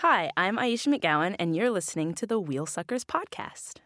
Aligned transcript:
Hi, 0.00 0.30
I'm 0.36 0.58
Ayesha 0.58 0.90
McGowan, 0.90 1.36
and 1.38 1.56
you're 1.56 1.70
listening 1.70 2.12
to 2.16 2.26
the 2.26 2.38
Wheel 2.38 2.66
Suckers 2.66 3.02
podcast. 3.02 3.76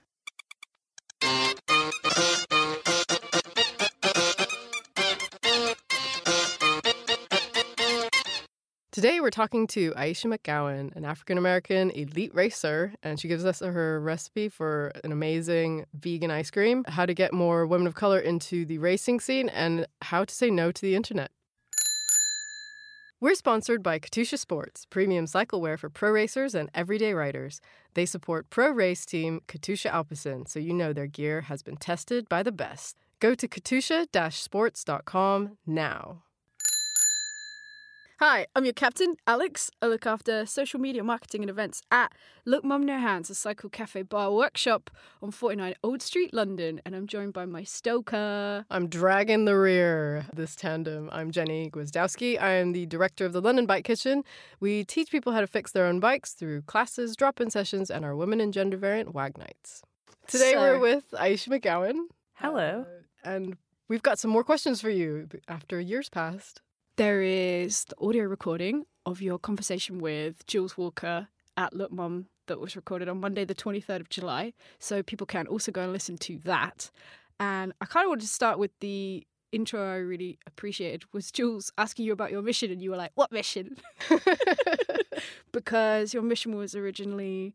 Today, 8.91 9.21
we're 9.21 9.31
talking 9.31 9.69
to 9.69 9.95
Ayesha 9.95 10.27
McGowan, 10.27 10.97
an 10.97 11.05
African 11.05 11.39
American 11.39 11.93
elite 11.93 12.35
racer, 12.35 12.93
and 13.05 13.21
she 13.21 13.29
gives 13.29 13.45
us 13.45 13.61
her 13.61 14.01
recipe 14.01 14.49
for 14.49 14.91
an 15.05 15.13
amazing 15.13 15.87
vegan 15.95 16.33
ice 16.33 16.51
cream, 16.51 16.85
how 16.89 17.07
to 17.07 17.15
get 17.15 17.33
more 17.33 17.69
women 17.69 17.87
of 17.87 17.95
color 17.95 18.19
into 18.19 18.65
the 18.65 18.79
racing 18.79 19.21
scene, 19.21 19.49
and 19.51 19.87
how 20.03 20.25
to 20.25 20.35
say 20.35 20.51
no 20.51 20.73
to 20.73 20.83
the 20.83 20.97
internet. 20.97 21.31
We're 23.23 23.35
sponsored 23.35 23.83
by 23.83 23.99
Katusha 23.99 24.39
Sports, 24.39 24.87
premium 24.87 25.27
cycle 25.27 25.61
wear 25.61 25.77
for 25.77 25.91
pro 25.91 26.11
racers 26.11 26.55
and 26.55 26.71
everyday 26.75 27.13
riders. 27.13 27.61
They 27.93 28.07
support 28.07 28.49
pro 28.49 28.71
race 28.71 29.05
team 29.05 29.43
Katusha 29.47 29.91
Alpecin, 29.91 30.49
so 30.49 30.59
you 30.59 30.73
know 30.73 30.95
their 30.95 31.07
gear 31.07 31.43
has 31.43 31.63
been 31.63 31.77
tested 31.77 32.31
by 32.31 32.43
the 32.43 32.51
best. 32.51 32.97
Go 33.19 33.35
to 33.35 33.47
katusha-sports.com 33.47 35.59
now. 35.67 36.23
Hi, 38.23 38.47
I'm 38.55 38.67
your 38.67 38.75
captain, 38.75 39.17
Alex. 39.27 39.71
I 39.81 39.87
look 39.87 40.05
after 40.05 40.45
social 40.45 40.79
media 40.79 41.03
marketing 41.03 41.41
and 41.41 41.49
events 41.49 41.81
at 41.91 42.13
Look 42.45 42.63
Mum 42.63 42.85
No 42.85 42.99
Hands, 42.99 43.31
a 43.31 43.35
cycle 43.35 43.71
cafe 43.71 44.03
bar 44.03 44.31
workshop 44.31 44.91
on 45.23 45.31
49 45.31 45.75
Old 45.83 46.03
Street, 46.03 46.35
London, 46.35 46.83
and 46.85 46.95
I'm 46.95 47.07
joined 47.07 47.33
by 47.33 47.47
my 47.47 47.65
stoker. 47.65 48.67
I'm 48.71 48.89
dragging 48.89 49.47
the 49.47 49.57
rear 49.57 50.27
this 50.35 50.55
tandem. 50.55 51.09
I'm 51.11 51.31
Jenni 51.33 51.71
Gwiazdowski. 51.71 52.39
I 52.39 52.51
am 52.51 52.73
the 52.73 52.85
director 52.85 53.25
of 53.25 53.33
the 53.33 53.41
London 53.41 53.65
Bike 53.65 53.85
Kitchen. 53.87 54.23
We 54.61 54.85
teach 54.85 55.11
people 55.11 55.33
how 55.33 55.41
to 55.41 55.47
fix 55.47 55.73
their 55.73 55.87
own 55.87 55.99
bikes 55.99 56.35
through 56.35 56.61
classes, 56.63 57.17
drop-in 57.17 57.49
sessions, 57.49 57.91
and 57.91 58.05
our 58.05 58.15
women 58.15 58.39
and 58.39 58.53
gender 58.53 58.77
variant 58.77 59.15
WAG 59.15 59.39
nights. 59.39 59.81
Today 60.27 60.53
So- 60.53 60.61
we're 60.61 60.79
with 60.79 61.15
Ayesha 61.19 61.49
McGowan. 61.49 62.09
Hello. 62.35 62.85
Uh, 62.87 63.03
and 63.25 63.57
we've 63.89 64.03
got 64.03 64.19
some 64.19 64.31
more 64.31 64.45
questions 64.45 64.83
for 64.83 64.91
you 64.91 65.27
after 65.49 65.81
years 65.81 66.11
past. 66.11 66.61
There 67.01 67.23
is 67.23 67.85
the 67.85 67.97
audio 67.99 68.25
recording 68.25 68.85
of 69.07 69.23
your 69.23 69.39
conversation 69.39 70.01
with 70.01 70.47
Jules 70.47 70.77
Walker 70.77 71.29
at 71.57 71.73
Look 71.73 71.91
Mum 71.91 72.27
that 72.47 72.61
was 72.61 72.77
recorded 72.77 73.09
on 73.09 73.21
Monday, 73.21 73.47
the 73.47 73.55
23rd 73.55 74.01
of 74.01 74.11
July. 74.11 74.53
So 74.79 75.03
people 75.03 75.27
can 75.27 75.47
also 75.47 75.73
go 75.73 75.81
and 75.81 75.95
listen 75.95 76.19
to 76.19 76.37
that. 76.45 76.91
And 77.41 77.73
I 77.81 77.87
kind 77.87 78.05
of 78.05 78.11
wanted 78.11 78.25
to 78.25 78.29
start 78.29 78.59
with 78.59 78.73
the 78.81 79.27
intro 79.51 79.83
I 79.83 79.97
really 79.97 80.39
appreciated 80.47 81.05
was 81.15 81.33
Jules 81.33 81.73
asking 81.79 82.05
you 82.05 82.13
about 82.13 82.33
your 82.33 82.43
mission, 82.43 82.71
and 82.71 82.83
you 82.83 82.91
were 82.91 82.99
like, 82.99 83.13
What 83.15 83.33
mission? 83.33 83.79
because 85.53 86.13
your 86.13 86.23
mission 86.23 86.55
was 86.55 86.75
originally 86.75 87.55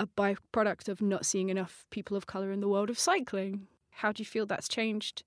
a 0.00 0.06
byproduct 0.06 0.88
of 0.88 1.02
not 1.02 1.26
seeing 1.26 1.50
enough 1.50 1.84
people 1.90 2.16
of 2.16 2.26
color 2.26 2.50
in 2.50 2.60
the 2.60 2.68
world 2.68 2.88
of 2.88 2.98
cycling. 2.98 3.66
How 3.90 4.10
do 4.12 4.22
you 4.22 4.26
feel 4.26 4.46
that's 4.46 4.68
changed? 4.68 5.22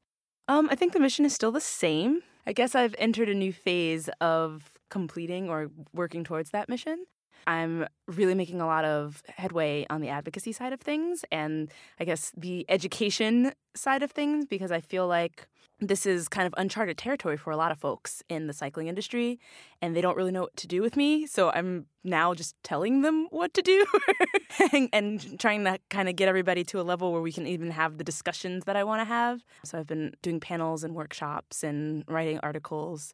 Um, 0.47 0.69
I 0.71 0.75
think 0.75 0.93
the 0.93 0.99
mission 0.99 1.23
is 1.23 1.35
still 1.35 1.51
the 1.51 1.61
same. 1.61 2.23
I 2.45 2.53
guess 2.53 2.75
I've 2.75 2.95
entered 2.97 3.29
a 3.29 3.33
new 3.33 3.53
phase 3.53 4.09
of 4.21 4.71
completing 4.89 5.49
or 5.49 5.69
working 5.93 6.23
towards 6.23 6.51
that 6.51 6.69
mission. 6.69 7.05
I'm 7.47 7.87
really 8.07 8.35
making 8.35 8.61
a 8.61 8.65
lot 8.65 8.85
of 8.85 9.23
headway 9.27 9.85
on 9.89 10.01
the 10.01 10.09
advocacy 10.09 10.51
side 10.51 10.73
of 10.73 10.81
things 10.81 11.23
and 11.31 11.71
I 11.99 12.05
guess 12.05 12.31
the 12.35 12.65
education 12.69 13.53
side 13.75 14.03
of 14.03 14.11
things 14.11 14.45
because 14.45 14.71
I 14.71 14.81
feel 14.81 15.07
like 15.07 15.47
this 15.81 16.05
is 16.05 16.27
kind 16.27 16.45
of 16.45 16.53
uncharted 16.57 16.97
territory 16.97 17.37
for 17.37 17.51
a 17.51 17.57
lot 17.57 17.71
of 17.71 17.79
folks 17.79 18.21
in 18.27 18.47
the 18.47 18.53
cycling 18.53 18.87
industry 18.87 19.39
and 19.81 19.95
they 19.95 20.01
don't 20.01 20.17
really 20.17 20.31
know 20.31 20.41
what 20.41 20.55
to 20.57 20.67
do 20.67 20.81
with 20.81 20.97
me. 20.97 21.25
So 21.25 21.51
I'm 21.51 21.85
now 22.03 22.33
just 22.33 22.55
telling 22.63 23.01
them 23.01 23.27
what 23.29 23.53
to 23.53 23.61
do 23.61 23.85
and, 24.73 24.89
and 24.91 25.39
trying 25.39 25.63
to 25.63 25.79
kind 25.89 26.09
of 26.09 26.15
get 26.15 26.27
everybody 26.27 26.63
to 26.65 26.81
a 26.81 26.83
level 26.83 27.11
where 27.13 27.21
we 27.21 27.31
can 27.31 27.47
even 27.47 27.71
have 27.71 27.97
the 27.97 28.03
discussions 28.03 28.65
that 28.65 28.75
I 28.75 28.83
want 28.83 28.99
to 29.01 29.05
have. 29.05 29.41
So 29.63 29.79
I've 29.79 29.87
been 29.87 30.13
doing 30.21 30.39
panels 30.39 30.83
and 30.83 30.95
workshops 30.95 31.63
and 31.63 32.03
writing 32.07 32.39
articles 32.43 33.13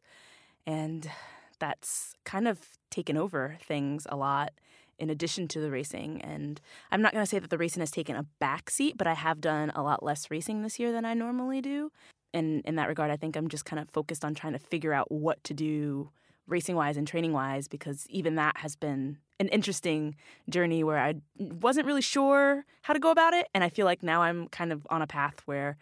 and 0.66 1.08
that's 1.58 2.14
kind 2.24 2.48
of 2.48 2.58
taken 2.90 3.16
over 3.16 3.56
things 3.62 4.06
a 4.10 4.16
lot 4.16 4.52
in 4.98 5.10
addition 5.10 5.46
to 5.48 5.60
the 5.60 5.70
racing. 5.70 6.20
And 6.22 6.60
I'm 6.90 7.02
not 7.02 7.12
going 7.12 7.22
to 7.22 7.28
say 7.28 7.38
that 7.38 7.50
the 7.50 7.58
racing 7.58 7.80
has 7.80 7.90
taken 7.90 8.16
a 8.16 8.24
back 8.40 8.70
seat, 8.70 8.96
but 8.96 9.06
I 9.06 9.14
have 9.14 9.40
done 9.40 9.70
a 9.74 9.82
lot 9.82 10.02
less 10.02 10.30
racing 10.30 10.62
this 10.62 10.78
year 10.78 10.92
than 10.92 11.04
I 11.04 11.14
normally 11.14 11.60
do. 11.60 11.90
And 12.34 12.62
in 12.64 12.76
that 12.76 12.88
regard, 12.88 13.10
I 13.10 13.16
think 13.16 13.36
I'm 13.36 13.48
just 13.48 13.64
kind 13.64 13.80
of 13.80 13.88
focused 13.90 14.24
on 14.24 14.34
trying 14.34 14.52
to 14.52 14.58
figure 14.58 14.92
out 14.92 15.10
what 15.10 15.42
to 15.44 15.54
do 15.54 16.10
racing 16.46 16.76
wise 16.76 16.96
and 16.96 17.06
training 17.06 17.32
wise 17.32 17.66
because 17.66 18.06
even 18.08 18.36
that 18.36 18.56
has 18.58 18.76
been 18.76 19.18
an 19.40 19.48
interesting 19.48 20.14
journey 20.48 20.84
where 20.84 20.98
I 20.98 21.14
wasn't 21.38 21.86
really 21.86 22.02
sure 22.02 22.64
how 22.82 22.94
to 22.94 23.00
go 23.00 23.10
about 23.10 23.34
it. 23.34 23.48
And 23.54 23.64
I 23.64 23.68
feel 23.68 23.84
like 23.84 24.02
now 24.02 24.22
I'm 24.22 24.48
kind 24.48 24.72
of 24.72 24.86
on 24.90 25.02
a 25.02 25.06
path 25.06 25.42
where 25.46 25.76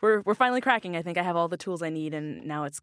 we're, 0.00 0.20
we're 0.22 0.34
finally 0.34 0.60
cracking. 0.60 0.96
I 0.96 1.02
think 1.02 1.16
I 1.16 1.22
have 1.22 1.36
all 1.36 1.48
the 1.48 1.56
tools 1.56 1.82
I 1.82 1.90
need, 1.90 2.12
and 2.12 2.44
now 2.44 2.64
it's 2.64 2.80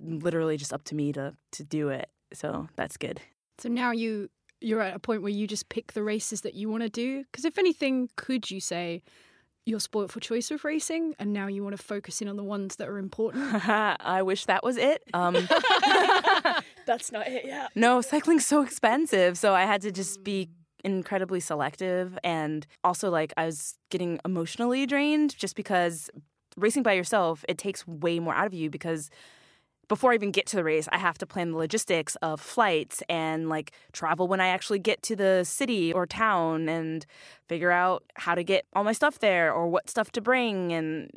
literally 0.00 0.56
just 0.56 0.72
up 0.72 0.84
to 0.84 0.94
me 0.94 1.12
to, 1.12 1.34
to 1.52 1.64
do 1.64 1.88
it. 1.88 2.10
So 2.32 2.68
that's 2.76 2.96
good. 2.96 3.20
So 3.58 3.68
now 3.68 3.92
you 3.92 4.28
you're 4.60 4.80
at 4.80 4.94
a 4.94 4.98
point 4.98 5.22
where 5.22 5.30
you 5.30 5.46
just 5.46 5.68
pick 5.68 5.92
the 5.92 6.02
races 6.02 6.40
that 6.40 6.54
you 6.54 6.68
want 6.68 6.82
to 6.82 6.88
do. 6.88 7.22
Because 7.24 7.44
if 7.44 7.58
anything, 7.58 8.08
could 8.16 8.50
you 8.50 8.60
say 8.60 9.02
you're 9.68 9.80
spoilt 9.80 10.10
for 10.10 10.20
choice 10.20 10.50
with 10.50 10.64
racing, 10.64 11.14
and 11.18 11.32
now 11.32 11.46
you 11.46 11.62
want 11.62 11.76
to 11.76 11.82
focus 11.82 12.22
in 12.22 12.28
on 12.28 12.36
the 12.36 12.42
ones 12.44 12.76
that 12.76 12.88
are 12.88 12.98
important? 12.98 13.44
I 13.68 14.22
wish 14.22 14.46
that 14.46 14.64
was 14.64 14.76
it. 14.76 15.02
Um, 15.12 15.34
That's 16.86 17.12
not 17.12 17.28
it. 17.28 17.44
Yeah. 17.44 17.68
no, 17.74 18.00
cycling's 18.00 18.46
so 18.46 18.62
expensive, 18.62 19.36
so 19.36 19.54
I 19.54 19.64
had 19.64 19.82
to 19.82 19.92
just 19.92 20.24
be 20.24 20.48
incredibly 20.84 21.40
selective, 21.40 22.18
and 22.24 22.66
also 22.82 23.10
like 23.10 23.32
I 23.36 23.46
was 23.46 23.76
getting 23.90 24.18
emotionally 24.24 24.86
drained 24.86 25.36
just 25.36 25.54
because 25.54 26.10
racing 26.56 26.82
by 26.82 26.94
yourself 26.94 27.44
it 27.48 27.56
takes 27.56 27.86
way 27.86 28.18
more 28.18 28.34
out 28.34 28.46
of 28.46 28.54
you 28.54 28.68
because 28.68 29.10
before 29.88 30.12
I 30.12 30.14
even 30.14 30.30
get 30.30 30.46
to 30.48 30.56
the 30.56 30.64
race, 30.64 30.88
I 30.92 30.98
have 30.98 31.18
to 31.18 31.26
plan 31.26 31.52
the 31.52 31.56
logistics 31.58 32.14
of 32.16 32.40
flights 32.40 33.02
and 33.08 33.48
like 33.48 33.72
travel 33.92 34.28
when 34.28 34.40
I 34.40 34.48
actually 34.48 34.78
get 34.78 35.02
to 35.04 35.16
the 35.16 35.44
city 35.44 35.92
or 35.92 36.06
town 36.06 36.68
and 36.68 37.04
figure 37.48 37.70
out 37.70 38.04
how 38.16 38.34
to 38.34 38.44
get 38.44 38.66
all 38.74 38.84
my 38.84 38.92
stuff 38.92 39.18
there 39.18 39.52
or 39.52 39.66
what 39.68 39.88
stuff 39.88 40.10
to 40.12 40.20
bring. 40.20 40.72
And 40.72 41.10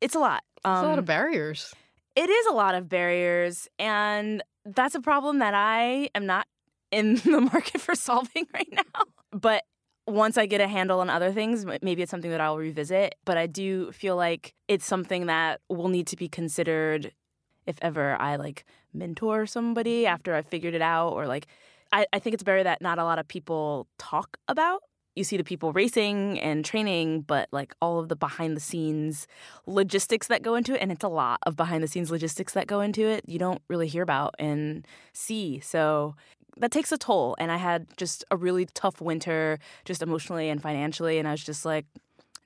it's 0.00 0.14
a 0.14 0.18
lot. 0.18 0.42
It's 0.56 0.64
a 0.66 0.68
lot 0.68 0.84
Um, 0.94 0.98
of 0.98 1.04
barriers. 1.04 1.74
it 2.16 2.28
is 2.28 2.46
a 2.46 2.52
lot 2.52 2.74
of 2.74 2.88
barriers. 2.88 3.68
And 3.78 4.42
that's 4.64 4.94
a 4.94 5.00
problem 5.00 5.38
that 5.38 5.54
I 5.54 6.08
am 6.14 6.26
not 6.26 6.46
in 6.90 7.14
the 7.24 7.40
market 7.40 7.80
for 7.80 7.94
solving 7.94 8.46
right 8.54 8.68
now. 8.72 9.04
But 9.30 9.62
once 10.08 10.36
I 10.36 10.46
get 10.46 10.60
a 10.60 10.66
handle 10.66 10.98
on 10.98 11.08
other 11.08 11.30
things, 11.30 11.64
maybe 11.80 12.02
it's 12.02 12.10
something 12.10 12.32
that 12.32 12.40
I'll 12.40 12.58
revisit. 12.58 13.14
But 13.24 13.38
I 13.38 13.46
do 13.46 13.92
feel 13.92 14.16
like 14.16 14.54
it's 14.66 14.84
something 14.84 15.26
that 15.26 15.60
will 15.68 15.88
need 15.88 16.08
to 16.08 16.16
be 16.16 16.28
considered 16.28 17.12
if 17.66 17.76
ever 17.82 18.16
I 18.20 18.36
like 18.36 18.64
mentor 18.92 19.46
somebody 19.46 20.02
mm-hmm. 20.02 20.14
after 20.14 20.34
I 20.34 20.42
figured 20.42 20.74
it 20.74 20.82
out, 20.82 21.10
or 21.10 21.26
like 21.26 21.46
I, 21.92 22.06
I 22.12 22.18
think 22.18 22.34
it's 22.34 22.42
barrier 22.42 22.64
that 22.64 22.80
not 22.80 22.98
a 22.98 23.04
lot 23.04 23.18
of 23.18 23.28
people 23.28 23.86
talk 23.98 24.38
about 24.48 24.82
you 25.14 25.24
see 25.24 25.36
the 25.36 25.44
people 25.44 25.72
racing 25.72 26.40
and 26.40 26.64
training, 26.64 27.22
but 27.22 27.48
like 27.52 27.74
all 27.82 27.98
of 27.98 28.08
the 28.08 28.16
behind 28.16 28.56
the 28.56 28.60
scenes 28.60 29.26
logistics 29.66 30.28
that 30.28 30.42
go 30.42 30.54
into 30.54 30.74
it, 30.74 30.80
and 30.80 30.90
it's 30.90 31.04
a 31.04 31.08
lot 31.08 31.38
of 31.44 31.56
behind 31.56 31.82
the 31.82 31.88
scenes 31.88 32.10
logistics 32.10 32.54
that 32.54 32.66
go 32.66 32.80
into 32.80 33.06
it, 33.06 33.24
you 33.26 33.38
don't 33.38 33.62
really 33.68 33.88
hear 33.88 34.02
about 34.02 34.34
and 34.38 34.86
see. 35.12 35.60
So 35.60 36.14
that 36.56 36.70
takes 36.70 36.92
a 36.92 36.98
toll. 36.98 37.36
And 37.38 37.52
I 37.52 37.56
had 37.56 37.86
just 37.96 38.24
a 38.30 38.36
really 38.36 38.66
tough 38.66 39.00
winter, 39.00 39.58
just 39.84 40.02
emotionally 40.02 40.48
and 40.48 40.62
financially. 40.62 41.18
And 41.18 41.28
I 41.28 41.32
was 41.32 41.44
just 41.44 41.64
like, 41.64 41.86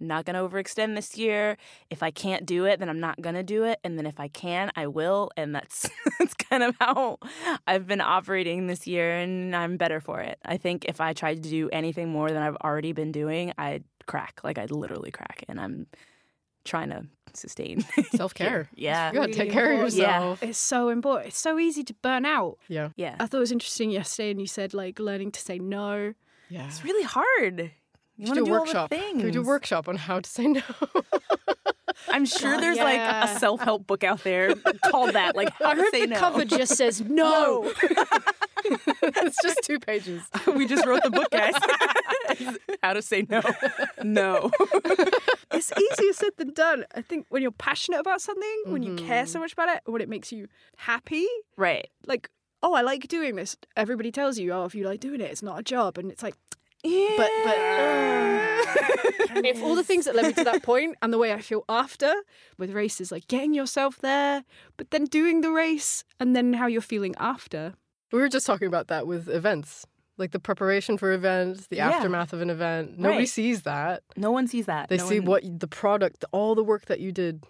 not 0.01 0.25
going 0.25 0.35
to 0.35 0.41
overextend 0.41 0.95
this 0.95 1.17
year. 1.17 1.57
If 1.91 2.03
I 2.03 2.11
can't 2.11 2.45
do 2.47 2.65
it, 2.65 2.79
then 2.81 2.89
I'm 2.89 3.01
not 3.01 3.21
going 3.21 3.35
to 3.35 3.43
do 3.43 3.65
it. 3.65 3.79
And 3.85 3.99
then 3.99 4.07
if 4.07 4.21
I 4.21 4.29
can, 4.29 4.71
I 4.77 4.87
will. 4.87 5.31
And 5.37 5.55
that's 5.55 5.89
that's 6.19 6.35
kind 6.35 6.63
of 6.63 6.77
how 6.79 7.19
I've 7.67 7.87
been 7.87 8.01
operating 8.01 8.67
this 8.67 8.87
year 8.87 9.19
and 9.19 9.55
I'm 9.55 9.77
better 9.77 10.01
for 10.01 10.21
it. 10.21 10.39
I 10.45 10.57
think 10.57 10.85
if 10.87 11.01
I 11.01 11.13
tried 11.13 11.43
to 11.43 11.49
do 11.49 11.69
anything 11.71 12.09
more 12.09 12.31
than 12.31 12.43
I've 12.43 12.57
already 12.57 12.93
been 12.93 13.13
doing, 13.13 13.53
I'd 13.59 13.85
crack. 14.07 14.41
Like 14.45 14.59
I'd 14.59 14.71
literally 14.71 15.11
crack. 15.11 15.45
And 15.49 15.61
I'm 15.61 15.87
trying 16.65 16.91
to 16.91 17.07
sustain 17.35 17.85
Self 18.15 18.35
care. 18.35 18.69
yeah. 18.75 19.13
You 19.13 19.21
gotta 19.21 19.33
take 19.33 19.51
care 19.51 19.67
of 19.67 19.71
important. 19.73 19.95
yourself. 19.97 20.43
It's 20.43 20.59
so 20.59 20.89
important. 20.89 21.29
It's 21.29 21.39
so 21.39 21.59
easy 21.59 21.85
to 21.85 21.95
burn 21.95 22.27
out. 22.27 22.59
Yeah. 22.69 22.91
Yeah. 22.97 23.17
I 23.19 23.27
thought 23.27 23.39
it 23.39 23.41
was 23.41 23.53
interesting 23.53 23.91
yesterday, 23.91 24.31
and 24.31 24.41
you 24.41 24.47
said 24.47 24.75
like 24.75 24.99
learning 24.99 25.33
to 25.33 25.41
say 25.41 25.59
no. 25.59 26.15
Yeah. 26.49 26.67
It's 26.67 26.85
really 26.85 27.05
hard. 27.05 27.71
You 28.19 28.27
want 28.27 28.39
to 28.39 28.45
do 28.45 28.47
do 28.47 28.53
a 28.55 28.59
all 28.59 28.65
the 28.65 28.69
workshop. 28.71 28.91
things. 28.91 29.17
Can 29.19 29.25
we 29.25 29.31
do 29.31 29.41
a 29.43 29.45
workshop 29.45 29.89
on 29.89 29.97
how 29.97 30.21
to 30.21 30.29
say 30.29 30.47
no? 30.47 30.63
I'm 32.09 32.25
sure 32.27 32.53
God, 32.55 32.63
there's 32.63 32.79
like 32.79 33.01
a 33.01 33.39
self 33.39 33.61
help 33.61 33.87
book 33.87 34.05
out 34.05 34.23
there 34.25 34.55
called 34.91 35.15
that, 35.15 35.35
like 35.37 35.51
how 35.55 35.71
I 35.71 35.75
to 35.75 35.83
hope 35.83 35.91
say 35.93 36.01
the 36.03 36.07
no. 36.09 36.19
cover 36.19 36.45
just 36.45 36.77
says 36.77 37.01
no. 37.01 37.73
it's 38.65 39.37
just 39.43 39.61
two 39.63 39.79
pages. 39.79 40.23
we 40.55 40.67
just 40.67 40.85
wrote 40.87 41.03
the 41.03 41.11
book, 41.11 41.31
guys. 41.31 41.55
how 42.83 42.93
to 42.93 43.03
say 43.03 43.27
no. 43.29 43.41
No. 44.03 44.51
it's 45.53 45.73
easier 45.73 46.12
said 46.12 46.31
than 46.37 46.53
done. 46.53 46.85
I 46.95 47.03
think 47.03 47.27
when 47.31 47.43
you're 47.43 47.51
passionate 47.51 48.01
about 48.01 48.21
something, 48.21 48.62
when 48.67 48.83
you 48.83 48.95
care 48.97 49.17
Mm-hmm. 49.25 49.27
so 49.33 49.39
much 49.41 49.53
about 49.55 49.69
it, 49.71 49.81
when 49.87 50.03
it 50.03 50.09
makes 50.09 50.33
you 50.33 50.49
happy, 50.77 51.27
Right. 51.57 51.89
like, 52.07 52.29
oh, 52.62 52.75
I 52.75 52.83
like 52.83 53.09
doing 53.09 53.37
this. 53.37 53.57
Everybody 53.77 54.11
tells 54.12 54.39
you, 54.39 54.53
oh, 54.53 54.65
if 54.65 54.75
you 54.75 54.85
like 54.87 55.01
doing 55.01 55.21
it, 55.21 55.31
it's 55.31 55.43
not 55.43 55.61
a 55.61 55.62
job. 55.62 55.97
And 55.99 56.11
it's 56.11 56.23
like, 56.23 56.35
but, 57.17 57.31
but, 57.44 57.59
uh, 57.59 59.41
if 59.44 59.62
all 59.62 59.75
the 59.75 59.85
things 59.85 60.05
that 60.06 60.15
led 60.15 60.27
me 60.27 60.33
to 60.35 60.44
that 60.44 60.62
point 60.62 60.97
and 61.03 61.12
the 61.12 61.19
way 61.19 61.33
I 61.33 61.41
feel 61.41 61.65
after 61.69 62.12
with 62.59 62.71
races, 62.73 63.11
like 63.12 63.29
getting 63.29 63.55
yourself 63.55 63.99
there, 64.00 64.44
but 64.77 64.91
then 64.91 65.05
doing 65.05 65.41
the 65.41 65.50
race 65.50 66.05
and 66.21 66.35
then 66.35 66.53
how 66.55 66.67
you're 66.67 66.81
feeling 66.81 67.15
after. 67.19 67.75
We 68.12 68.21
were 68.21 68.29
just 68.29 68.47
talking 68.47 68.69
about 68.69 68.88
that 68.88 69.06
with 69.06 69.29
events. 69.29 69.87
Like 70.19 70.31
the 70.31 70.38
preparation 70.41 70.97
for 70.97 71.12
events, 71.12 71.67
the 71.67 71.77
Yeah. 71.77 71.91
aftermath 71.91 72.33
of 72.33 72.41
an 72.41 72.49
event. 72.50 72.99
Nobody 72.99 73.19
Right. 73.21 73.29
sees 73.29 73.62
that. 73.62 74.03
No 74.17 74.31
one 74.31 74.47
sees 74.49 74.67
that. 74.67 74.88
They 74.88 74.97
No 74.97 75.06
see 75.06 75.21
one- 75.21 75.27
what 75.44 75.61
the 75.61 75.69
product, 75.69 76.25
all 76.33 76.55
the 76.55 76.65
work 76.65 76.87
that 76.87 77.00
you 77.00 77.12
did 77.12 77.44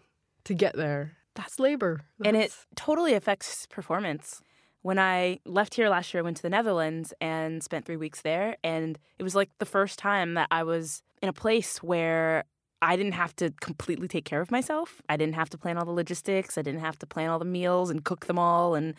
to 0.45 0.55
get 0.55 0.75
there. 0.77 1.13
That's 1.35 1.59
labor. 1.61 2.01
and 2.25 2.37
it 2.37 2.53
totally 2.75 3.13
affects 3.13 3.67
performance. 3.67 4.41
When 4.87 5.01
I 5.01 5.41
left 5.45 5.75
here 5.75 5.89
last 5.89 6.15
year, 6.15 6.21
I 6.21 6.23
went 6.23 6.37
to 6.37 6.45
the 6.45 6.49
Netherlands 6.49 7.13
and 7.21 7.61
spent 7.61 7.87
three 7.87 7.97
weeks 7.97 8.23
there. 8.23 8.57
And 8.63 8.97
it 9.19 9.25
was 9.25 9.35
like 9.35 9.51
the 9.59 9.67
first 9.67 9.99
time 9.99 10.35
that 10.35 10.47
I 10.53 10.63
was 10.63 11.03
in 11.21 11.29
a 11.29 11.33
place 11.33 11.83
where 11.83 12.45
I 12.81 12.95
didn't 12.95 13.15
have 13.15 13.35
to 13.37 13.51
completely 13.61 14.07
take 14.07 14.25
care 14.25 14.41
of 14.41 14.53
myself. 14.53 15.03
I 15.09 15.17
didn't 15.17 15.35
have 15.35 15.51
to 15.51 15.59
plan 15.59 15.77
all 15.77 15.85
the 15.85 15.91
logistics. 15.91 16.57
I 16.57 16.63
didn't 16.63 16.83
have 16.83 17.01
to 17.01 17.07
plan 17.07 17.31
all 17.31 17.41
the 17.41 17.45
meals 17.45 17.91
and 17.91 18.05
cook 18.05 18.27
them 18.27 18.39
all 18.39 18.77
and 18.77 18.95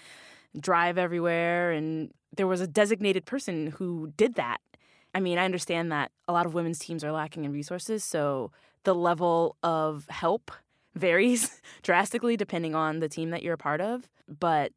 drive 0.60 0.98
everywhere. 0.98 1.72
And 1.72 2.12
there 2.36 2.48
was 2.48 2.60
a 2.60 2.68
designated 2.68 3.26
person 3.26 3.68
who 3.68 4.12
did 4.18 4.36
that. 4.36 4.58
I 5.16 5.22
mean, 5.22 5.38
I 5.38 5.46
understand 5.46 5.90
that 5.94 6.12
a 6.28 6.34
lot 6.34 6.46
of 6.46 6.54
women's 6.54 6.80
teams 6.80 7.02
are 7.06 7.14
lacking 7.14 7.46
in 7.46 7.54
resources. 7.54 8.04
So 8.04 8.52
the 8.84 8.94
level 8.94 9.56
of 9.64 10.06
help 10.10 10.52
varies 10.96 11.62
drastically 11.82 12.36
depending 12.36 12.76
on 12.76 13.00
the 13.00 13.08
team 13.08 13.30
that 13.30 13.42
you're 13.42 13.54
a 13.54 13.58
part 13.58 13.80
of. 13.80 14.10
But 14.28 14.74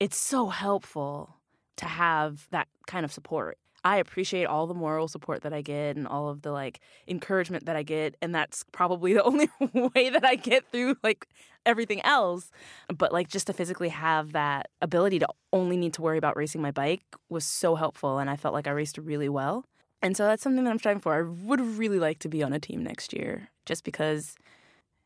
it's 0.00 0.16
so 0.16 0.48
helpful 0.48 1.36
to 1.76 1.84
have 1.84 2.48
that 2.50 2.68
kind 2.86 3.04
of 3.04 3.12
support. 3.12 3.58
I 3.82 3.96
appreciate 3.96 4.44
all 4.44 4.66
the 4.66 4.74
moral 4.74 5.08
support 5.08 5.42
that 5.42 5.54
I 5.54 5.62
get 5.62 5.96
and 5.96 6.06
all 6.06 6.28
of 6.28 6.42
the 6.42 6.52
like 6.52 6.80
encouragement 7.08 7.64
that 7.66 7.76
I 7.76 7.82
get 7.82 8.14
and 8.20 8.34
that's 8.34 8.64
probably 8.72 9.12
the 9.14 9.22
only 9.22 9.48
way 9.94 10.10
that 10.10 10.24
I 10.24 10.34
get 10.34 10.70
through 10.70 10.96
like 11.02 11.26
everything 11.64 12.02
else. 12.02 12.50
But 12.94 13.12
like 13.12 13.28
just 13.28 13.46
to 13.46 13.52
physically 13.52 13.88
have 13.90 14.32
that 14.32 14.68
ability 14.82 15.18
to 15.20 15.28
only 15.52 15.76
need 15.76 15.94
to 15.94 16.02
worry 16.02 16.18
about 16.18 16.36
racing 16.36 16.60
my 16.60 16.70
bike 16.70 17.02
was 17.28 17.44
so 17.44 17.74
helpful 17.74 18.18
and 18.18 18.28
I 18.28 18.36
felt 18.36 18.54
like 18.54 18.66
I 18.66 18.72
raced 18.72 18.98
really 18.98 19.28
well. 19.28 19.64
And 20.02 20.16
so 20.16 20.24
that's 20.24 20.42
something 20.42 20.64
that 20.64 20.70
I'm 20.70 20.78
striving 20.78 21.00
for. 21.00 21.14
I 21.14 21.22
would 21.22 21.60
really 21.60 21.98
like 21.98 22.18
to 22.20 22.28
be 22.28 22.42
on 22.42 22.52
a 22.52 22.60
team 22.60 22.82
next 22.82 23.12
year 23.12 23.50
just 23.66 23.84
because 23.84 24.34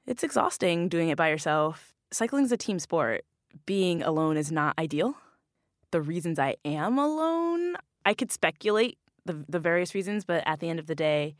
it's 0.06 0.22
exhausting 0.22 0.88
doing 0.88 1.08
it 1.08 1.16
by 1.16 1.30
yourself. 1.30 1.92
Cycling's 2.12 2.52
a 2.52 2.56
team 2.56 2.78
sport. 2.78 3.24
Being 3.66 4.02
alone 4.02 4.36
is 4.36 4.52
not 4.52 4.78
ideal. 4.78 5.16
The 5.90 6.02
reasons 6.02 6.38
I 6.38 6.56
am 6.64 6.98
alone, 6.98 7.76
I 8.04 8.14
could 8.14 8.32
speculate 8.32 8.98
the 9.24 9.44
the 9.48 9.58
various 9.58 9.94
reasons, 9.94 10.24
but 10.24 10.42
at 10.46 10.60
the 10.60 10.68
end 10.68 10.78
of 10.78 10.86
the 10.86 10.94
day, 10.94 11.36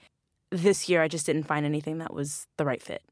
this 0.51 0.89
year 0.89 1.03
I 1.03 1.09
just 1.09 1.27
didn't 1.27 1.45
find 1.45 1.67
anything 1.67 1.99
that 1.99 2.15
was 2.15 2.47
the 2.57 2.65
right 2.65 2.83
fit 2.83 3.03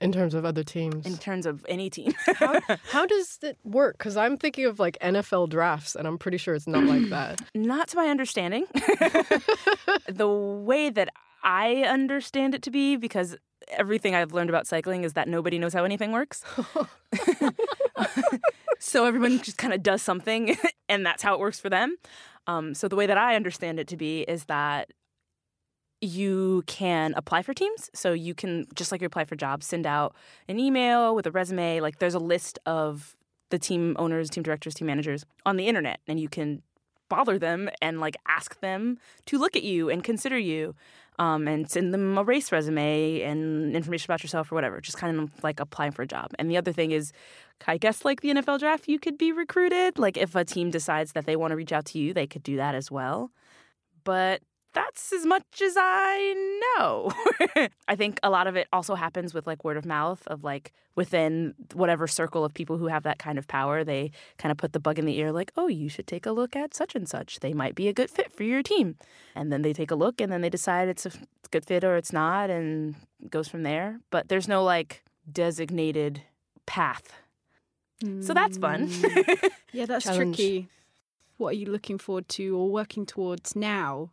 in 0.00 0.12
terms 0.12 0.34
of 0.34 0.44
other 0.44 0.64
teams. 0.64 1.06
in 1.06 1.16
terms 1.18 1.46
of 1.46 1.64
any 1.68 1.90
team. 1.90 2.12
how, 2.36 2.58
how 2.90 3.06
does 3.06 3.38
it 3.42 3.58
work? 3.64 3.98
Because 3.98 4.16
I'm 4.16 4.36
thinking 4.36 4.64
of 4.64 4.78
like 4.78 4.98
NFL 5.00 5.50
drafts, 5.50 5.94
and 5.94 6.08
I'm 6.08 6.18
pretty 6.18 6.38
sure 6.38 6.54
it's 6.54 6.66
not 6.66 6.84
like 6.84 7.08
that. 7.10 7.40
Not 7.54 7.88
to 7.88 7.96
my 7.96 8.06
understanding. 8.06 8.66
the 10.08 10.28
way 10.28 10.90
that 10.90 11.10
I 11.42 11.82
understand 11.82 12.54
it 12.54 12.62
to 12.62 12.70
be, 12.70 12.96
because 12.96 13.36
everything 13.70 14.14
I've 14.14 14.32
learned 14.32 14.50
about 14.50 14.66
cycling 14.66 15.04
is 15.04 15.14
that 15.14 15.28
nobody 15.28 15.58
knows 15.58 15.72
how 15.72 15.84
anything 15.84 16.12
works. 16.12 16.42
so 18.78 19.04
everyone 19.04 19.40
just 19.40 19.58
kind 19.58 19.72
of 19.72 19.82
does 19.82 20.02
something, 20.02 20.56
and 20.88 21.04
that's 21.04 21.22
how 21.22 21.34
it 21.34 21.40
works 21.40 21.60
for 21.60 21.70
them. 21.70 21.96
Um, 22.46 22.74
so 22.74 22.88
the 22.88 22.96
way 22.96 23.06
that 23.06 23.18
I 23.18 23.36
understand 23.36 23.78
it 23.78 23.88
to 23.88 23.96
be 23.96 24.22
is 24.22 24.44
that 24.46 24.92
you 26.00 26.62
can 26.66 27.12
apply 27.14 27.42
for 27.42 27.52
teams. 27.52 27.90
So 27.94 28.12
you 28.12 28.34
can, 28.34 28.66
just 28.74 28.90
like 28.90 29.02
you 29.02 29.06
apply 29.06 29.24
for 29.24 29.36
jobs, 29.36 29.66
send 29.66 29.86
out 29.86 30.14
an 30.48 30.58
email 30.58 31.14
with 31.14 31.26
a 31.26 31.30
resume. 31.30 31.80
Like 31.80 31.98
there's 31.98 32.14
a 32.14 32.18
list 32.18 32.58
of 32.64 33.16
the 33.50 33.58
team 33.58 33.96
owners, 33.98 34.30
team 34.30 34.42
directors, 34.42 34.74
team 34.74 34.86
managers 34.86 35.26
on 35.44 35.56
the 35.56 35.66
internet, 35.66 36.00
and 36.06 36.18
you 36.18 36.28
can 36.28 36.62
bother 37.10 37.38
them 37.38 37.68
and 37.82 38.00
like 38.00 38.16
ask 38.26 38.60
them 38.60 38.96
to 39.26 39.36
look 39.36 39.56
at 39.56 39.62
you 39.62 39.90
and 39.90 40.02
consider 40.02 40.38
you 40.38 40.74
um, 41.20 41.46
and 41.46 41.70
send 41.70 41.92
them 41.92 42.16
a 42.16 42.24
race 42.24 42.50
resume 42.50 43.20
and 43.20 43.76
information 43.76 44.10
about 44.10 44.22
yourself 44.22 44.50
or 44.50 44.54
whatever 44.54 44.80
just 44.80 44.96
kind 44.96 45.20
of 45.20 45.44
like 45.44 45.60
applying 45.60 45.92
for 45.92 46.00
a 46.02 46.06
job. 46.06 46.32
And 46.38 46.50
the 46.50 46.56
other 46.56 46.72
thing 46.72 46.90
is 46.90 47.12
i 47.66 47.76
guess 47.76 48.06
like 48.06 48.22
the 48.22 48.30
nfl 48.30 48.58
draft 48.58 48.88
you 48.88 48.98
could 48.98 49.18
be 49.18 49.30
recruited. 49.30 49.98
Like 49.98 50.16
if 50.16 50.34
a 50.34 50.44
team 50.44 50.70
decides 50.70 51.12
that 51.12 51.26
they 51.26 51.36
want 51.36 51.50
to 51.52 51.56
reach 51.56 51.72
out 51.72 51.84
to 51.86 51.98
you 51.98 52.14
they 52.14 52.26
could 52.26 52.42
do 52.42 52.56
that 52.56 52.74
as 52.74 52.90
well. 52.90 53.30
But 54.02 54.40
that's 54.72 55.12
as 55.12 55.26
much 55.26 55.42
as 55.62 55.74
I 55.76 56.58
know. 56.78 57.12
I 57.88 57.96
think 57.96 58.20
a 58.22 58.30
lot 58.30 58.46
of 58.46 58.56
it 58.56 58.68
also 58.72 58.94
happens 58.94 59.34
with 59.34 59.46
like 59.46 59.64
word 59.64 59.76
of 59.76 59.84
mouth 59.84 60.22
of 60.28 60.44
like 60.44 60.72
within 60.94 61.54
whatever 61.74 62.06
circle 62.06 62.44
of 62.44 62.54
people 62.54 62.76
who 62.78 62.86
have 62.86 63.02
that 63.02 63.18
kind 63.18 63.38
of 63.38 63.48
power, 63.48 63.82
they 63.82 64.10
kind 64.38 64.52
of 64.52 64.58
put 64.58 64.72
the 64.72 64.80
bug 64.80 64.98
in 64.98 65.06
the 65.06 65.18
ear 65.18 65.32
like, 65.32 65.52
"Oh, 65.56 65.66
you 65.66 65.88
should 65.88 66.06
take 66.06 66.26
a 66.26 66.32
look 66.32 66.54
at 66.54 66.74
such 66.74 66.94
and 66.94 67.08
such. 67.08 67.40
They 67.40 67.52
might 67.52 67.74
be 67.74 67.88
a 67.88 67.92
good 67.92 68.10
fit 68.10 68.32
for 68.32 68.44
your 68.44 68.62
team." 68.62 68.96
And 69.34 69.52
then 69.52 69.62
they 69.62 69.72
take 69.72 69.90
a 69.90 69.96
look 69.96 70.20
and 70.20 70.30
then 70.32 70.40
they 70.40 70.50
decide 70.50 70.88
it's 70.88 71.06
a 71.06 71.12
good 71.50 71.64
fit 71.66 71.82
or 71.84 71.96
it's 71.96 72.12
not 72.12 72.50
and 72.50 72.94
it 73.22 73.30
goes 73.30 73.48
from 73.48 73.62
there. 73.64 74.00
But 74.10 74.28
there's 74.28 74.48
no 74.48 74.62
like 74.62 75.02
designated 75.30 76.22
path. 76.66 77.12
So 78.20 78.32
that's 78.32 78.56
fun. 78.56 78.88
Mm. 78.88 79.50
Yeah, 79.72 79.86
that's 79.86 80.04
Challenge. 80.04 80.34
tricky. 80.36 80.68
What 81.36 81.50
are 81.50 81.56
you 81.58 81.66
looking 81.66 81.98
forward 81.98 82.28
to 82.30 82.56
or 82.56 82.68
working 82.70 83.04
towards 83.06 83.54
now? 83.54 84.10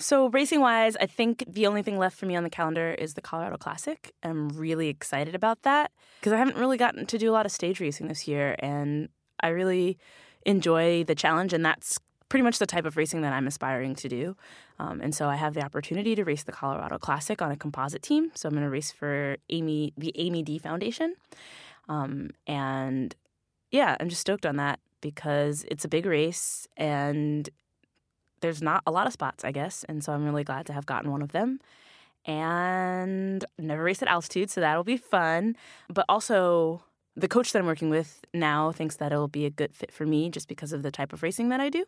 So 0.00 0.28
racing 0.28 0.60
wise, 0.60 0.96
I 1.00 1.06
think 1.06 1.44
the 1.48 1.66
only 1.66 1.82
thing 1.82 1.98
left 1.98 2.16
for 2.16 2.26
me 2.26 2.36
on 2.36 2.44
the 2.44 2.50
calendar 2.50 2.94
is 2.94 3.14
the 3.14 3.20
Colorado 3.20 3.56
Classic. 3.56 4.12
I'm 4.22 4.48
really 4.50 4.88
excited 4.88 5.34
about 5.34 5.62
that 5.62 5.90
because 6.20 6.32
I 6.32 6.36
haven't 6.36 6.56
really 6.56 6.76
gotten 6.76 7.04
to 7.06 7.18
do 7.18 7.28
a 7.28 7.34
lot 7.34 7.46
of 7.46 7.52
stage 7.52 7.80
racing 7.80 8.06
this 8.06 8.28
year, 8.28 8.54
and 8.60 9.08
I 9.40 9.48
really 9.48 9.98
enjoy 10.46 11.02
the 11.02 11.16
challenge, 11.16 11.52
and 11.52 11.64
that's 11.64 11.98
pretty 12.28 12.44
much 12.44 12.58
the 12.58 12.66
type 12.66 12.84
of 12.84 12.96
racing 12.96 13.22
that 13.22 13.32
I'm 13.32 13.48
aspiring 13.48 13.96
to 13.96 14.08
do. 14.08 14.36
Um, 14.78 15.00
and 15.00 15.12
so 15.12 15.28
I 15.28 15.34
have 15.34 15.54
the 15.54 15.62
opportunity 15.62 16.14
to 16.14 16.24
race 16.24 16.44
the 16.44 16.52
Colorado 16.52 16.98
Classic 16.98 17.42
on 17.42 17.50
a 17.50 17.56
composite 17.56 18.02
team. 18.02 18.30
So 18.34 18.48
I'm 18.48 18.54
going 18.54 18.64
to 18.64 18.70
race 18.70 18.92
for 18.92 19.36
Amy, 19.50 19.94
the 19.96 20.12
Amy 20.14 20.44
D 20.44 20.58
Foundation, 20.58 21.14
um, 21.88 22.30
and 22.46 23.16
yeah, 23.72 23.96
I'm 23.98 24.08
just 24.08 24.20
stoked 24.20 24.46
on 24.46 24.56
that 24.56 24.78
because 25.00 25.64
it's 25.68 25.84
a 25.84 25.88
big 25.88 26.06
race 26.06 26.68
and 26.76 27.48
there's 28.40 28.62
not 28.62 28.82
a 28.86 28.90
lot 28.90 29.06
of 29.06 29.12
spots, 29.12 29.44
I 29.44 29.52
guess. 29.52 29.84
And 29.88 30.02
so 30.02 30.12
I'm 30.12 30.24
really 30.24 30.44
glad 30.44 30.66
to 30.66 30.72
have 30.72 30.86
gotten 30.86 31.10
one 31.10 31.22
of 31.22 31.32
them. 31.32 31.60
And 32.24 33.44
never 33.58 33.82
raced 33.82 34.02
at 34.02 34.08
altitude, 34.08 34.50
so 34.50 34.60
that'll 34.60 34.84
be 34.84 34.96
fun. 34.98 35.56
But 35.88 36.04
also, 36.08 36.82
the 37.16 37.26
coach 37.28 37.52
that 37.52 37.58
I'm 37.60 37.66
working 37.66 37.88
with 37.90 38.20
now 38.34 38.70
thinks 38.70 38.96
that 38.96 39.12
it'll 39.12 39.28
be 39.28 39.46
a 39.46 39.50
good 39.50 39.74
fit 39.74 39.90
for 39.90 40.04
me 40.04 40.28
just 40.28 40.46
because 40.46 40.72
of 40.72 40.82
the 40.82 40.90
type 40.90 41.12
of 41.12 41.22
racing 41.22 41.48
that 41.48 41.60
I 41.60 41.68
do. 41.70 41.84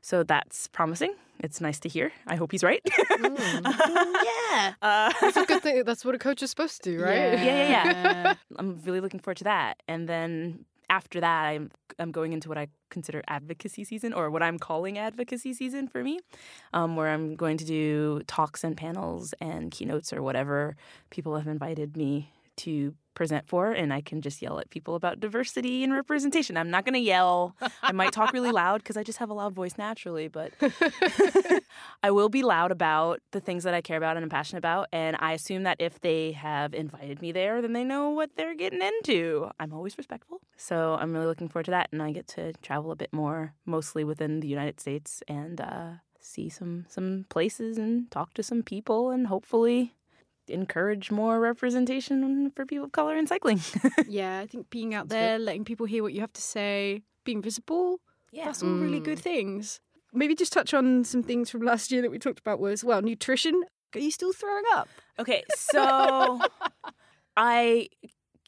So 0.00 0.22
that's 0.22 0.66
promising. 0.68 1.14
It's 1.40 1.60
nice 1.60 1.78
to 1.80 1.88
hear. 1.88 2.10
I 2.26 2.36
hope 2.36 2.52
he's 2.52 2.64
right. 2.64 2.80
yeah. 3.20 4.72
uh, 4.80 5.12
That's 5.20 5.36
a 5.36 5.44
good 5.44 5.62
thing. 5.62 5.84
That's 5.84 6.04
what 6.04 6.14
a 6.14 6.18
coach 6.18 6.42
is 6.42 6.50
supposed 6.50 6.82
to 6.84 6.92
do, 6.92 7.02
right? 7.02 7.14
yeah, 7.34 7.44
yeah, 7.44 7.92
yeah. 7.92 8.34
I'm 8.56 8.80
really 8.84 9.00
looking 9.00 9.20
forward 9.20 9.38
to 9.38 9.44
that. 9.44 9.82
And 9.88 10.08
then 10.08 10.64
after 10.92 11.20
that, 11.20 11.44
I'm 11.46 11.70
I'm 11.98 12.12
going 12.12 12.32
into 12.34 12.48
what 12.50 12.58
I 12.58 12.68
consider 12.90 13.22
advocacy 13.26 13.82
season, 13.84 14.12
or 14.12 14.30
what 14.30 14.42
I'm 14.42 14.58
calling 14.58 14.98
advocacy 14.98 15.54
season 15.54 15.88
for 15.88 16.04
me, 16.04 16.20
um, 16.74 16.96
where 16.96 17.08
I'm 17.08 17.34
going 17.34 17.56
to 17.56 17.64
do 17.64 18.20
talks 18.26 18.62
and 18.62 18.76
panels 18.76 19.34
and 19.40 19.70
keynotes 19.70 20.12
or 20.12 20.22
whatever 20.22 20.76
people 21.10 21.36
have 21.36 21.48
invited 21.48 21.96
me 21.96 22.30
to 22.58 22.94
present 23.14 23.46
for, 23.48 23.70
and 23.70 23.92
I 23.92 24.00
can 24.00 24.20
just 24.20 24.42
yell 24.42 24.58
at 24.58 24.70
people 24.70 24.94
about 24.94 25.20
diversity 25.20 25.84
and 25.84 25.92
representation. 25.92 26.56
I'm 26.56 26.70
not 26.70 26.84
going 26.84 26.94
to 26.94 27.00
yell. 27.00 27.56
I 27.82 27.92
might 27.92 28.12
talk 28.12 28.32
really 28.32 28.50
loud 28.62 28.82
because 28.82 28.96
I 28.96 29.02
just 29.02 29.18
have 29.18 29.30
a 29.30 29.34
loud 29.34 29.54
voice 29.54 29.76
naturally, 29.78 30.28
but 30.28 30.52
I 32.02 32.10
will 32.10 32.28
be 32.28 32.42
loud 32.42 32.70
about 32.70 33.20
the 33.32 33.40
things 33.40 33.64
that 33.64 33.74
I 33.74 33.80
care 33.80 33.96
about 33.96 34.16
and 34.16 34.24
I'm 34.24 34.30
passionate 34.30 34.58
about. 34.58 34.88
And 34.92 35.16
I 35.20 35.32
assume 35.32 35.64
that 35.64 35.76
if 35.80 36.00
they 36.00 36.32
have 36.32 36.74
invited 36.74 37.20
me 37.20 37.32
there, 37.32 37.62
then 37.62 37.72
they 37.72 37.84
know 37.84 38.10
what 38.10 38.30
they're 38.36 38.54
getting 38.54 38.82
into. 38.82 39.50
I'm 39.58 39.72
always 39.72 39.98
respectful. 39.98 40.40
So 40.56 40.96
I'm 41.00 41.12
really 41.12 41.26
looking 41.26 41.48
forward 41.48 41.66
to 41.66 41.70
that. 41.72 41.88
And 41.92 42.02
I 42.02 42.12
get 42.12 42.28
to 42.28 42.52
travel 42.54 42.90
a 42.90 42.96
bit 42.96 43.12
more, 43.12 43.54
mostly 43.66 44.04
within 44.04 44.40
the 44.40 44.48
United 44.48 44.80
States, 44.80 45.22
and 45.28 45.60
uh, 45.60 45.90
see 46.20 46.48
some, 46.48 46.86
some 46.88 47.26
places 47.28 47.78
and 47.78 48.10
talk 48.10 48.34
to 48.34 48.42
some 48.42 48.62
people 48.62 49.10
and 49.10 49.26
hopefully 49.26 49.94
encourage 50.52 51.10
more 51.10 51.40
representation 51.40 52.50
for 52.54 52.66
people 52.66 52.84
of 52.84 52.92
color 52.92 53.16
in 53.16 53.26
cycling. 53.26 53.60
yeah, 54.08 54.40
I 54.40 54.46
think 54.46 54.70
being 54.70 54.94
out 54.94 55.08
there, 55.08 55.38
letting 55.38 55.64
people 55.64 55.86
hear 55.86 56.02
what 56.02 56.12
you 56.12 56.20
have 56.20 56.32
to 56.34 56.42
say, 56.42 57.02
being 57.24 57.42
visible, 57.42 58.00
Yeah. 58.32 58.46
that's 58.46 58.62
all 58.62 58.70
really 58.70 59.00
good 59.00 59.18
mm. 59.18 59.22
things. 59.22 59.80
Maybe 60.12 60.34
just 60.34 60.52
touch 60.52 60.74
on 60.74 61.04
some 61.04 61.22
things 61.22 61.50
from 61.50 61.62
last 61.62 61.90
year 61.90 62.02
that 62.02 62.10
we 62.10 62.18
talked 62.18 62.38
about 62.38 62.60
was, 62.60 62.84
well, 62.84 63.00
nutrition. 63.00 63.62
Are 63.94 64.00
you 64.00 64.10
still 64.10 64.32
throwing 64.32 64.64
up? 64.74 64.88
Okay, 65.18 65.42
so 65.54 66.40
I 67.36 67.88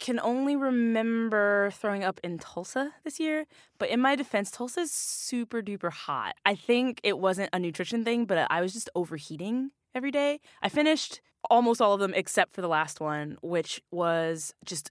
can 0.01 0.19
only 0.21 0.57
remember 0.57 1.71
throwing 1.73 2.05
up 2.05 2.21
in 2.23 2.39
Tulsa 2.39 2.93
this 3.05 3.21
year, 3.21 3.47
but 3.79 3.89
in 3.89 4.01
my 4.01 4.17
defense, 4.17 4.51
Tulsa 4.51 4.81
is 4.81 4.93
super 4.93 5.63
duper 5.63 5.91
hot. 5.93 6.35
I 6.45 6.55
think 6.55 7.01
it 7.03 7.19
wasn't 7.19 7.51
a 7.53 7.59
nutrition 7.59 8.05
thing, 8.05 8.25
but 8.27 8.47
I 8.51 8.61
was 8.61 8.73
just 8.73 8.91
overheating 8.95 9.71
every 9.95 10.11
day. 10.11 10.41
I 10.63 10.69
finished 10.69 11.21
almost 11.51 11.81
all 11.81 11.95
of 11.95 12.01
them 12.01 12.13
except 12.15 12.55
for 12.55 12.61
the 12.61 12.69
last 12.69 13.01
one, 13.01 13.37
which 13.43 13.81
was 13.91 14.55
just 14.65 14.91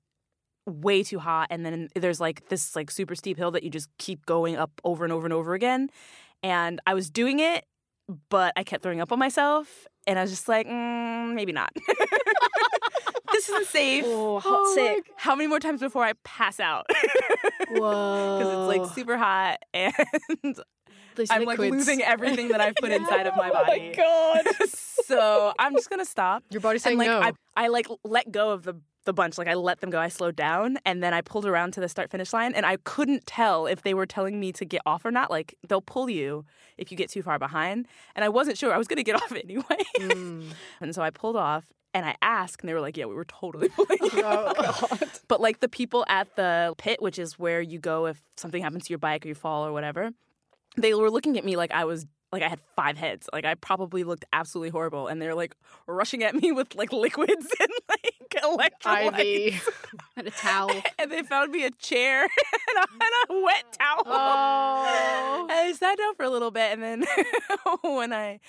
way 0.65 1.03
too 1.03 1.19
hot. 1.19 1.47
And 1.49 1.65
then 1.65 1.89
there's 1.95 2.19
like 2.21 2.47
this 2.49 2.75
like 2.75 2.89
super 2.89 3.15
steep 3.15 3.37
hill 3.37 3.51
that 3.51 3.63
you 3.63 3.69
just 3.69 3.89
keep 3.97 4.25
going 4.25 4.55
up 4.55 4.71
over 4.83 5.03
and 5.03 5.11
over 5.13 5.25
and 5.25 5.33
over 5.33 5.53
again. 5.53 5.89
And 6.41 6.81
i 6.85 6.93
was 6.93 7.09
doing 7.09 7.39
it 7.39 7.65
but 8.29 8.51
i 8.57 8.63
kept 8.63 8.83
throwing 8.83 9.01
up 9.01 9.11
on 9.11 9.19
myself. 9.19 9.87
And 10.07 10.19
i 10.19 10.21
was 10.21 10.31
just 10.31 10.47
like 10.47 10.67
mm, 10.67 11.33
maybe 11.33 11.51
not. 11.51 11.71
This 13.33 13.49
isn't 13.49 13.65
safe. 13.65 14.03
Oh, 14.07 14.39
hot 14.39 14.75
sick. 14.75 15.09
how 15.17 15.35
many 15.35 15.47
more 15.47 15.59
times 15.59 15.81
before 15.81 16.03
i 16.03 16.13
pass 16.23 16.59
out? 16.59 16.85
Whoa. 17.69 18.37
because 18.37 18.53
it's 18.53 18.79
like 18.79 18.95
super 18.95 19.17
hot. 19.17 19.57
And 19.73 19.91
Those 21.15 21.27
i'm 21.31 21.45
like 21.45 21.59
losing 21.59 22.01
everything 22.01 22.49
that 22.49 22.61
i've 22.61 22.75
put 22.75 22.91
inside 22.99 23.27
of 23.27 23.35
my 23.35 23.49
body. 23.49 23.93
Oh 23.97 24.43
God. 24.43 24.67
so 24.69 25.53
i'm 25.59 25.73
just 25.73 25.89
gonna 25.89 26.05
stop. 26.05 26.43
Your 26.49 26.61
body's 26.61 26.85
and 26.85 26.91
saying 26.91 26.97
like 26.99 27.07
no. 27.07 27.19
I, 27.19 27.31
I 27.55 27.67
like 27.67 27.87
let 28.03 28.31
go 28.31 28.51
of 28.51 28.63
the 28.63 28.75
the 29.05 29.13
bunch. 29.13 29.37
Like 29.37 29.47
i 29.47 29.53
let 29.53 29.81
them 29.81 29.89
go. 29.89 29.99
I 29.99 30.07
slowed 30.07 30.35
down 30.35 30.77
and 30.85 31.03
then 31.03 31.13
i 31.13 31.21
pulled 31.21 31.45
around 31.45 31.73
to 31.73 31.79
the 31.81 31.89
start 31.89 32.09
finish 32.09 32.31
line 32.33 32.53
and 32.53 32.65
i 32.65 32.77
couldn't 32.83 33.25
tell 33.25 33.65
if 33.67 33.81
they 33.81 33.93
were 33.93 34.05
telling 34.05 34.39
me 34.39 34.51
to 34.53 34.65
get 34.65 34.81
off 34.85 35.03
or 35.05 35.11
not. 35.11 35.29
Like 35.29 35.55
they'll 35.67 35.81
pull 35.81 36.09
you 36.09 36.45
if 36.77 36.89
you 36.91 36.97
get 36.97 37.09
too 37.09 37.21
far 37.21 37.37
behind. 37.37 37.87
And 38.15 38.23
i 38.23 38.29
wasn't 38.29 38.57
sure 38.57 38.73
i 38.73 38.77
was 38.77 38.87
going 38.87 38.97
to 38.97 39.03
get 39.03 39.15
off 39.21 39.31
anyway. 39.31 39.63
Mm. 39.99 40.45
and 40.81 40.95
so 40.95 41.01
i 41.01 41.09
pulled 41.09 41.35
off 41.35 41.65
and 41.93 42.05
i 42.05 42.15
asked 42.21 42.61
and 42.61 42.69
they 42.69 42.73
were 42.73 42.81
like 42.81 42.97
yeah 42.97 43.05
we 43.05 43.13
were 43.13 43.25
totally 43.25 43.69
pulling 43.69 43.99
you 44.01 44.23
Oh, 44.25 44.97
but 45.27 45.39
like 45.41 45.59
the 45.59 45.69
people 45.69 46.05
at 46.07 46.35
the 46.35 46.73
pit 46.77 47.01
which 47.01 47.19
is 47.19 47.37
where 47.37 47.61
you 47.61 47.77
go 47.79 48.07
if 48.07 48.19
something 48.37 48.63
happens 48.63 48.85
to 48.85 48.89
your 48.89 48.97
bike 48.99 49.25
or 49.25 49.27
you 49.29 49.35
fall 49.35 49.65
or 49.65 49.71
whatever 49.71 50.11
they 50.77 50.93
were 50.93 51.09
looking 51.09 51.37
at 51.37 51.45
me 51.45 51.55
like 51.55 51.71
i 51.71 51.85
was 51.85 52.05
like 52.33 52.41
I 52.41 52.49
had 52.49 52.59
five 52.75 52.97
heads. 52.97 53.29
Like 53.31 53.45
I 53.45 53.53
probably 53.53 54.03
looked 54.03 54.25
absolutely 54.33 54.71
horrible, 54.71 55.07
and 55.07 55.21
they're 55.21 55.35
like 55.35 55.55
rushing 55.87 56.23
at 56.23 56.35
me 56.35 56.51
with 56.51 56.75
like 56.75 56.91
liquids 56.91 57.47
and 57.59 57.69
like 57.87 58.13
electrolytes. 58.33 59.47
IV. 59.47 59.69
and 60.17 60.27
a 60.27 60.31
towel. 60.31 60.71
And 60.97 61.11
they 61.11 61.21
found 61.21 61.51
me 61.51 61.63
a 61.63 61.71
chair 61.71 62.23
and 62.23 62.29
a, 62.77 62.87
and 62.91 63.11
a 63.29 63.43
wet 63.43 63.77
towel. 63.79 64.03
Oh. 64.07 65.47
And 65.49 65.51
I 65.51 65.71
sat 65.73 65.97
down 65.97 66.15
for 66.15 66.23
a 66.23 66.29
little 66.29 66.51
bit, 66.51 66.73
and 66.73 66.81
then 66.81 67.05
when 67.83 68.11
I 68.11 68.39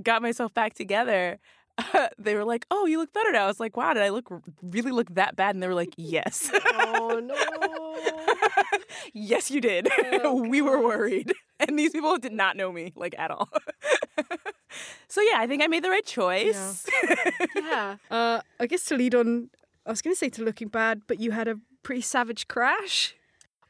got 0.00 0.22
myself 0.22 0.54
back 0.54 0.74
together, 0.74 1.40
they 2.18 2.34
were 2.34 2.44
like, 2.44 2.66
"Oh, 2.70 2.86
you 2.86 2.98
look 2.98 3.12
better 3.12 3.32
now." 3.32 3.44
I 3.44 3.46
was 3.46 3.60
like, 3.60 3.76
"Wow, 3.76 3.94
did 3.94 4.02
I 4.02 4.10
look 4.10 4.26
really 4.62 4.90
look 4.92 5.14
that 5.14 5.36
bad?" 5.36 5.54
And 5.54 5.62
they 5.62 5.66
were 5.68 5.74
like, 5.74 5.94
"Yes, 5.96 6.50
Oh 6.64 7.20
no. 7.24 7.34
yes, 9.12 9.50
you 9.50 9.60
did. 9.60 9.88
we 10.34 10.60
were 10.62 10.80
worried, 10.82 11.32
and 11.60 11.78
these 11.78 11.92
people 11.92 12.18
did 12.18 12.32
not 12.32 12.56
know 12.56 12.70
me 12.72 12.92
like 12.96 13.14
at 13.18 13.30
all." 13.30 13.48
so 15.08 15.20
yeah, 15.22 15.36
I 15.38 15.46
think 15.46 15.62
I 15.62 15.66
made 15.66 15.84
the 15.84 15.90
right 15.90 16.04
choice. 16.06 16.86
yeah. 17.56 17.96
Uh, 18.10 18.40
I 18.60 18.66
guess 18.66 18.84
to 18.86 18.96
lead 18.96 19.14
on, 19.14 19.50
I 19.86 19.90
was 19.90 20.02
going 20.02 20.14
to 20.14 20.18
say 20.18 20.28
to 20.30 20.44
looking 20.44 20.68
bad, 20.68 21.02
but 21.06 21.20
you 21.20 21.30
had 21.32 21.48
a 21.48 21.56
pretty 21.82 22.02
savage 22.02 22.48
crash. 22.48 23.14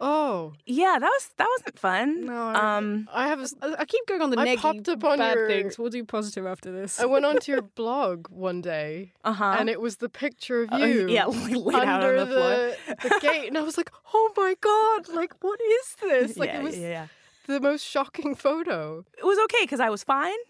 Oh. 0.04 0.52
Yeah, 0.66 0.96
that 0.98 1.06
was 1.06 1.30
that 1.38 1.46
wasn't 1.58 1.78
fun. 1.78 2.26
No, 2.26 2.48
I- 2.48 2.76
Um, 2.78 3.08
I 3.12 3.28
have 3.28 3.38
a 3.38 3.42
s- 3.44 3.54
I, 3.62 3.74
I 3.78 3.84
keep 3.84 4.04
going 4.06 4.20
on 4.20 4.30
the 4.30 4.38
I 4.40 4.44
negative 4.44 4.62
popped 4.62 4.88
up 4.88 5.04
on 5.04 5.18
bad 5.18 5.36
your- 5.36 5.46
things. 5.48 5.78
We'll 5.78 5.90
do 5.90 6.04
positive 6.04 6.44
after 6.44 6.72
this. 6.72 6.98
I 7.00 7.06
went 7.06 7.24
onto 7.24 7.52
your 7.52 7.62
blog 7.80 8.26
one 8.28 8.60
day 8.60 9.12
uh 9.24 9.32
huh. 9.32 9.56
and 9.58 9.70
it 9.70 9.80
was 9.80 9.96
the 9.98 10.08
picture 10.08 10.62
of 10.64 10.72
Uh, 10.72 10.78
you. 10.78 11.08
yeah, 11.08 11.26
laid 11.70 11.76
out 11.76 12.02
under 12.02 12.20
on 12.20 12.28
the 12.28 12.34
floor. 12.34 12.56
the, 13.02 13.08
the 13.08 13.18
gate, 13.20 13.46
and 13.48 13.56
I 13.56 13.62
was 13.62 13.76
like, 13.76 13.90
"Oh 14.12 14.32
my 14.36 14.54
god! 14.60 15.08
Like, 15.14 15.32
what 15.40 15.60
is 15.60 15.96
this? 16.02 16.36
Like, 16.36 16.50
yeah, 16.50 16.58
it 16.58 16.62
was 16.64 16.76
yeah, 16.78 16.88
yeah. 16.88 17.06
the 17.46 17.60
most 17.60 17.82
shocking 17.86 18.34
photo." 18.34 19.04
It 19.16 19.24
was 19.24 19.38
okay 19.44 19.62
because 19.62 19.78
I 19.80 19.88
was 19.90 20.02
fine. 20.02 20.40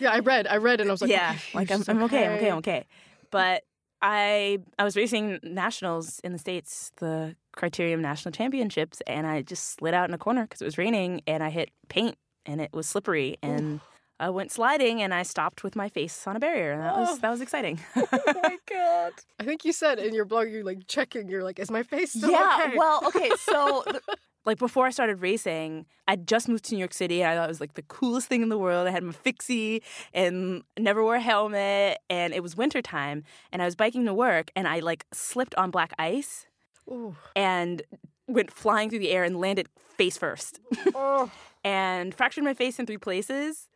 Yeah, 0.00 0.10
I 0.10 0.18
read, 0.18 0.46
I 0.48 0.56
read, 0.56 0.80
and 0.80 0.90
I 0.90 0.92
was 0.92 1.00
like, 1.02 1.10
yeah, 1.10 1.30
okay, 1.36 1.40
like 1.58 1.70
I'm, 1.70 1.84
I'm 1.86 2.02
okay, 2.04 2.26
I'm 2.26 2.32
okay, 2.38 2.50
I'm 2.50 2.58
okay. 2.58 2.86
But 3.30 3.62
I 4.06 4.58
I 4.78 4.84
was 4.84 4.96
racing 4.96 5.40
nationals 5.42 6.20
in 6.20 6.32
the 6.32 6.38
states, 6.38 6.92
the 6.98 7.36
Criterium 7.56 8.00
National 8.00 8.32
Championships, 8.32 9.00
and 9.06 9.26
I 9.26 9.40
just 9.40 9.70
slid 9.70 9.94
out 9.94 10.10
in 10.10 10.14
a 10.14 10.18
corner 10.18 10.42
because 10.42 10.60
it 10.60 10.66
was 10.66 10.76
raining, 10.76 11.22
and 11.26 11.42
I 11.42 11.48
hit 11.48 11.70
paint, 11.88 12.18
and 12.44 12.60
it 12.60 12.70
was 12.74 12.86
slippery, 12.86 13.38
and 13.42 13.80
I 14.20 14.30
went 14.30 14.52
sliding, 14.52 15.02
and 15.02 15.12
I 15.12 15.22
stopped 15.24 15.64
with 15.64 15.74
my 15.74 15.88
face 15.88 16.26
on 16.26 16.36
a 16.36 16.40
barrier, 16.40 16.72
and 16.72 16.82
that 16.82 16.96
was 16.96 17.08
oh. 17.10 17.16
that 17.16 17.30
was 17.30 17.40
exciting. 17.40 17.80
oh 17.96 18.06
my 18.42 18.58
god. 18.70 19.12
I 19.40 19.44
think 19.44 19.64
you 19.64 19.72
said 19.72 19.98
in 19.98 20.14
your 20.14 20.24
blog 20.24 20.50
you're 20.50 20.64
like 20.64 20.86
checking. 20.86 21.28
You're 21.28 21.42
like, 21.42 21.58
"Is 21.58 21.70
my 21.70 21.82
face 21.82 22.12
still 22.12 22.30
yeah, 22.30 22.60
okay?" 22.66 22.78
well, 22.78 23.02
okay, 23.08 23.30
so 23.40 23.84
like 24.44 24.58
before 24.58 24.86
I 24.86 24.90
started 24.90 25.20
racing, 25.20 25.86
I 26.06 26.14
just 26.16 26.48
moved 26.48 26.64
to 26.66 26.74
New 26.74 26.78
York 26.78 26.94
City. 26.94 27.22
And 27.22 27.30
I 27.32 27.34
thought 27.36 27.46
it 27.46 27.48
was 27.48 27.60
like 27.60 27.74
the 27.74 27.82
coolest 27.82 28.28
thing 28.28 28.42
in 28.42 28.50
the 28.50 28.58
world. 28.58 28.86
I 28.86 28.90
had 28.92 29.02
my 29.02 29.12
fixie 29.12 29.82
and 30.12 30.62
never 30.78 31.02
wore 31.02 31.16
a 31.16 31.20
helmet, 31.20 31.98
and 32.08 32.32
it 32.32 32.42
was 32.42 32.56
wintertime, 32.56 33.24
and 33.52 33.60
I 33.62 33.64
was 33.64 33.74
biking 33.74 34.04
to 34.06 34.14
work, 34.14 34.50
and 34.54 34.68
I 34.68 34.78
like 34.78 35.06
slipped 35.12 35.56
on 35.56 35.70
black 35.72 35.92
ice 35.98 36.46
Ooh. 36.88 37.16
and 37.34 37.82
went 38.28 38.52
flying 38.52 38.90
through 38.90 39.00
the 39.00 39.10
air 39.10 39.24
and 39.24 39.38
landed 39.40 39.68
face 39.96 40.16
first, 40.16 40.60
Oh. 40.94 41.30
and 41.64 42.14
fractured 42.14 42.44
my 42.44 42.54
face 42.54 42.78
in 42.78 42.86
three 42.86 42.96
places. 42.98 43.68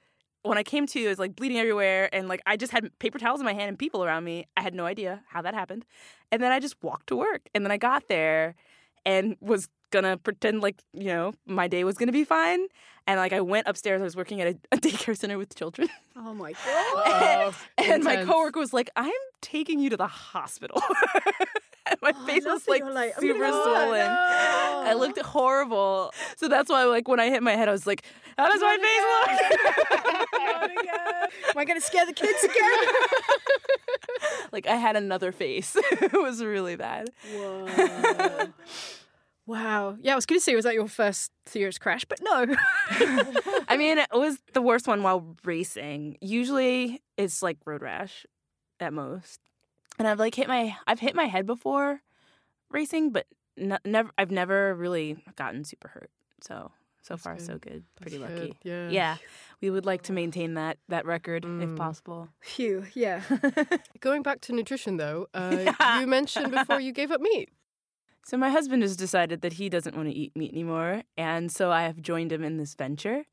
When 0.49 0.59
I 0.59 0.63
came 0.63 0.87
to, 0.87 1.01
it 1.01 1.09
was 1.09 1.19
like 1.19 1.37
bleeding 1.37 1.59
everywhere, 1.59 2.09
and 2.13 2.27
like 2.29 2.41
I 2.47 2.57
just 2.57 2.73
had 2.73 2.91
paper 2.99 3.19
towels 3.19 3.41
in 3.41 3.45
my 3.45 3.53
hand 3.53 3.69
and 3.69 3.79
people 3.79 4.05
around 4.05 4.25
me. 4.25 4.47
I 4.57 4.63
had 4.63 4.75
no 4.75 4.87
idea 4.87 5.23
how 5.29 5.43
that 5.43 5.55
happened, 5.55 5.85
and 6.33 6.43
then 6.43 6.53
I 6.53 6.59
just 6.59 6.77
walked 6.83 7.09
to 7.09 7.17
work, 7.17 7.49
and 7.55 7.65
then 7.65 7.71
I 7.71 7.77
got 7.77 8.09
there, 8.09 8.55
and 9.05 9.37
was 9.41 9.69
gonna 9.91 10.17
pretend 10.17 10.61
like 10.61 10.83
you 10.93 11.07
know 11.07 11.33
my 11.47 11.69
day 11.69 11.85
was 11.85 11.97
gonna 11.97 12.13
be 12.13 12.25
fine, 12.25 12.67
and 13.07 13.19
like 13.19 13.33
I 13.33 13.41
went 13.41 13.69
upstairs. 13.69 14.01
I 14.01 14.05
was 14.05 14.17
working 14.17 14.41
at 14.41 14.49
a, 14.49 14.59
a 14.73 14.77
daycare 14.79 15.17
center 15.17 15.37
with 15.39 15.55
children, 15.55 15.89
Oh 16.17 16.33
my 16.35 16.53
god. 16.65 16.95
Oh, 16.97 17.55
and 17.77 18.03
my 18.05 18.25
coworker 18.25 18.59
was 18.59 18.73
like, 18.73 18.91
"I'm 18.97 19.13
taking 19.43 19.81
you 19.81 19.91
to 19.91 19.97
the 19.97 20.07
hospital." 20.07 20.81
my 22.03 22.13
Oh, 22.15 22.27
face 22.27 22.45
was 22.45 22.67
like 22.69 22.85
like, 22.85 23.15
oh 23.17 23.21
"I'm 23.21 23.27
gonna 23.29 23.35
super 23.35 23.51
go." 23.51 23.63
swollen. 23.65 23.99
No. 23.99 24.83
I 24.87 24.95
looked 24.95 25.19
horrible. 25.21 26.13
So 26.37 26.49
that's 26.49 26.71
why, 26.71 26.85
like, 26.85 27.09
when 27.09 27.21
I 27.21 27.29
hit 27.29 27.43
my 27.43 27.53
head, 27.57 27.69
I 27.69 27.73
was 27.73 27.87
like, 27.87 28.05
"How 28.37 28.49
does 28.51 28.61
my 28.61 28.77
face 28.77 29.05
oh, 29.05 29.27
look?" 29.31 30.89
Am 31.49 31.59
I 31.59 31.65
going 31.65 31.79
to 31.81 31.85
scare 31.85 32.07
the 32.07 32.13
kids 32.13 32.43
again? 32.45 32.95
like, 34.53 34.67
I 34.67 34.77
had 34.77 34.97
another 34.97 35.33
face. 35.33 35.77
it 35.77 36.13
was 36.13 36.43
really 36.43 36.77
bad. 36.77 37.11
Whoa. 37.35 37.67
wow. 39.47 39.97
Yeah, 40.01 40.13
I 40.13 40.15
was 40.15 40.27
going 40.27 40.39
to 40.39 40.45
say, 40.45 40.55
was 40.55 40.65
that 40.65 40.75
your 40.75 40.89
first 40.89 41.33
serious 41.47 41.79
crash? 41.79 42.05
But 42.05 42.21
no. 42.23 42.47
I 43.69 43.77
mean, 43.77 43.99
it 43.99 44.09
was 44.13 44.39
the 44.53 44.63
worst 44.63 44.87
one 44.87 45.03
while 45.03 45.37
racing. 45.45 46.17
Usually, 46.21 47.03
it's 47.17 47.43
like 47.43 47.59
road 47.65 47.83
rash, 47.83 48.25
at 48.81 48.93
most. 48.93 49.41
And 49.99 50.07
I've 50.09 50.19
like 50.19 50.35
hit 50.35 50.49
my, 50.49 50.77
I've 50.87 51.01
hit 51.01 51.15
my 51.15 51.25
head 51.27 51.47
before 51.47 52.01
racing, 52.71 53.11
but 53.11 53.27
n- 53.59 53.79
never. 53.85 54.11
I've 54.19 54.31
never 54.31 54.75
really 54.75 55.17
gotten 55.37 55.65
super 55.65 55.89
hurt. 55.89 56.11
So 56.41 56.71
so 57.03 57.15
That's 57.15 57.23
far 57.23 57.35
good. 57.37 57.47
so 57.47 57.59
good. 57.59 57.85
Pretty 58.01 58.19
That's 58.19 58.33
lucky. 58.33 58.47
good, 58.49 58.57
yeah. 58.65 58.91
Yeah. 58.91 59.17
We 59.61 59.71
would 59.71 59.87
like 59.87 60.03
to 60.03 60.13
maintain 60.21 60.55
that 60.55 60.79
that 60.89 61.05
record 61.07 61.45
if 61.45 61.51
Mm. 61.71 61.77
possible. 61.77 62.29
Phew, 62.41 62.85
yeah. 62.95 63.23
Going 64.01 64.23
back 64.23 64.41
to 64.43 64.53
nutrition, 64.53 64.99
though, 64.99 65.27
uh, 65.35 65.73
you 66.01 66.07
mentioned 66.07 66.51
before 66.53 66.81
you 66.81 66.93
gave 66.93 67.11
up 67.11 67.21
meat. 67.21 67.51
So 68.27 68.37
my 68.37 68.51
husband 68.51 68.83
has 68.83 68.95
decided 68.95 69.41
that 69.41 69.55
he 69.55 69.69
doesn't 69.71 69.97
want 69.97 70.09
to 70.11 70.15
eat 70.15 70.37
meat 70.37 70.53
anymore, 70.53 71.03
and 71.17 71.51
so 71.51 71.73
I 71.73 71.83
have 71.85 72.03
joined 72.03 72.31
him 72.31 72.45
in 72.45 72.59
this 72.59 72.75
venture 72.75 73.25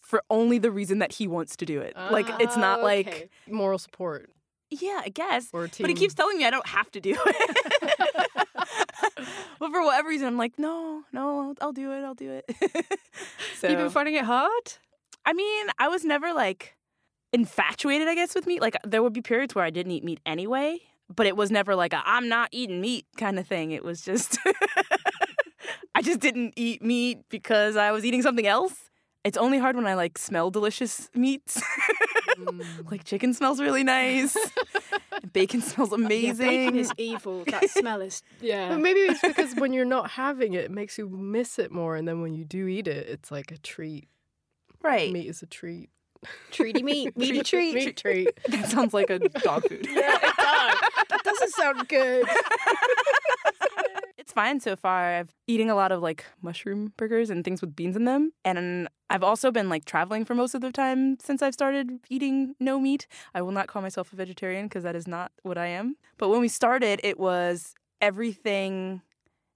for 0.00 0.22
only 0.30 0.56
the 0.58 0.70
reason 0.70 1.00
that 1.00 1.12
he 1.12 1.28
wants 1.28 1.54
to 1.56 1.66
do 1.66 1.80
it. 1.80 1.94
like 2.10 2.26
it's 2.40 2.56
not 2.56 2.80
Ah, 2.80 2.82
like. 2.82 3.30
Moral 3.46 3.78
support 3.78 4.30
yeah, 4.70 5.02
I 5.04 5.08
guess. 5.08 5.48
or 5.52 5.68
team. 5.68 5.84
But 5.84 5.90
he 5.90 5.94
keeps 5.94 6.14
telling 6.14 6.38
me 6.38 6.44
I 6.44 6.50
don't 6.50 6.66
have 6.66 6.90
to 6.92 7.00
do 7.00 7.16
it. 7.16 7.98
but 9.58 9.70
for 9.70 9.84
whatever 9.84 10.08
reason, 10.08 10.26
I'm 10.26 10.36
like, 10.36 10.58
no, 10.58 11.02
no, 11.12 11.40
I'll, 11.40 11.54
I'll 11.60 11.72
do 11.72 11.92
it. 11.92 12.04
I'll 12.04 12.14
do 12.14 12.30
it. 12.30 12.44
so, 13.58 13.68
You've 13.68 13.78
been 13.78 13.90
finding 13.90 14.14
it 14.14 14.24
hard? 14.24 14.72
I 15.24 15.32
mean, 15.32 15.66
I 15.78 15.88
was 15.88 16.04
never 16.04 16.32
like 16.32 16.76
infatuated, 17.32 18.08
I 18.08 18.14
guess, 18.14 18.34
with 18.34 18.46
meat. 18.46 18.60
Like 18.60 18.76
there 18.84 19.02
would 19.02 19.12
be 19.12 19.22
periods 19.22 19.54
where 19.54 19.64
I 19.64 19.70
didn't 19.70 19.92
eat 19.92 20.04
meat 20.04 20.20
anyway, 20.24 20.78
but 21.14 21.26
it 21.26 21.36
was 21.36 21.50
never 21.50 21.74
like 21.74 21.92
a 21.92 22.02
I'm 22.04 22.28
not 22.28 22.48
eating 22.52 22.80
meat 22.80 23.06
kind 23.16 23.38
of 23.38 23.46
thing. 23.46 23.70
It 23.72 23.84
was 23.84 24.02
just 24.02 24.38
I 25.94 26.02
just 26.02 26.20
didn't 26.20 26.54
eat 26.56 26.82
meat 26.82 27.18
because 27.28 27.76
I 27.76 27.92
was 27.92 28.04
eating 28.04 28.22
something 28.22 28.46
else. 28.46 28.90
It's 29.24 29.36
only 29.36 29.58
hard 29.58 29.76
when 29.76 29.86
I 29.86 29.94
like 29.94 30.16
smell 30.16 30.50
delicious 30.50 31.10
meats. 31.14 31.60
Mm. 32.38 32.90
like 32.90 33.04
chicken 33.04 33.34
smells 33.34 33.60
really 33.60 33.82
nice. 33.84 34.36
Bacon 35.32 35.60
smells 35.60 35.90
Yeah, 35.90 35.96
amazing. 35.96 36.46
bacon 36.46 36.76
is 36.78 36.92
evil. 36.96 37.44
That 37.46 37.68
smell 37.70 38.00
is, 38.00 38.22
yeah. 38.40 38.68
But 38.68 38.78
maybe 38.80 39.00
it's 39.00 39.20
because 39.20 39.54
when 39.56 39.72
you're 39.72 39.84
not 39.84 40.10
having 40.10 40.54
it, 40.54 40.64
it 40.66 40.70
makes 40.70 40.96
you 40.98 41.08
miss 41.08 41.58
it 41.58 41.72
more, 41.72 41.96
and 41.96 42.06
then 42.06 42.22
when 42.22 42.34
you 42.34 42.44
do 42.44 42.66
eat 42.68 42.86
it, 42.88 43.08
it's 43.08 43.30
like 43.30 43.50
a 43.50 43.58
treat. 43.58 44.08
right. 44.82 45.12
Meat 45.12 45.26
is 45.28 45.42
a 45.42 45.46
treat. 45.46 45.90
Treaty 46.50 46.82
meat. 46.82 47.16
Meaty 47.16 47.42
treat. 47.42 47.74
Meat 47.74 47.96
treat. 47.96 48.30
That 48.48 48.68
sounds 48.70 48.92
like 48.94 49.08
a 49.10 49.18
dog 49.20 49.68
food. 49.68 49.86
Yeah, 49.88 50.16
it 50.16 50.36
does. 50.36 51.06
That 51.10 51.20
doesn't 51.24 51.50
sound 51.52 51.88
good. 51.88 52.26
It's 54.28 54.34
fine 54.34 54.60
so 54.60 54.76
far. 54.76 55.14
I've 55.14 55.34
eating 55.46 55.70
a 55.70 55.74
lot 55.74 55.90
of 55.90 56.02
like 56.02 56.22
mushroom 56.42 56.92
burgers 56.98 57.30
and 57.30 57.42
things 57.42 57.62
with 57.62 57.74
beans 57.74 57.96
in 57.96 58.04
them. 58.04 58.32
And 58.44 58.86
I've 59.08 59.22
also 59.22 59.50
been 59.50 59.70
like 59.70 59.86
traveling 59.86 60.26
for 60.26 60.34
most 60.34 60.54
of 60.54 60.60
the 60.60 60.70
time 60.70 61.18
since 61.18 61.40
I've 61.40 61.54
started 61.54 61.92
eating 62.10 62.54
no 62.60 62.78
meat. 62.78 63.06
I 63.34 63.40
will 63.40 63.52
not 63.52 63.68
call 63.68 63.80
myself 63.80 64.12
a 64.12 64.16
vegetarian 64.16 64.66
because 64.66 64.82
that 64.82 64.94
is 64.94 65.08
not 65.08 65.32
what 65.44 65.56
I 65.56 65.68
am. 65.68 65.96
But 66.18 66.28
when 66.28 66.42
we 66.42 66.48
started, 66.48 67.00
it 67.02 67.18
was 67.18 67.74
everything 68.02 69.00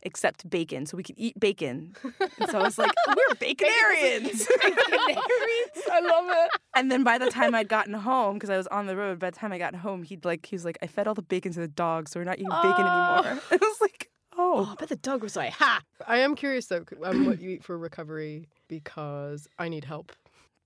except 0.05 0.49
bacon. 0.49 0.87
So 0.87 0.97
we 0.97 1.03
could 1.03 1.17
eat 1.19 1.39
bacon. 1.39 1.95
And 2.41 2.51
so 2.51 2.59
I 2.59 2.63
was 2.63 2.79
like, 2.79 2.93
we're 3.09 3.35
baconarians. 3.35 4.47
baconarians. 4.59 5.83
I 5.93 6.01
love 6.01 6.25
it. 6.31 6.51
And 6.75 6.91
then 6.91 7.05
by 7.05 7.19
the 7.19 7.29
time 7.29 7.55
I'd 7.55 7.69
gotten 7.69 7.93
home, 7.93 8.37
because 8.39 8.49
I 8.49 8.57
was 8.57 8.69
on 8.69 8.87
the 8.87 8.97
road, 8.97 9.19
by 9.19 9.29
the 9.29 9.37
time 9.37 9.53
I 9.53 9.59
got 9.59 9.75
home, 9.75 10.03
he'd 10.03 10.25
like 10.25 10.47
he 10.47 10.55
was 10.55 10.65
like, 10.65 10.79
I 10.81 10.87
fed 10.87 11.07
all 11.07 11.13
the 11.13 11.21
bacon 11.21 11.53
to 11.53 11.61
the 11.61 11.69
dogs, 11.69 12.13
so 12.13 12.21
we're 12.21 12.25
not 12.25 12.39
eating 12.39 12.49
bacon 12.49 12.87
anymore. 12.87 13.39
I 13.51 13.59
was 13.61 13.81
like, 13.83 14.09
Oh, 14.37 14.67
oh, 14.67 14.73
I 14.73 14.75
bet 14.77 14.89
the 14.89 14.97
dog 14.97 15.23
was 15.23 15.37
like, 15.37 15.53
ha! 15.53 15.81
I 16.07 16.19
am 16.19 16.35
curious 16.35 16.67
though 16.67 16.85
um, 17.05 17.27
what 17.27 17.41
you 17.41 17.51
eat 17.51 17.65
for 17.65 17.77
recovery 17.77 18.49
because 18.69 19.47
I 19.59 19.69
need 19.69 19.85
help. 19.85 20.13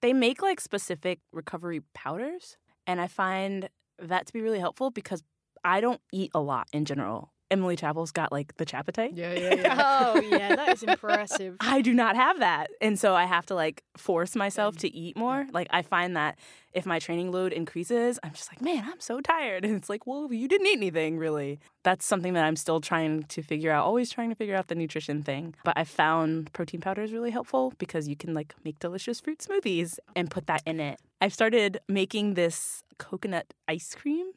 they 0.02 0.12
make 0.12 0.42
like 0.42 0.60
specific 0.60 1.18
recovery 1.32 1.82
powders, 1.94 2.56
and 2.86 3.00
I 3.00 3.08
find 3.08 3.68
that 3.98 4.26
to 4.26 4.32
be 4.32 4.40
really 4.40 4.60
helpful 4.60 4.90
because 4.90 5.22
I 5.64 5.80
don't 5.80 6.00
eat 6.12 6.30
a 6.34 6.40
lot 6.40 6.68
in 6.72 6.84
general. 6.84 7.32
Emily 7.50 7.76
Chappell's 7.76 8.10
got 8.10 8.32
like 8.32 8.56
the 8.56 8.64
chapatite. 8.66 9.16
Yeah, 9.16 9.32
yeah, 9.32 9.54
yeah. 9.54 10.12
Oh, 10.16 10.20
yeah, 10.20 10.56
that 10.56 10.68
is 10.74 10.82
impressive. 10.82 11.56
I 11.60 11.80
do 11.80 11.94
not 11.94 12.16
have 12.16 12.40
that. 12.40 12.70
And 12.80 12.98
so 12.98 13.14
I 13.14 13.24
have 13.24 13.46
to 13.46 13.54
like 13.54 13.82
force 13.96 14.34
myself 14.34 14.76
to 14.78 14.92
eat 14.94 15.16
more. 15.16 15.46
Like 15.52 15.68
I 15.70 15.82
find 15.82 16.16
that 16.16 16.38
if 16.72 16.84
my 16.86 16.98
training 16.98 17.30
load 17.30 17.52
increases, 17.52 18.18
I'm 18.22 18.32
just 18.32 18.50
like, 18.52 18.60
man, 18.60 18.84
I'm 18.90 19.00
so 19.00 19.20
tired. 19.20 19.64
And 19.66 19.76
it's 19.76 19.88
like, 19.88 20.06
well, 20.06 20.32
you 20.32 20.48
didn't 20.48 20.66
eat 20.66 20.76
anything 20.76 21.18
really. 21.18 21.60
That's 21.84 22.04
something 22.04 22.32
that 22.34 22.44
I'm 22.44 22.56
still 22.56 22.80
trying 22.80 23.22
to 23.24 23.42
figure 23.42 23.70
out, 23.70 23.84
always 23.84 24.10
trying 24.10 24.28
to 24.30 24.34
figure 24.34 24.56
out 24.56 24.66
the 24.68 24.74
nutrition 24.74 25.22
thing. 25.22 25.54
But 25.64 25.78
I 25.78 25.84
found 25.84 26.52
protein 26.52 26.80
powder 26.80 27.02
is 27.02 27.12
really 27.12 27.30
helpful 27.30 27.72
because 27.78 28.08
you 28.08 28.16
can 28.16 28.34
like 28.34 28.54
make 28.64 28.78
delicious 28.80 29.20
fruit 29.20 29.38
smoothies 29.38 29.98
and 30.16 30.30
put 30.30 30.46
that 30.48 30.62
in 30.66 30.80
it. 30.80 30.98
I've 31.20 31.32
started 31.32 31.78
making 31.88 32.34
this 32.34 32.82
coconut 32.98 33.54
ice 33.68 33.94
cream. 33.94 34.32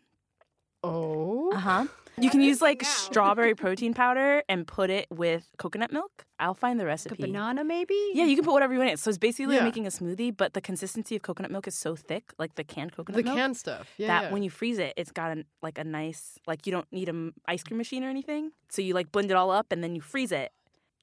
Oh, 0.84 1.52
Uh 1.54 1.58
huh. 1.60 1.86
You 2.22 2.30
can 2.30 2.42
use 2.42 2.62
like 2.62 2.84
strawberry 2.84 3.56
protein 3.56 3.94
powder 3.94 4.44
and 4.50 4.66
put 4.68 4.90
it 4.90 5.08
with 5.10 5.48
coconut 5.58 5.92
milk. 5.92 6.26
I'll 6.40 6.54
find 6.54 6.80
the 6.80 6.84
Like 6.84 6.90
recipe. 6.92 7.24
a 7.24 7.28
banana, 7.28 7.64
maybe? 7.64 7.98
Yeah, 8.14 8.26
you 8.26 8.36
can 8.36 8.46
put 8.46 8.54
whatever 8.54 8.74
you 8.74 8.80
want 8.80 8.90
in 8.90 8.94
it. 8.96 9.00
So 9.00 9.10
it's 9.10 9.18
basically 9.18 9.56
Yeah. 9.56 9.64
making 9.64 9.86
a 9.86 9.90
smoothie, 9.90 10.36
but 10.36 10.54
the 10.54 10.62
consistency 10.62 11.16
of 11.16 11.22
coconut 11.22 11.52
milk 11.52 11.68
is 11.68 11.76
so 11.76 11.96
thick, 11.96 12.32
like 12.38 12.56
the 12.56 12.64
canned 12.64 12.94
coconut 12.96 13.18
the 13.18 13.24
milk, 13.24 13.38
canned 13.38 13.58
stuff. 13.58 13.90
Yeah, 13.98 14.08
that 14.08 14.24
yeah. 14.24 14.32
when 14.34 14.44
you 14.44 14.50
freeze 14.50 14.78
it, 14.80 14.94
it's 14.98 15.12
got 15.12 15.38
a, 15.38 15.44
like 15.62 15.78
a 15.78 15.84
nice, 15.84 16.38
like 16.48 16.66
you 16.66 16.72
don't 16.72 16.88
need 16.92 17.10
an 17.10 17.34
ice 17.48 17.64
cream 17.64 17.78
machine 17.78 18.04
or 18.04 18.10
anything. 18.10 18.52
So 18.70 18.82
you 18.82 18.94
like 18.94 19.12
blend 19.12 19.32
it 19.32 19.36
all 19.36 19.52
up 19.52 19.72
and 19.72 19.84
then 19.84 19.96
you 19.96 20.02
freeze 20.02 20.32
it. 20.32 20.52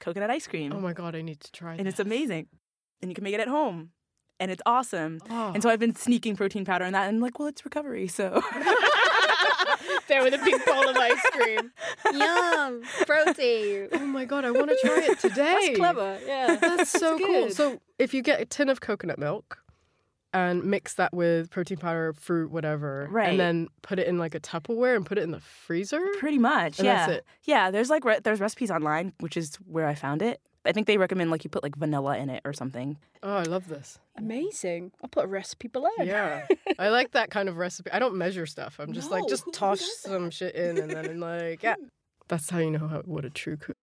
Coconut 0.00 0.30
ice 0.30 0.46
cream. 0.46 0.72
oh 0.72 0.80
my 0.80 0.92
god, 0.92 1.14
I 1.16 1.22
need 1.22 1.40
to 1.40 1.52
try. 1.52 1.74
and 1.76 1.86
it's 1.88 2.00
amazing. 2.00 2.46
And 3.02 3.10
you 3.10 3.14
can 3.14 3.24
make 3.24 3.34
it 3.34 3.40
at 3.40 3.48
home. 3.48 3.90
And 4.38 4.50
it's 4.50 4.60
awesome. 4.66 5.20
Oh. 5.30 5.52
And 5.54 5.62
so 5.62 5.70
I've 5.70 5.78
been 5.78 5.94
sneaking 5.94 6.36
protein 6.36 6.66
powder 6.66 6.84
in 6.84 6.92
that 6.92 7.08
and 7.08 7.20
like, 7.22 7.38
well, 7.38 7.48
it's 7.48 7.64
recovery. 7.64 8.06
So 8.06 8.42
there 10.08 10.22
with 10.22 10.34
a 10.34 10.38
big 10.44 10.64
bowl 10.64 10.88
of 10.88 10.96
ice 10.96 11.20
cream. 11.32 11.72
Yum! 12.12 12.82
Protein. 13.06 13.88
Oh 13.92 14.06
my 14.06 14.24
god, 14.24 14.44
I 14.44 14.50
want 14.50 14.70
to 14.70 14.78
try 14.82 15.00
it 15.10 15.18
today. 15.18 15.34
That's 15.66 15.76
clever. 15.78 16.18
Yeah. 16.26 16.56
That's 16.60 16.90
so 16.90 17.18
cool. 17.18 17.50
So 17.50 17.80
if 17.98 18.14
you 18.14 18.22
get 18.22 18.40
a 18.40 18.44
tin 18.44 18.68
of 18.68 18.80
coconut 18.80 19.18
milk 19.18 19.58
and 20.32 20.64
mix 20.64 20.94
that 20.94 21.14
with 21.14 21.50
protein 21.50 21.78
powder, 21.78 22.12
fruit, 22.12 22.50
whatever, 22.50 23.08
Right. 23.10 23.30
and 23.30 23.40
then 23.40 23.68
put 23.82 23.98
it 23.98 24.06
in 24.06 24.18
like 24.18 24.34
a 24.34 24.40
Tupperware 24.40 24.94
and 24.96 25.06
put 25.06 25.16
it 25.18 25.22
in 25.22 25.30
the 25.30 25.40
freezer. 25.40 26.04
pretty 26.18 26.38
much. 26.38 26.78
And 26.78 26.86
yeah. 26.86 27.06
that's 27.06 27.12
it. 27.18 27.24
Yeah. 27.44 27.70
There's 27.70 27.88
like, 27.90 28.04
re- 28.04 28.20
there's 28.22 28.40
recipes 28.40 28.70
online, 28.70 29.12
which 29.20 29.36
is 29.36 29.56
where 29.66 29.86
I 29.86 29.94
found 29.94 30.22
it. 30.22 30.40
I 30.66 30.72
think 30.72 30.86
they 30.86 30.96
recommend 30.98 31.30
like 31.30 31.44
you 31.44 31.50
put 31.50 31.62
like 31.62 31.76
vanilla 31.76 32.16
in 32.18 32.30
it 32.30 32.42
or 32.44 32.52
something. 32.52 32.98
Oh, 33.22 33.36
I 33.36 33.42
love 33.42 33.68
this. 33.68 33.98
Amazing. 34.16 34.92
I'll 35.02 35.08
put 35.08 35.24
a 35.24 35.28
recipe 35.28 35.68
below. 35.68 35.88
Yeah, 36.02 36.46
I 36.78 36.88
like 36.88 37.12
that 37.12 37.30
kind 37.30 37.48
of 37.48 37.56
recipe. 37.56 37.90
I 37.90 37.98
don't 37.98 38.16
measure 38.16 38.46
stuff. 38.46 38.76
I'm 38.78 38.92
just 38.92 39.10
like, 39.10 39.28
just 39.28 39.44
toss 39.52 39.80
some 40.00 40.30
shit 40.30 40.54
in, 40.54 40.78
and 40.78 40.90
then 40.90 41.06
I'm 41.06 41.20
like, 41.34 41.62
yeah. 41.62 41.76
That's 42.28 42.50
how 42.50 42.58
you 42.58 42.72
know 42.72 42.88
how, 42.88 43.02
what 43.04 43.24
a 43.24 43.30
true 43.30 43.56
cook. 43.56 43.76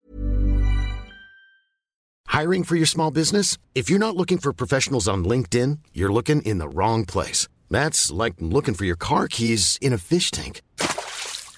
Hiring 2.26 2.64
for 2.64 2.76
your 2.76 2.86
small 2.86 3.10
business? 3.10 3.58
If 3.74 3.90
you're 3.90 3.98
not 3.98 4.16
looking 4.16 4.38
for 4.38 4.52
professionals 4.52 5.08
on 5.08 5.24
LinkedIn, 5.24 5.80
you're 5.92 6.12
looking 6.12 6.40
in 6.42 6.58
the 6.58 6.68
wrong 6.68 7.04
place. 7.04 7.48
That's 7.68 8.10
like 8.10 8.34
looking 8.38 8.74
for 8.74 8.84
your 8.84 8.96
car 8.96 9.28
keys 9.28 9.78
in 9.82 9.92
a 9.92 9.98
fish 9.98 10.30
tank. 10.30 10.62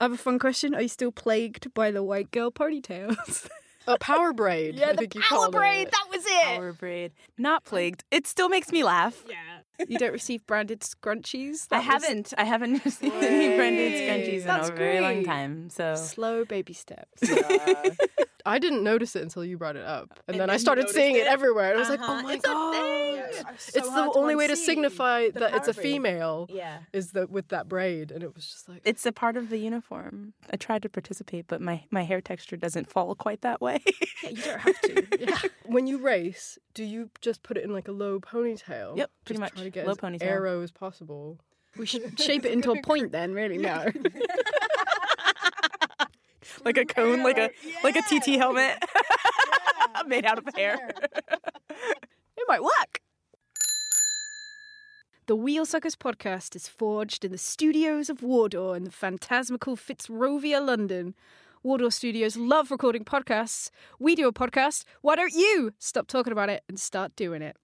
I 0.00 0.04
have 0.04 0.12
a 0.12 0.16
fun 0.16 0.38
question. 0.38 0.74
Are 0.74 0.82
you 0.82 0.88
still 0.88 1.12
plagued 1.12 1.72
by 1.74 1.90
the 1.90 2.02
white 2.02 2.30
girl 2.30 2.50
ponytails? 2.50 3.48
A 3.86 3.98
power 3.98 4.32
braid. 4.32 4.76
yeah, 4.76 4.88
I 4.88 4.92
the 4.92 4.98
think 4.98 5.14
you 5.14 5.20
power 5.20 5.38
called 5.40 5.52
braid. 5.52 5.88
it. 5.88 5.92
That 5.92 6.06
was 6.10 6.24
it. 6.24 6.56
Power 6.56 6.72
braid. 6.72 7.12
Not 7.36 7.64
plagued. 7.64 8.02
It 8.10 8.26
still 8.26 8.48
makes 8.48 8.72
me 8.72 8.82
laugh. 8.82 9.22
Yeah. 9.28 9.34
You 9.88 9.98
don't 9.98 10.12
receive 10.12 10.46
branded 10.46 10.80
scrunchies. 10.80 11.66
I 11.70 11.78
was 11.78 11.86
haven't. 11.86 12.34
I 12.38 12.44
haven't 12.44 12.84
received 12.84 13.14
any 13.16 13.56
branded 13.56 13.92
scrunchies 13.92 14.40
in 14.42 14.46
That's 14.46 14.68
a 14.68 14.72
very 14.72 15.00
long 15.00 15.24
time. 15.24 15.70
So 15.70 15.94
Slow 15.96 16.44
baby 16.44 16.72
steps. 16.72 17.22
I 18.46 18.58
didn't 18.58 18.82
notice 18.84 19.16
it 19.16 19.22
until 19.22 19.42
you 19.42 19.56
brought 19.56 19.76
it 19.76 19.86
up, 19.86 20.10
and, 20.10 20.18
And 20.28 20.34
then 20.40 20.48
then 20.48 20.50
I 20.50 20.58
started 20.58 20.90
seeing 20.90 21.14
it, 21.14 21.20
it? 21.20 21.26
everywhere. 21.28 21.70
And 21.70 21.76
I 21.76 21.80
was 21.80 21.88
like, 21.88 22.00
Uh-huh. 22.00 22.16
"Oh 22.18 22.22
my 22.22 22.34
It's 22.34 22.44
a 22.44 22.48
god!" 22.48 22.74
thing. 22.74 23.44
It's, 23.54 23.72
so 23.72 23.80
the 23.80 24.12
only 24.18 24.36
way 24.36 24.46
to 24.46 24.54
signify 24.54 25.30
that 25.30 25.54
it's 25.54 25.66
a 25.68 25.72
female. 25.72 26.46
yeah, 26.50 26.80
Is 26.92 27.12
that 27.12 27.30
with 27.30 27.48
that 27.48 27.68
braid, 27.70 28.10
and 28.12 28.22
it 28.22 28.34
was 28.34 28.46
just 28.46 28.68
like 28.68 28.82
it's 28.84 29.06
a 29.06 29.12
part 29.12 29.38
of 29.38 29.48
the 29.48 29.56
uniform. 29.56 30.34
I 30.52 30.56
tried 30.56 30.82
to 30.82 30.90
participate, 30.90 31.46
but 31.48 31.62
my 31.62 31.84
my 31.90 32.02
hair 32.02 32.20
texture 32.20 32.56
doesn't 32.58 32.90
fall 32.90 33.14
quite 33.14 33.40
that 33.40 33.62
way. 33.62 33.82
Yeah, 34.22 34.28
you 34.30 34.42
don't 34.42 34.60
have 34.60 34.80
to. 34.82 35.06
yeah. 35.18 35.38
When 35.64 35.86
you 35.86 35.96
race, 35.98 36.58
do 36.74 36.84
you 36.84 37.08
just 37.22 37.42
put 37.42 37.56
it 37.56 37.64
in 37.64 37.72
like 37.72 37.88
a 37.88 37.92
low 37.92 38.20
ponytail? 38.20 38.96
Yep, 38.98 39.10
pretty 39.24 39.40
Just 39.40 39.54
much. 39.56 39.63
Try 39.64 39.70
to 39.70 39.74
get 39.74 39.86
Low 39.86 39.92
as 39.92 39.98
ponytail. 39.98 40.22
aero 40.22 40.60
as 40.62 40.70
possible. 40.70 41.38
We 41.78 41.86
should 41.86 42.20
shape 42.20 42.44
it 42.44 42.52
into 42.52 42.70
a 42.70 42.82
point 42.82 43.12
then, 43.12 43.32
really. 43.32 43.56
No. 43.56 43.86
like 46.64 46.76
a 46.76 46.84
cone, 46.84 47.22
like 47.22 47.38
a 47.38 47.50
like 47.82 47.96
a 47.96 48.02
TT 48.02 48.36
helmet 48.36 48.84
made 50.06 50.26
out 50.26 50.38
of 50.38 50.46
hair. 50.54 50.90
It 51.70 52.44
might 52.46 52.62
work. 52.62 53.00
The 55.26 55.34
Wheel 55.34 55.64
Suckers 55.64 55.96
podcast 55.96 56.54
is 56.54 56.68
forged 56.68 57.24
in 57.24 57.32
the 57.32 57.38
studios 57.38 58.10
of 58.10 58.22
Wardour 58.22 58.76
in 58.76 58.84
the 58.84 58.90
phantasmical 58.90 59.76
Fitzrovia, 59.76 60.64
London. 60.64 61.14
Wardour 61.62 61.90
Studios 61.90 62.36
love 62.36 62.70
recording 62.70 63.06
podcasts. 63.06 63.70
We 63.98 64.14
do 64.14 64.28
a 64.28 64.32
podcast. 64.34 64.84
Why 65.00 65.16
don't 65.16 65.32
you 65.32 65.72
stop 65.78 66.08
talking 66.08 66.32
about 66.32 66.50
it 66.50 66.62
and 66.68 66.78
start 66.78 67.16
doing 67.16 67.40
it? 67.40 67.56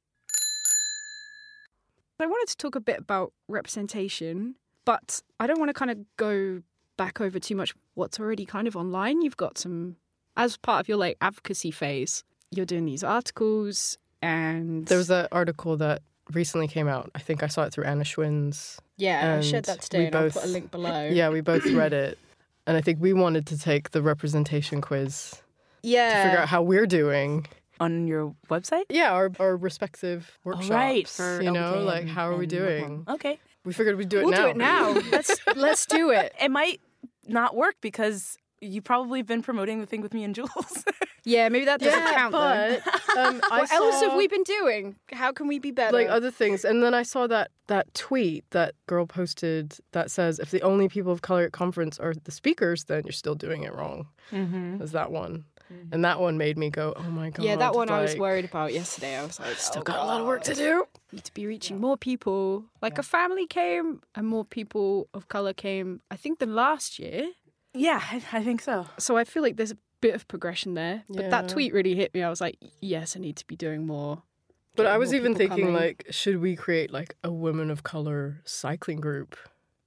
I 2.22 2.26
wanted 2.26 2.48
to 2.50 2.56
talk 2.56 2.74
a 2.74 2.80
bit 2.80 2.98
about 2.98 3.32
representation, 3.48 4.56
but 4.84 5.22
I 5.38 5.46
don't 5.46 5.58
want 5.58 5.70
to 5.70 5.74
kind 5.74 5.90
of 5.90 5.98
go 6.16 6.62
back 6.96 7.20
over 7.20 7.38
too 7.38 7.56
much 7.56 7.74
what's 7.94 8.20
already 8.20 8.44
kind 8.44 8.68
of 8.68 8.76
online. 8.76 9.22
You've 9.22 9.36
got 9.36 9.58
some, 9.58 9.96
as 10.36 10.56
part 10.56 10.80
of 10.80 10.88
your 10.88 10.98
like 10.98 11.16
advocacy 11.20 11.70
phase, 11.70 12.24
you're 12.50 12.66
doing 12.66 12.84
these 12.84 13.04
articles 13.04 13.96
and 14.22 14.86
There 14.86 14.98
was 14.98 15.08
that 15.08 15.28
article 15.32 15.76
that 15.78 16.02
recently 16.32 16.68
came 16.68 16.88
out. 16.88 17.10
I 17.14 17.18
think 17.20 17.42
I 17.42 17.46
saw 17.46 17.62
it 17.64 17.72
through 17.72 17.84
Anna 17.84 18.04
Schwinn's. 18.04 18.80
Yeah, 18.96 19.36
I 19.38 19.40
shared 19.40 19.64
that 19.64 19.80
today, 19.80 20.06
and 20.06 20.16
I'll 20.16 20.30
put 20.30 20.44
a 20.44 20.48
link 20.48 20.70
below. 20.70 21.08
Yeah, 21.12 21.30
we 21.30 21.40
both 21.40 21.64
read 21.66 21.92
it, 21.92 22.18
and 22.66 22.76
I 22.76 22.80
think 22.80 23.00
we 23.00 23.12
wanted 23.12 23.46
to 23.46 23.58
take 23.58 23.90
the 23.90 24.02
representation 24.02 24.80
quiz 24.80 25.40
yeah. 25.82 26.08
to 26.14 26.28
figure 26.28 26.38
out 26.38 26.48
how 26.48 26.62
we're 26.62 26.86
doing. 26.86 27.46
On 27.80 28.06
your 28.06 28.34
website? 28.50 28.84
Yeah, 28.90 29.10
our 29.12 29.30
our 29.40 29.56
respective 29.56 30.30
Oh, 30.38 30.50
workshops. 30.50 30.70
right. 30.70 31.08
For 31.08 31.42
you 31.42 31.50
know, 31.50 31.74
LBK 31.76 31.84
like 31.86 32.06
how 32.06 32.28
are 32.28 32.36
we 32.36 32.44
and 32.44 32.50
doing? 32.50 32.96
Bookworm. 32.98 33.14
Okay. 33.16 33.38
We 33.64 33.72
figured 33.72 33.96
we'd 33.96 34.08
do 34.08 34.18
it 34.20 34.24
we'll 34.26 34.32
now. 34.32 34.44
do 34.44 34.48
it 34.50 34.56
now. 34.56 34.90
let's 35.12 35.36
let's 35.56 35.86
do 35.86 36.10
it. 36.20 36.34
It 36.40 36.50
might 36.50 36.80
not 37.26 37.56
work 37.56 37.76
because 37.80 38.36
you 38.60 38.82
probably 38.82 39.20
have 39.20 39.26
been 39.26 39.42
promoting 39.42 39.80
the 39.80 39.86
thing 39.86 40.02
with 40.02 40.12
me 40.14 40.24
and 40.24 40.34
Jules. 40.34 40.84
Yeah, 41.22 41.50
maybe 41.50 41.66
that 41.66 41.80
doesn't 41.80 42.00
Yeah, 42.02 42.14
count. 42.14 42.32
though. 42.32 42.78
but 43.14 43.18
um, 43.18 43.40
I 43.50 43.60
what 43.60 43.72
else 43.72 44.00
have 44.00 44.16
we 44.16 44.26
been 44.26 44.42
doing? 44.42 44.96
How 45.12 45.32
can 45.32 45.48
we 45.48 45.58
be 45.58 45.70
better? 45.70 45.92
like 45.94 46.08
other 46.08 46.30
things. 46.30 46.64
And 46.64 46.82
then 46.82 46.94
I 46.94 47.02
saw 47.02 47.26
that 47.26 47.50
that 47.66 47.92
tweet 47.92 48.42
that 48.52 48.74
girl 48.86 49.04
posted 49.06 49.74
that 49.92 50.10
says, 50.10 50.38
"If 50.38 50.50
the 50.50 50.62
only 50.62 50.88
people 50.88 51.12
of 51.12 51.20
color 51.20 51.42
at 51.44 51.52
conference 51.52 51.98
are 51.98 52.14
the 52.24 52.30
speakers, 52.30 52.84
then 52.84 53.02
you're 53.04 53.12
still 53.12 53.34
doing 53.34 53.64
it 53.64 53.74
wrong." 53.74 54.06
mm-hmm. 54.32 54.78
Was 54.78 54.92
that 54.92 55.12
one? 55.12 55.44
Mm-hmm. 55.72 55.94
And 55.94 56.04
that 56.04 56.20
one 56.20 56.36
made 56.38 56.58
me 56.58 56.70
go, 56.70 56.92
"Oh 56.96 57.10
my 57.10 57.30
god!" 57.30 57.44
yeah, 57.44 57.56
that 57.56 57.74
one 57.74 57.90
I 57.90 58.02
was 58.02 58.16
worried 58.16 58.44
about 58.44 58.72
yesterday. 58.72 59.16
I 59.16 59.24
was 59.24 59.38
like, 59.38 59.56
Still 59.56 59.80
oh, 59.80 59.84
got 59.84 59.98
a 59.98 60.04
lot 60.04 60.20
of 60.20 60.26
work 60.26 60.42
to 60.44 60.50
God. 60.52 60.58
do. 60.58 60.86
Need 61.12 61.24
to 61.24 61.34
be 61.34 61.46
reaching 61.46 61.80
more 61.80 61.96
people. 61.96 62.64
Like 62.82 62.98
a 62.98 63.02
family 63.02 63.46
came, 63.46 64.00
and 64.14 64.26
more 64.26 64.44
people 64.44 65.08
of 65.14 65.28
color 65.28 65.52
came. 65.52 66.00
I 66.10 66.16
think 66.16 66.38
than 66.38 66.54
last 66.54 66.98
year. 66.98 67.30
Yeah, 67.72 68.02
I, 68.02 68.22
I 68.32 68.42
think 68.42 68.60
so. 68.62 68.86
So 68.98 69.16
I 69.16 69.24
feel 69.24 69.42
like 69.42 69.56
there's 69.56 69.70
a 69.70 69.78
bit 70.00 70.14
of 70.14 70.26
progression 70.28 70.74
there. 70.74 71.04
But 71.08 71.30
that 71.30 71.48
tweet 71.48 71.72
really 71.72 71.94
hit 71.94 72.12
me. 72.14 72.22
I 72.22 72.30
was 72.30 72.40
like, 72.40 72.56
yes, 72.80 73.16
I 73.16 73.20
need 73.20 73.36
to 73.36 73.46
be 73.46 73.56
doing 73.56 73.86
more. 73.86 74.22
But 74.76 74.86
I 74.86 74.98
was 74.98 75.12
even 75.12 75.34
thinking, 75.34 75.66
coming. 75.66 75.74
like, 75.74 76.06
should 76.10 76.40
we 76.40 76.56
create 76.56 76.90
like 76.90 77.16
a 77.22 77.30
women 77.30 77.70
of 77.70 77.82
color 77.82 78.40
cycling 78.44 79.00
group 79.00 79.36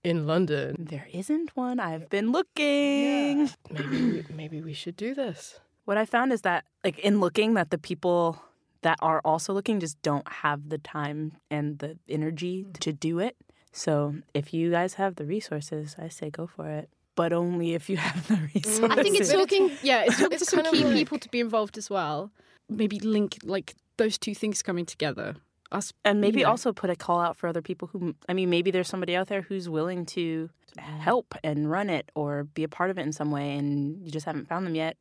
in 0.03 0.27
London? 0.27 0.75
There 0.77 1.07
isn't 1.11 1.55
one. 1.55 1.79
I've 1.79 2.09
been 2.09 2.31
looking. 2.31 3.49
Maybe 3.71 4.25
maybe 4.33 4.61
we 4.61 4.73
should 4.73 4.95
do 4.95 5.15
this. 5.15 5.59
What 5.85 5.97
I 5.97 6.05
found 6.05 6.31
is 6.31 6.41
that, 6.41 6.65
like, 6.83 6.99
in 6.99 7.19
looking, 7.19 7.55
that 7.55 7.69
the 7.69 7.77
people 7.77 8.41
that 8.83 8.97
are 9.01 9.21
also 9.25 9.53
looking 9.53 9.79
just 9.79 10.01
don't 10.01 10.27
have 10.27 10.69
the 10.69 10.77
time 10.77 11.33
and 11.49 11.79
the 11.79 11.97
energy 12.07 12.63
mm-hmm. 12.63 12.71
to 12.73 12.93
do 12.93 13.19
it. 13.19 13.35
So 13.71 14.15
if 14.33 14.53
you 14.53 14.69
guys 14.69 14.93
have 14.95 15.15
the 15.15 15.25
resources, 15.25 15.95
I 15.97 16.07
say 16.07 16.29
go 16.29 16.45
for 16.45 16.69
it. 16.69 16.89
But 17.15 17.33
only 17.33 17.73
if 17.73 17.89
you 17.89 17.97
have 18.07 18.27
the 18.27 18.35
resources. 18.53 18.97
I 18.97 19.01
think 19.01 19.19
it's 19.19 19.31
talking. 19.31 19.71
Yeah, 19.81 20.03
it's 20.05 20.17
talking 20.19 20.33
It's 20.33 20.45
to 20.45 20.55
some 20.57 20.65
key 20.71 20.83
like- 20.83 20.93
people 20.93 21.19
to 21.19 21.29
be 21.29 21.39
involved 21.39 21.77
as 21.77 21.89
well. 21.89 22.31
Maybe 22.69 22.99
link 22.99 23.37
like 23.43 23.75
those 23.97 24.17
two 24.17 24.35
things 24.35 24.61
coming 24.61 24.85
together. 24.85 25.35
Us 25.71 25.91
and 26.05 26.21
maybe 26.21 26.39
you 26.39 26.45
know. 26.45 26.51
also 26.51 26.71
put 26.71 26.91
a 26.91 26.95
call 26.95 27.19
out 27.19 27.35
for 27.35 27.47
other 27.47 27.63
people 27.63 27.87
who 27.87 28.13
i 28.29 28.33
mean 28.33 28.47
maybe 28.51 28.69
there's 28.69 28.87
somebody 28.87 29.15
out 29.15 29.27
there 29.27 29.41
who's 29.41 29.67
willing 29.67 30.05
to 30.05 30.47
help 30.77 31.33
and 31.43 31.67
run 31.67 31.89
it 31.89 32.11
or 32.13 32.43
be 32.43 32.63
a 32.63 32.67
part 32.67 32.91
of 32.91 32.99
it 32.99 33.01
in 33.01 33.11
some 33.11 33.31
way 33.31 33.57
and 33.57 33.99
you 34.05 34.11
just 34.11 34.27
haven't 34.27 34.47
found 34.47 34.67
them 34.67 34.75
yet 34.75 34.97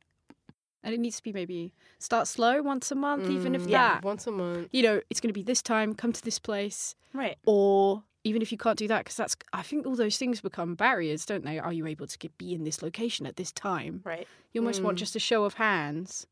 and 0.83 0.93
it 0.93 0.99
needs 0.99 1.17
to 1.17 1.23
be 1.23 1.33
maybe 1.33 1.73
start 1.99 2.27
slow 2.27 2.61
once 2.61 2.91
a 2.91 2.95
month, 2.95 3.29
even 3.29 3.55
if 3.55 3.65
Mm, 3.65 3.71
that. 3.71 4.03
once 4.03 4.27
a 4.27 4.31
month. 4.31 4.69
You 4.71 4.83
know, 4.83 5.01
it's 5.09 5.19
going 5.19 5.29
to 5.29 5.33
be 5.33 5.43
this 5.43 5.61
time. 5.61 5.93
Come 5.93 6.13
to 6.13 6.21
this 6.23 6.39
place, 6.39 6.95
right 7.13 7.37
or 7.45 8.03
even 8.25 8.41
if 8.41 8.51
you 8.51 8.57
can't 8.57 8.77
do 8.77 8.87
that, 8.87 8.99
because 8.99 9.17
that's. 9.17 9.35
I 9.51 9.63
think 9.63 9.85
all 9.85 9.95
those 9.95 10.17
things 10.17 10.41
become 10.41 10.75
barriers, 10.75 11.25
don't 11.25 11.43
they? 11.43 11.59
Are 11.59 11.73
you 11.73 11.85
able 11.87 12.07
to 12.07 12.17
get, 12.17 12.37
be 12.37 12.53
in 12.53 12.63
this 12.63 12.81
location 12.81 13.25
at 13.25 13.35
this 13.35 13.51
time? 13.51 14.01
right 14.05 14.27
You 14.53 14.61
almost 14.61 14.83
want 14.83 14.95
Mm. 14.97 14.99
just 14.99 15.15
a 15.15 15.19
show 15.19 15.43
of 15.45 15.55
hands, 15.55 16.27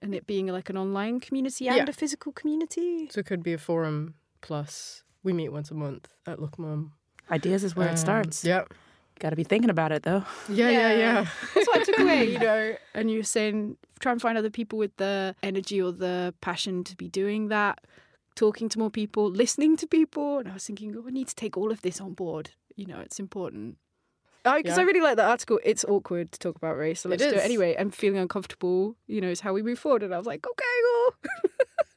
and 0.00 0.14
it 0.14 0.26
being 0.26 0.46
like 0.46 0.70
an 0.70 0.76
online 0.78 1.20
community 1.20 1.68
and 1.68 1.76
Yeah. 1.76 1.84
a 1.88 1.92
physical 1.92 2.32
community. 2.32 3.08
So 3.10 3.20
it 3.20 3.26
could 3.26 3.42
be 3.42 3.52
a 3.52 3.58
forum 3.58 4.14
plus 4.40 5.02
we 5.22 5.32
meet 5.32 5.50
once 5.50 5.70
a 5.70 5.74
month 5.74 6.08
at 6.26 6.40
Look 6.40 6.58
Mum. 6.58 6.92
ideas 7.30 7.62
is 7.64 7.76
where 7.76 7.88
Um, 7.88 7.94
it 7.94 7.98
starts 7.98 8.44
Yeah. 8.44 8.64
Got 9.18 9.30
to 9.30 9.36
be 9.36 9.44
thinking 9.44 9.70
about 9.70 9.92
it 9.92 10.02
though 10.04 10.24
Yeah, 10.48 10.70
yeah, 10.70 10.92
yeah. 10.92 11.26
That's 11.54 11.66
what 11.68 11.80
I 11.80 11.84
took 11.84 11.98
away, 11.98 12.24
you 12.24 12.38
know. 12.38 12.76
And 12.94 13.10
you're 13.10 13.22
saying 13.22 13.76
try 14.00 14.12
and 14.12 14.20
find 14.22 14.38
other 14.38 14.50
people 14.50 14.78
with 14.78 14.96
the 14.96 15.34
energy 15.42 15.80
or 15.82 15.92
the 15.92 16.34
passion 16.40 16.84
to 16.84 16.96
be 16.96 17.08
doing 17.08 17.48
that, 17.48 17.80
talking 18.34 18.68
to 18.70 18.78
more 18.78 18.90
people, 18.90 19.28
listening 19.30 19.76
to 19.78 19.86
people. 19.86 20.38
And 20.38 20.48
I 20.48 20.54
was 20.54 20.64
thinking, 20.66 20.94
oh, 20.96 21.04
I 21.06 21.10
need 21.10 21.28
to 21.28 21.34
take 21.34 21.56
all 21.56 21.70
of 21.70 21.82
this 21.82 22.00
on 22.00 22.14
board. 22.14 22.50
You 22.76 22.86
know, 22.86 23.00
it's 23.00 23.18
important. 23.18 23.76
Because 24.44 24.78
I 24.78 24.82
Yeah. 24.82 24.86
really 24.86 25.00
like 25.00 25.16
that 25.16 25.28
article. 25.28 25.58
It's 25.64 25.84
awkward 25.84 26.32
to 26.32 26.38
talk 26.38 26.56
about 26.56 26.76
race, 26.78 27.00
so 27.00 27.08
let's 27.08 27.22
do 27.22 27.34
it 27.34 27.44
anyway. 27.44 27.76
I'm 27.78 27.90
feeling 27.90 28.18
uncomfortable. 28.18 28.96
You 29.06 29.20
know, 29.20 29.28
is 29.28 29.40
how 29.40 29.52
we 29.52 29.62
move 29.62 29.78
forward. 29.78 30.02
And 30.04 30.14
I 30.14 30.18
was 30.18 30.26
like, 30.26 30.46
okay, 30.46 30.76
well. 30.84 31.14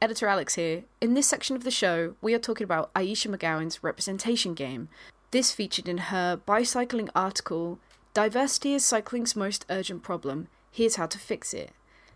Editor 0.00 0.28
Alex 0.28 0.54
here. 0.54 0.84
In 1.00 1.14
this 1.14 1.26
section 1.26 1.56
of 1.56 1.64
the 1.64 1.72
show, 1.72 2.14
we 2.20 2.32
are 2.32 2.38
talking 2.38 2.64
about 2.64 2.90
Ayesha 2.94 3.28
McGowan's 3.28 3.82
representation 3.82 4.54
game. 4.54 4.88
This 5.32 5.50
featured 5.50 5.88
in 5.88 5.98
her 5.98 6.36
bicycling 6.36 7.10
article, 7.16 7.80
Diversity 8.14 8.74
is 8.74 8.84
Cycling's 8.84 9.34
Most 9.34 9.66
Urgent 9.68 10.04
Problem. 10.04 10.46
Here's 10.70 10.94
how 10.96 11.06
to 11.06 11.18
fix 11.18 11.52
it. 11.52 11.72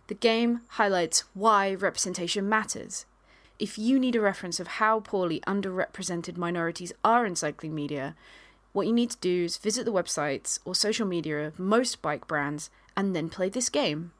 The 0.06 0.14
game 0.14 0.60
highlights 0.68 1.24
why 1.34 1.74
representation 1.74 2.48
matters. 2.48 3.04
If 3.58 3.76
you 3.76 3.98
need 3.98 4.14
a 4.14 4.20
reference 4.20 4.60
of 4.60 4.78
how 4.78 5.00
poorly 5.00 5.40
underrepresented 5.40 6.36
minorities 6.36 6.92
are 7.02 7.26
in 7.26 7.34
cycling 7.34 7.74
media, 7.74 8.14
what 8.72 8.86
you 8.86 8.92
need 8.92 9.10
to 9.10 9.18
do 9.18 9.44
is 9.44 9.56
visit 9.56 9.84
the 9.84 9.92
websites 9.92 10.60
or 10.64 10.76
social 10.76 11.06
media 11.06 11.48
of 11.48 11.58
most 11.58 12.00
bike 12.00 12.28
brands 12.28 12.70
and 12.96 13.14
then 13.14 13.28
play 13.28 13.48
this 13.48 13.68
game. 13.68 14.12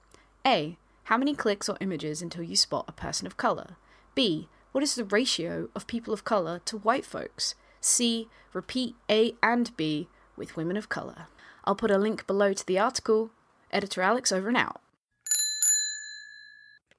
A. 0.44 0.77
How 1.04 1.16
many 1.16 1.34
clicks 1.34 1.68
or 1.68 1.76
images 1.80 2.22
until 2.22 2.42
you 2.42 2.56
spot 2.56 2.84
a 2.88 2.92
person 2.92 3.26
of 3.26 3.36
colour? 3.36 3.76
B. 4.14 4.48
What 4.72 4.84
is 4.84 4.94
the 4.94 5.04
ratio 5.04 5.68
of 5.74 5.86
people 5.86 6.14
of 6.14 6.24
colour 6.24 6.60
to 6.66 6.78
white 6.78 7.04
folks? 7.04 7.54
C. 7.80 8.28
Repeat 8.52 8.94
A 9.10 9.34
and 9.42 9.76
B 9.76 10.08
with 10.36 10.56
women 10.56 10.76
of 10.76 10.88
colour. 10.88 11.26
I'll 11.64 11.74
put 11.74 11.90
a 11.90 11.98
link 11.98 12.26
below 12.26 12.52
to 12.52 12.66
the 12.66 12.78
article. 12.78 13.30
Editor 13.70 14.02
Alex 14.02 14.32
over 14.32 14.48
and 14.48 14.56
out. 14.56 14.80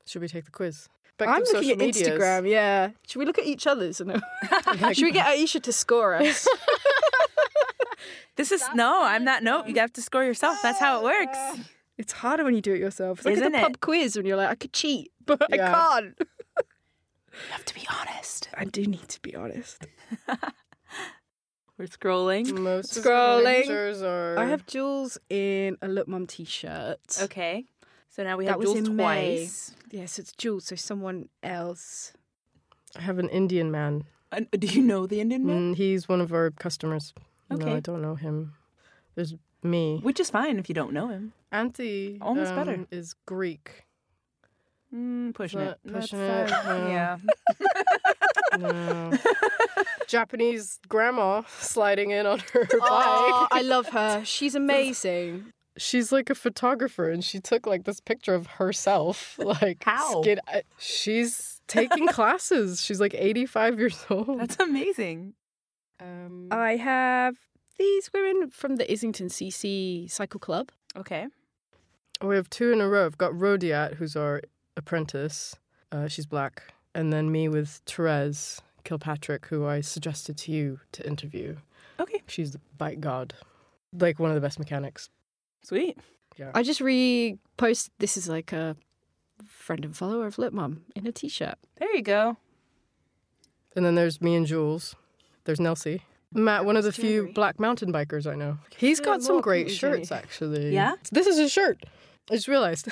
Should 0.05 0.21
we 0.21 0.27
take 0.27 0.45
the 0.45 0.51
quiz? 0.51 0.89
I'm 1.19 1.43
looking 1.43 1.71
at 1.71 1.77
medias. 1.77 2.07
Instagram, 2.07 2.49
yeah. 2.49 2.89
Should 3.07 3.19
we 3.19 3.25
look 3.25 3.37
at 3.37 3.45
each 3.45 3.65
other's? 3.65 4.01
No. 4.01 4.19
Should 4.93 5.05
we 5.05 5.11
get 5.11 5.27
Ayesha 5.27 5.59
to 5.61 5.71
score 5.71 6.15
us? 6.15 6.47
This 8.35 8.51
is 8.51 8.63
no, 8.73 9.03
I'm 9.03 9.23
not. 9.23 9.43
No, 9.43 9.63
you 9.65 9.75
have 9.75 9.93
to 9.93 10.01
score 10.01 10.23
yourself. 10.23 10.57
That's 10.63 10.79
how 10.79 10.99
it 10.99 11.03
works. 11.03 11.69
It's 11.97 12.12
harder 12.13 12.43
when 12.43 12.56
you 12.56 12.62
do 12.62 12.73
it 12.73 12.79
yourself. 12.79 13.19
It's 13.19 13.25
like 13.25 13.34
Isn't 13.36 13.45
at 13.47 13.51
the 13.51 13.58
it? 13.60 13.62
pub 13.62 13.79
quiz 13.82 14.15
when 14.17 14.25
you're 14.25 14.38
like, 14.38 14.49
I 14.49 14.56
could 14.56 14.73
cheat, 14.73 15.12
but 15.25 15.41
Yeah. 15.49 15.69
I 15.75 16.01
can't. 16.01 16.17
You 17.34 17.51
have 17.51 17.65
to 17.65 17.73
be 17.73 17.82
honest. 17.89 18.47
I 18.56 18.65
do 18.65 18.86
need 18.86 19.10
to 19.10 19.19
be 19.21 19.36
honest. 19.36 19.88
We're 21.77 21.88
scrolling. 21.88 22.51
Most 22.60 22.95
of 22.97 23.03
Scrolling. 23.03 23.43
the 23.43 23.49
answers 23.58 24.01
are. 24.03 24.38
I 24.38 24.45
have 24.45 24.67
Jules 24.67 25.17
in 25.32 25.75
a 25.82 25.88
Look 25.88 26.08
Mum 26.08 26.27
t-shirt. 26.27 26.99
Okay. 27.23 27.65
So 28.10 28.23
now 28.23 28.38
we 28.38 28.45
That 28.45 28.51
have 28.51 28.60
was 28.60 28.73
Jules 28.73 28.88
in 28.88 28.95
May. 28.95 29.38
twice. 29.38 29.71
Yes, 29.89 30.19
it's 30.19 30.32
Jules, 30.34 30.65
so 30.65 30.75
someone 30.75 31.29
else. 31.41 32.13
I 32.95 33.01
have 33.01 33.17
an 33.17 33.29
Indian 33.29 33.71
man. 33.71 34.03
Uh, 34.32 34.41
do 34.51 34.67
you 34.67 34.84
know 34.84 35.08
the 35.08 35.19
Indian 35.19 35.45
man? 35.47 35.73
Mm, 35.73 35.75
he's 35.75 36.08
one 36.08 36.21
of 36.21 36.32
our 36.34 36.51
customers. 36.51 37.13
No, 37.49 37.56
Okay. 37.58 37.73
I 37.73 37.79
don't 37.79 38.03
know 38.03 38.13
him. 38.13 38.53
There's 39.15 39.34
me. 39.63 39.99
Which 40.04 40.19
is 40.19 40.30
fine 40.30 40.60
if 40.60 40.69
you 40.69 40.76
don't 40.76 40.93
know 40.93 41.08
him. 41.08 41.34
Auntie 41.52 42.17
Almost 42.21 42.56
better. 42.56 42.73
um, 42.73 42.88
is 42.91 43.13
Greek. 43.26 43.86
Mm, 44.93 45.34
pushing 45.34 45.60
Is 45.62 45.71
it. 45.86 45.91
pushing 45.91 46.19
it? 46.19 46.49
No. 46.49 46.88
yeah. 46.88 47.17
No. 48.60 49.12
Japanese 50.08 50.80
grandma 50.88 51.41
sliding 51.58 52.12
in 52.12 52.26
on 52.28 52.39
her 52.54 52.67
Oh, 52.73 53.47
bike. 53.52 53.60
I 53.60 53.63
love 53.63 53.88
her. 53.89 54.21
She's 54.26 54.54
amazing. 54.54 55.45
She's 55.78 56.12
like 56.12 56.30
a 56.30 56.36
photographer, 56.36 57.10
and 57.10 57.23
she 57.23 57.39
took 57.39 57.65
like 57.65 57.86
this 57.86 57.99
picture 57.99 58.36
of 58.36 58.45
herself. 58.45 59.39
Like 59.39 59.84
How? 59.84 60.21
skid- 60.21 60.39
I- 60.47 60.62
She's 60.78 61.60
taking 61.67 62.08
classes. 62.08 62.84
She's 62.86 62.99
like 63.02 63.15
85 63.15 63.80
years 63.80 64.06
old. 64.12 64.39
That's 64.39 64.60
amazing. 64.60 65.34
um, 65.99 66.49
I 66.52 66.76
have 66.76 67.36
these 67.77 68.12
women 68.13 68.49
from 68.49 68.75
the 68.77 68.91
Islington 68.91 69.27
CC 69.27 70.09
Cycle 70.09 70.39
Club. 70.39 70.71
Okay. 70.95 71.27
we 72.21 72.36
have 72.36 72.49
two 72.49 72.71
in 72.71 72.81
a 72.81 72.88
row. 72.88 73.05
I've 73.05 73.17
got 73.17 73.31
Rodiat, 73.33 73.95
who's 73.95 74.15
our 74.15 74.41
apprentice. 74.77 75.55
Uh, 75.91 76.07
she's 76.07 76.25
black, 76.25 76.73
and 76.95 77.12
then 77.12 77.31
me 77.31 77.47
with 77.47 77.81
Therese 77.86 78.62
Kilpatrick, 78.83 79.45
who 79.47 79.65
I 79.65 79.81
suggested 79.81 80.38
to 80.39 80.51
you 80.51 80.79
to 80.91 81.05
interview. 81.07 81.57
Okay. 81.99 82.21
She's 82.27 82.51
the 82.51 82.59
bike 82.77 82.99
god, 82.99 83.33
like 83.97 84.19
one 84.19 84.29
of 84.31 84.36
the 84.36 84.41
best 84.41 84.59
mechanics. 84.59 85.09
Sweet. 85.63 85.97
Yeah. 86.38 86.51
I 86.55 86.63
just 86.63 86.79
repost. 86.79 87.89
This 87.99 88.17
is 88.17 88.27
like 88.27 88.51
a 88.51 88.75
friend 89.45 89.86
and 89.86 89.95
follower 89.95 90.25
of 90.25 90.38
Look 90.38 90.53
Mum 90.53 90.81
in 90.95 91.05
a 91.05 91.12
t-shirt. 91.12 91.55
There 91.77 91.95
you 91.95 92.01
go. 92.01 92.38
And 93.75 93.86
then 93.86 93.95
there's 93.95 94.21
me 94.21 94.36
and 94.36 94.45
Jules. 94.45 94.95
There's 95.45 95.59
Nelsie. 95.59 96.01
Matt, 96.33 96.65
one 96.65 96.77
of 96.77 96.83
the 96.83 96.91
few 96.91 97.31
black 97.33 97.59
mountain 97.59 97.91
bikers 97.93 98.25
I 98.31 98.35
know. 98.35 98.57
He's 98.77 98.99
got 98.99 99.21
some 99.23 99.41
great 99.41 99.69
shirts, 99.71 100.11
actually. 100.11 100.73
Yeah? 100.73 100.93
This 101.11 101.27
is 101.27 101.37
his 101.37 101.51
shirt. 101.51 101.83
I 102.31 102.35
just 102.35 102.47
realized. 102.47 102.87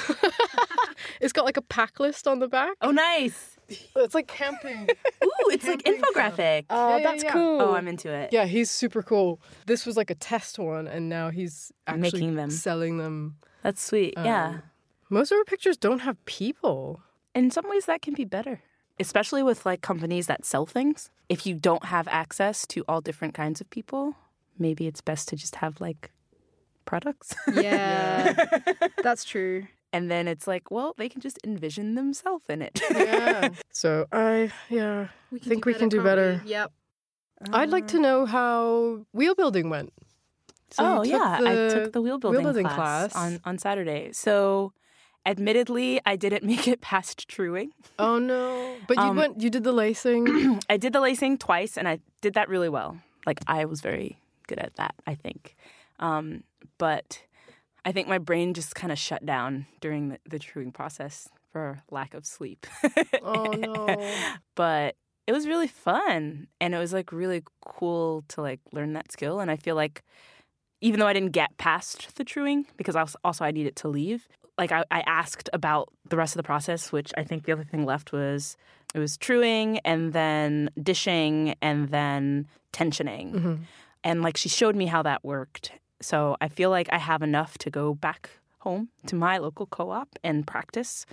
it's 1.21 1.34
got 1.34 1.45
like 1.45 1.58
a 1.58 1.62
pack 1.62 1.99
list 1.99 2.27
on 2.27 2.39
the 2.39 2.47
back. 2.47 2.73
Oh, 2.82 2.91
nice. 2.91 3.58
It's 3.95 4.13
like 4.13 4.27
camping. 4.27 4.89
Ooh, 5.23 5.30
it's 5.49 5.65
like 5.65 5.84
Camping 5.84 6.04
stuff. 6.13 6.36
infographic. 6.36 6.65
Oh, 6.69 6.89
Yeah, 6.89 6.97
yeah, 6.97 7.04
that's 7.04 7.23
yeah. 7.23 7.32
cool. 7.32 7.62
oh, 7.62 7.73
I'm 7.75 7.88
into 7.88 8.12
it. 8.12 8.34
yeah, 8.34 8.45
he's 8.45 8.69
super 8.69 9.01
cool. 9.01 9.39
This 9.67 9.86
was 9.86 9.95
like 9.95 10.10
a 10.10 10.15
test 10.15 10.60
one, 10.60 10.88
and 10.88 11.08
now 11.08 11.30
he's 11.30 11.71
actually 11.88 12.01
Making 12.01 12.36
them. 12.36 12.49
selling 12.49 12.97
them. 12.97 13.38
That's 13.63 13.82
sweet. 13.82 14.15
yeah. 14.17 14.45
Um, 14.47 14.63
Most 15.10 15.32
of 15.32 15.38
our 15.38 15.45
pictures 15.45 15.77
don't 15.77 15.99
have 15.99 16.23
people. 16.25 17.01
In 17.34 17.49
some 17.51 17.69
ways, 17.69 17.86
that 17.86 18.01
can 18.01 18.13
be 18.13 18.25
better, 18.25 18.62
especially 19.02 19.44
with 19.44 19.66
like 19.66 19.82
companies 19.82 20.28
that 20.28 20.46
sell 20.46 20.66
things. 20.66 21.10
If 21.28 21.46
you 21.46 21.56
don't 21.56 21.86
have 21.86 22.08
access 22.08 22.66
to 22.68 22.84
all 22.88 23.02
different 23.02 23.34
kinds 23.34 23.60
of 23.62 23.70
people, 23.70 24.16
maybe 24.58 24.88
it's 24.88 25.02
best 25.02 25.28
to 25.30 25.36
just 25.36 25.56
have 25.56 25.82
like 25.82 26.12
products. 26.86 27.36
Yeah, 27.54 28.34
that's 29.04 29.24
true. 29.24 29.68
and 29.94 30.10
then 30.10 30.28
it's 30.28 30.48
like, 30.48 30.72
well, 30.72 30.94
they 30.98 31.10
can 31.10 31.22
just 31.22 31.38
envision 31.44 31.96
themselves 31.96 32.46
in 32.48 32.62
it. 32.62 32.82
Yeah. 32.92 33.50
so 33.72 34.06
I, 34.12 34.52
yeah, 34.70 35.08
We 35.32 35.40
think 35.40 35.66
we 35.66 35.74
can 35.74 35.90
do 35.90 36.02
better. 36.02 36.42
Yep. 36.46 36.72
I'd 37.52 37.70
like 37.70 37.88
to 37.88 37.98
ah. 37.98 38.02
know 38.02 38.26
how 38.26 39.06
wheel 39.14 39.36
building 39.36 39.70
went. 39.70 39.92
So 40.72 40.84
oh 40.86 41.04
yeah, 41.04 41.40
I 41.42 41.54
took 41.74 41.84
the 41.86 41.90
the 41.92 42.02
wheel 42.02 42.18
building, 42.18 42.44
building 42.44 42.66
class, 42.66 43.12
class. 43.12 43.16
on 43.16 43.40
on 43.44 43.58
Saturday. 43.58 44.14
So, 44.14 44.72
admittedly, 45.26 46.02
I 46.06 46.16
didn't 46.16 46.44
make 46.52 46.68
it 46.68 46.82
past 46.82 47.28
truing. 47.28 47.72
Oh 48.00 48.20
no! 48.20 48.76
But 48.88 48.98
you 48.98 49.04
Um, 49.04 49.16
went. 49.16 49.42
You 49.42 49.50
did 49.50 49.64
the 49.64 49.72
lacing. 49.72 50.60
I 50.70 50.78
did 50.78 50.94
the 50.94 51.00
lacing 51.02 51.38
twice, 51.38 51.78
and 51.78 51.88
I 51.88 52.00
did 52.22 52.34
that 52.36 52.50
really 52.50 52.70
well. 52.70 52.98
Like 53.26 53.40
I 53.48 53.66
was 53.66 53.82
very 53.82 54.20
good 54.48 54.60
at 54.60 54.76
that, 54.76 54.96
I 55.06 55.16
think. 55.16 55.56
Um, 56.00 56.44
but 56.78 57.22
I 57.86 57.92
think 57.92 58.08
my 58.08 58.18
brain 58.18 58.54
just 58.54 58.74
kind 58.76 58.92
of 58.92 58.98
shut 58.98 59.26
down 59.26 59.68
during 59.80 60.10
the, 60.10 60.20
the 60.28 60.40
truing 60.40 60.72
process 60.72 61.30
for 61.52 61.84
lack 61.92 62.14
of 62.14 62.26
sleep. 62.26 62.66
oh 63.24 63.52
no! 63.52 64.12
but 64.56 64.96
it 65.28 65.34
was 65.34 65.48
really 65.48 65.68
fun 65.68 66.48
and 66.60 66.74
it 66.74 66.78
was 66.80 66.92
like 66.94 67.12
really 67.12 67.44
cool 67.66 68.24
to 68.30 68.42
like 68.42 68.60
learn 68.74 68.94
that 68.94 69.12
skill 69.12 69.40
and 69.40 69.50
i 69.52 69.56
feel 69.56 69.76
like 69.76 70.02
even 70.82 71.00
though 71.00 71.08
i 71.08 71.14
didn't 71.14 71.32
get 71.32 71.56
past 71.58 72.16
the 72.16 72.24
truing 72.26 72.66
because 72.76 72.96
I 72.96 73.06
also 73.24 73.46
i 73.46 73.52
needed 73.52 73.76
to 73.78 73.88
leave 73.88 74.28
like 74.58 74.72
I, 74.72 74.84
I 74.92 75.02
asked 75.02 75.50
about 75.54 75.90
the 76.10 76.18
rest 76.18 76.34
of 76.36 76.38
the 76.38 76.44
process 76.44 76.92
which 76.92 77.12
i 77.18 77.24
think 77.24 77.46
the 77.46 77.52
other 77.54 77.64
thing 77.64 77.86
left 77.86 78.12
was 78.12 78.58
it 78.94 79.00
was 79.00 79.18
truing 79.18 79.80
and 79.80 80.14
then 80.14 80.70
dishing 80.82 81.56
and 81.62 81.90
then 81.90 82.48
tensioning 82.74 83.32
Mhm. 83.34 83.60
and 84.04 84.22
like 84.22 84.38
she 84.38 84.50
showed 84.50 84.76
me 84.76 84.86
how 84.88 85.02
that 85.04 85.24
worked 85.24 85.72
so 86.02 86.36
i 86.42 86.48
feel 86.48 86.70
like 86.70 86.88
i 86.92 86.98
have 86.98 87.22
enough 87.22 87.58
to 87.60 87.70
go 87.70 87.94
back 87.94 88.30
home 88.60 88.90
to 89.08 89.16
my 89.16 89.38
local 89.40 89.66
co-op 89.66 90.10
and 90.24 90.46
practice 90.46 91.06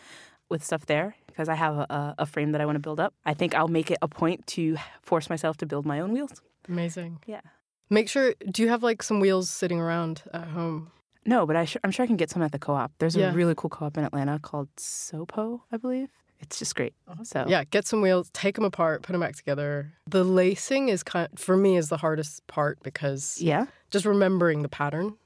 with 0.51 0.65
stuff 0.65 0.87
there 0.87 1.15
because 1.27 1.49
I 1.49 1.55
have 1.55 1.77
a, 1.77 2.15
a 2.19 2.27
frame 2.27 2.53
that 2.53 2.61
I 2.63 2.67
want 2.67 2.77
to 2.77 2.81
build 2.81 2.99
up. 2.99 3.13
I 3.25 3.33
think 3.35 3.55
I'll 3.55 3.69
make 3.69 3.91
it 3.91 3.99
a 4.03 4.09
point 4.09 4.47
to 4.49 4.77
force 5.03 5.29
myself 5.31 5.57
to 5.59 5.67
build 5.67 5.85
my 5.87 6.01
own 6.01 6.13
wheels. 6.13 6.41
Amazing. 6.69 7.19
Yeah. 7.27 7.43
Make 7.91 8.09
sure. 8.09 8.35
Do 8.51 8.63
you 8.63 8.69
have 8.71 8.83
like 8.83 9.03
some 9.03 9.21
wheels 9.21 9.49
sitting 9.51 9.79
around 9.79 10.23
at 10.33 10.49
home? 10.49 10.91
No, 11.27 11.47
but 11.47 11.57
I 11.57 11.67
I'm 11.85 11.91
sure 11.91 12.05
I 12.05 12.07
can 12.07 12.17
get 12.17 12.31
some 12.31 12.43
at 12.43 12.53
the 12.53 12.59
co-op. 12.59 12.93
There's 12.99 13.17
Yeah. 13.17 13.31
a 13.31 13.35
really 13.35 13.55
cool 13.57 13.71
co-op 13.71 13.97
in 13.99 14.05
Atlanta 14.05 14.39
called 14.39 14.69
Sopo, 14.77 15.61
I 15.73 15.77
believe. 15.77 16.09
It's 16.41 16.59
just 16.59 16.75
great. 16.77 16.95
So 17.25 17.45
Yeah, 17.49 17.65
get 17.65 17.87
some 17.87 18.01
wheels, 18.01 18.31
take 18.33 18.55
them 18.55 18.65
apart, 18.65 19.03
put 19.03 19.13
them 19.13 19.21
back 19.21 19.35
together. 19.35 19.93
The 20.07 20.23
lacing 20.25 20.89
is 20.89 21.03
kind 21.03 21.29
for 21.39 21.57
me 21.57 21.77
is 21.77 21.89
the 21.89 21.97
hardest 21.97 22.47
part 22.47 22.79
because 22.83 23.39
yeah, 23.41 23.67
just 23.91 24.05
remembering 24.07 24.63
the 24.63 24.69
pattern. 24.69 25.17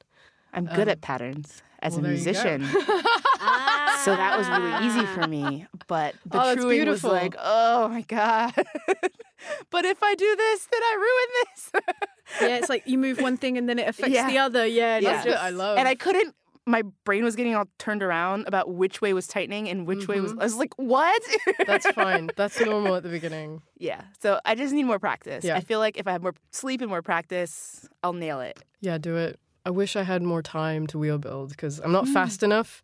I'm 0.55 0.67
good 0.67 0.81
Um, 0.89 0.89
at 0.89 1.01
patterns 1.03 1.63
as 1.81 1.93
well, 1.93 2.01
a 2.01 2.03
there 2.03 2.13
you 2.13 2.19
go. 2.25 2.31
musician. 2.31 2.61
so 4.05 4.17
that 4.17 4.35
was 4.39 4.49
really 4.49 4.87
easy 4.87 5.07
for 5.07 5.27
me. 5.27 5.67
But 5.87 6.15
the 6.27 6.41
Oh, 6.43 6.55
truing 6.55 6.69
was 6.69 7.03
beautiful. 7.03 7.11
like, 7.11 7.35
oh 7.39 7.89
my 7.89 8.03
god. 8.03 8.53
but 9.71 9.85
if 9.85 10.03
I 10.03 10.15
do 10.15 10.37
this, 10.37 10.67
then 10.71 10.81
I 10.83 10.95
ruin 10.97 11.29
this. 11.45 11.73
Yeah, 12.41 12.57
it's 12.57 12.69
like 12.69 12.83
you 12.87 12.99
move 12.99 13.21
one 13.21 13.37
thing 13.37 13.59
and 13.59 13.69
then 13.69 13.79
it 13.79 13.89
affects 13.89 14.15
Yeah. 14.15 14.29
the 14.31 14.39
other. 14.39 14.67
Yeah, 14.67 14.99
Yeah. 14.99 15.25
just- 15.25 15.39
I 15.43 15.51
love. 15.51 15.79
and 15.79 15.89
I 15.89 15.95
couldn't. 15.95 16.35
My 16.65 16.83
brain 17.05 17.25
was 17.25 17.35
getting 17.35 17.57
all 17.57 17.65
turned 17.79 18.05
around 18.05 18.47
about 18.47 18.73
which 18.73 19.01
way 19.01 19.13
was 19.13 19.27
tightening 19.27 19.69
and 19.69 19.85
which 19.85 20.07
way 20.07 20.21
was. 20.21 20.33
Mhm. 20.33 20.41
I 20.41 20.45
was 20.45 20.55
like, 20.55 20.73
"What?" 20.77 21.21
That's 21.67 21.89
fine. 21.91 22.31
That's 22.37 22.61
normal 22.61 22.95
at 22.95 23.03
the 23.03 23.09
beginning. 23.09 23.63
yeah. 23.79 24.03
So 24.21 24.39
I 24.45 24.55
just 24.55 24.73
need 24.73 24.85
more 24.85 25.01
practice. 25.01 25.45
Yeah. 25.45 25.57
I 25.57 25.61
feel 25.61 25.81
like 25.81 25.99
if 25.99 26.07
I 26.07 26.13
have 26.13 26.23
more 26.23 26.35
sleep 26.53 26.81
and 26.81 26.89
more 26.89 27.03
practice, 27.03 27.89
I'll 28.05 28.13
nail 28.13 28.41
it. 28.41 28.61
Yeah, 28.81 28.97
do 28.99 29.17
it. 29.17 29.41
I 29.67 29.71
wish 29.71 29.97
I 29.97 30.05
had 30.05 30.23
more 30.23 30.41
time 30.43 30.87
to 30.89 30.99
wheel 30.99 31.19
build 31.19 31.51
because 31.51 31.81
I'm 31.81 31.91
not 31.93 32.07
fast 32.09 32.45
enough 32.45 32.81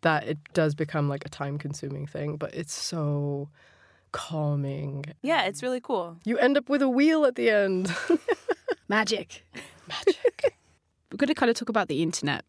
that 0.00 0.26
it 0.26 0.38
does 0.52 0.74
become 0.74 1.08
like 1.08 1.24
a 1.24 1.28
time 1.28 1.56
consuming 1.56 2.08
thing, 2.08 2.36
but 2.36 2.52
it's 2.52 2.72
so 2.72 3.48
calming. 4.10 5.04
Yeah, 5.22 5.42
it's 5.44 5.62
really 5.62 5.80
cool. 5.80 6.18
You 6.24 6.36
end 6.38 6.56
up 6.56 6.68
with 6.68 6.82
a 6.82 6.88
wheel 6.88 7.24
at 7.26 7.36
the 7.36 7.48
end. 7.50 7.94
magic. 8.90 9.46
Magic. 9.88 10.56
We're 11.10 11.16
going 11.16 11.28
to 11.28 11.34
kind 11.34 11.48
of 11.48 11.56
talk 11.56 11.68
about 11.68 11.88
the 11.88 12.02
internet 12.02 12.44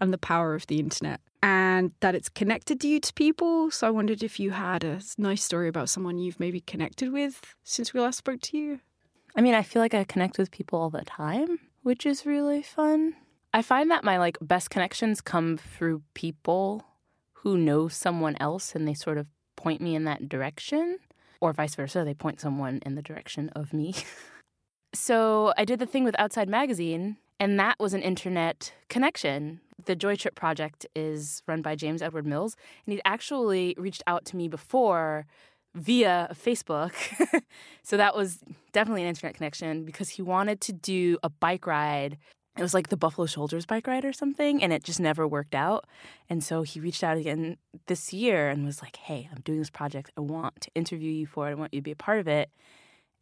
and 0.00 0.12
the 0.12 0.18
power 0.18 0.54
of 0.54 0.66
the 0.66 0.78
internet 0.78 1.20
and 1.42 1.92
that 2.00 2.14
it's 2.14 2.28
connected 2.28 2.80
to 2.80 2.88
you 2.88 3.00
to 3.00 3.12
people. 3.14 3.70
So 3.70 3.86
I 3.86 3.90
wondered 3.90 4.22
if 4.22 4.38
you 4.38 4.50
had 4.50 4.84
a 4.84 5.00
nice 5.16 5.42
story 5.42 5.68
about 5.68 5.88
someone 5.88 6.18
you've 6.18 6.38
maybe 6.38 6.60
connected 6.60 7.12
with 7.12 7.54
since 7.64 7.94
we 7.94 8.00
last 8.00 8.18
spoke 8.18 8.42
to 8.42 8.58
you. 8.58 8.80
I 9.34 9.40
mean, 9.40 9.54
I 9.54 9.62
feel 9.62 9.80
like 9.80 9.94
I 9.94 10.04
connect 10.04 10.38
with 10.38 10.50
people 10.50 10.78
all 10.78 10.90
the 10.90 11.02
time, 11.02 11.58
which 11.82 12.04
is 12.04 12.26
really 12.26 12.62
fun. 12.62 13.14
I 13.54 13.62
find 13.62 13.90
that 13.90 14.04
my 14.04 14.18
like 14.18 14.36
best 14.40 14.68
connections 14.70 15.22
come 15.22 15.56
through 15.56 16.02
people 16.12 16.84
who 17.32 17.56
know 17.56 17.88
someone 17.88 18.36
else 18.38 18.74
and 18.74 18.86
they 18.86 18.94
sort 18.94 19.16
of 19.16 19.26
point 19.56 19.80
me 19.80 19.94
in 19.94 20.04
that 20.04 20.28
direction. 20.28 20.98
or 21.40 21.52
vice 21.52 21.74
versa. 21.74 22.02
They 22.04 22.14
point 22.14 22.40
someone 22.40 22.80
in 22.84 22.96
the 22.96 23.02
direction 23.02 23.48
of 23.50 23.72
me. 23.72 23.94
so 24.96 25.52
I 25.56 25.64
did 25.64 25.78
the 25.78 25.86
thing 25.86 26.04
with 26.04 26.18
Outside 26.18 26.48
Magazine, 26.48 27.16
and 27.38 27.58
that 27.60 27.78
was 27.78 27.94
an 27.94 28.02
internet 28.02 28.72
connection. 28.88 29.60
The 29.84 29.94
Joy 29.94 30.16
Trip 30.16 30.34
project 30.34 30.86
is 30.96 31.42
run 31.46 31.62
by 31.62 31.76
James 31.76 32.02
Edward 32.02 32.26
Mills, 32.26 32.56
and 32.84 32.92
he'd 32.92 33.02
actually 33.04 33.74
reached 33.78 34.02
out 34.06 34.24
to 34.26 34.36
me 34.36 34.48
before 34.48 35.26
via 35.74 36.28
Facebook. 36.32 36.92
so 37.82 37.96
that 37.96 38.16
was 38.16 38.38
definitely 38.72 39.02
an 39.02 39.08
internet 39.08 39.34
connection 39.34 39.84
because 39.84 40.08
he 40.08 40.22
wanted 40.22 40.60
to 40.62 40.72
do 40.72 41.18
a 41.22 41.28
bike 41.28 41.66
ride. 41.66 42.16
It 42.56 42.62
was 42.62 42.72
like 42.72 42.88
the 42.88 42.96
Buffalo 42.96 43.26
Soldiers 43.26 43.66
bike 43.66 43.86
ride 43.86 44.06
or 44.06 44.14
something, 44.14 44.62
and 44.62 44.72
it 44.72 44.82
just 44.82 44.98
never 44.98 45.28
worked 45.28 45.54
out. 45.54 45.84
And 46.30 46.42
so 46.42 46.62
he 46.62 46.80
reached 46.80 47.04
out 47.04 47.18
again 47.18 47.58
this 47.86 48.14
year 48.14 48.48
and 48.48 48.64
was 48.64 48.80
like, 48.80 48.96
Hey, 48.96 49.28
I'm 49.30 49.42
doing 49.42 49.58
this 49.58 49.68
project. 49.68 50.10
I 50.16 50.22
want 50.22 50.62
to 50.62 50.70
interview 50.74 51.12
you 51.12 51.26
for 51.26 51.46
it. 51.46 51.50
I 51.50 51.54
want 51.54 51.74
you 51.74 51.80
to 51.80 51.84
be 51.84 51.90
a 51.90 51.96
part 51.96 52.18
of 52.18 52.26
it. 52.26 52.50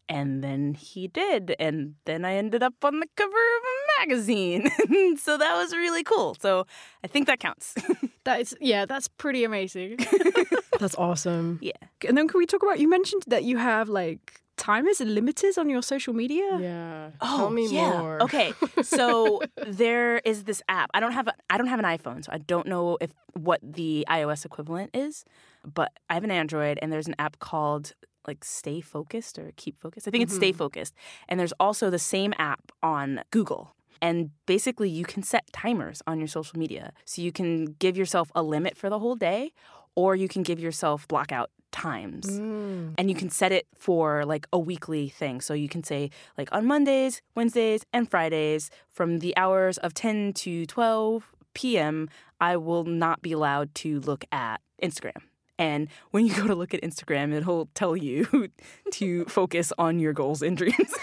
And 0.08 0.44
then 0.44 0.74
he 0.74 1.08
did. 1.08 1.56
And 1.58 1.94
then 2.04 2.24
I 2.24 2.34
ended 2.34 2.62
up 2.62 2.74
on 2.84 3.00
the 3.00 3.06
cover 3.16 3.30
of 3.30 3.62
a 3.62 4.00
magazine. 4.00 4.70
so 5.18 5.38
that 5.38 5.56
was 5.56 5.72
really 5.72 6.04
cool. 6.04 6.36
So 6.40 6.66
I 7.02 7.06
think 7.06 7.26
that 7.26 7.40
counts. 7.40 7.74
That 8.24 8.40
is, 8.40 8.56
yeah, 8.58 8.86
that's 8.86 9.06
pretty 9.06 9.44
amazing. 9.44 9.98
That's 10.80 10.94
awesome. 10.94 11.58
yeah. 11.60 11.72
and 12.08 12.16
then 12.16 12.26
can 12.26 12.38
we 12.38 12.46
talk 12.46 12.62
about? 12.62 12.78
You 12.80 12.88
mentioned 12.88 13.22
that 13.26 13.44
you 13.44 13.58
have 13.58 13.90
like 13.90 14.40
timers 14.56 14.98
and 15.02 15.10
limiters 15.10 15.58
on 15.58 15.68
your 15.68 15.82
social 15.82 16.14
media. 16.14 16.58
Yeah. 16.58 17.10
Oh, 17.20 17.36
Tell 17.36 17.50
me 17.50 17.68
yeah. 17.68 17.98
more. 17.98 18.22
Okay, 18.22 18.54
so 18.82 19.42
there 19.66 20.18
is 20.24 20.44
this 20.44 20.62
app. 20.70 20.88
I 20.94 21.00
don't 21.00 21.12
have 21.12 21.28
a, 21.28 21.34
I 21.50 21.58
don't 21.58 21.66
have 21.66 21.78
an 21.78 21.84
iPhone, 21.84 22.24
so 22.24 22.30
I 22.32 22.38
don't 22.38 22.66
know 22.66 22.96
if 22.98 23.12
what 23.34 23.60
the 23.62 24.06
iOS 24.08 24.46
equivalent 24.46 24.90
is. 24.94 25.26
But 25.62 25.92
I 26.08 26.14
have 26.14 26.24
an 26.24 26.30
Android, 26.30 26.78
and 26.80 26.90
there's 26.90 27.08
an 27.08 27.14
app 27.18 27.38
called 27.40 27.92
like 28.26 28.44
Stay 28.44 28.80
Focused 28.80 29.38
or 29.38 29.52
Keep 29.56 29.78
Focused. 29.78 30.08
I 30.08 30.10
think 30.10 30.22
it's 30.24 30.34
Stay 30.34 30.52
Focused, 30.52 30.94
and 31.28 31.38
there's 31.38 31.52
also 31.60 31.90
the 31.90 31.98
same 31.98 32.34
app 32.38 32.72
on 32.82 33.22
Google. 33.30 33.74
And 34.02 34.30
basically, 34.46 34.90
you 34.90 35.04
can 35.04 35.22
set 35.22 35.50
timers 35.52 36.02
on 36.06 36.18
your 36.18 36.28
social 36.28 36.58
media, 36.58 36.92
so 37.04 37.22
you 37.22 37.32
can 37.32 37.76
give 37.78 37.96
yourself 37.96 38.30
a 38.34 38.42
limit 38.42 38.76
for 38.76 38.90
the 38.90 38.98
whole 38.98 39.14
day, 39.16 39.52
or 39.94 40.14
you 40.16 40.28
can 40.28 40.42
give 40.42 40.58
yourself 40.60 41.06
blackout 41.08 41.50
times 41.70 42.38
Mm. 42.38 42.94
and 42.96 43.08
you 43.10 43.16
can 43.16 43.30
set 43.30 43.50
it 43.50 43.66
for 43.76 44.24
like 44.24 44.46
a 44.52 44.58
weekly 44.58 45.08
thing. 45.08 45.40
So 45.40 45.54
you 45.54 45.68
can 45.68 45.82
say 45.82 46.10
like 46.38 46.48
on 46.52 46.66
Mondays, 46.66 47.20
Wednesdays, 47.34 47.84
and 47.92 48.08
Fridays 48.08 48.70
from 48.88 49.18
the 49.18 49.36
hours 49.36 49.78
of 49.78 49.92
10 49.92 50.34
to 50.34 50.66
12 50.66 51.32
p.m., 51.54 52.08
I 52.40 52.56
will 52.56 52.84
not 52.84 53.22
be 53.22 53.32
allowed 53.32 53.74
to 53.76 53.98
look 54.00 54.24
at 54.30 54.60
Instagram. 54.80 55.22
And 55.58 55.88
when 56.10 56.26
you 56.26 56.34
go 56.40 56.46
to 56.46 56.54
look 56.54 56.74
at 56.74 56.82
Instagram, 56.82 57.32
it'll 57.32 57.68
tell 57.74 57.96
you 57.96 58.50
to 58.92 59.24
focus 59.26 59.72
on 59.78 59.98
your 59.98 60.12
goals 60.12 60.42
and 60.42 60.56
dreams. 60.56 60.76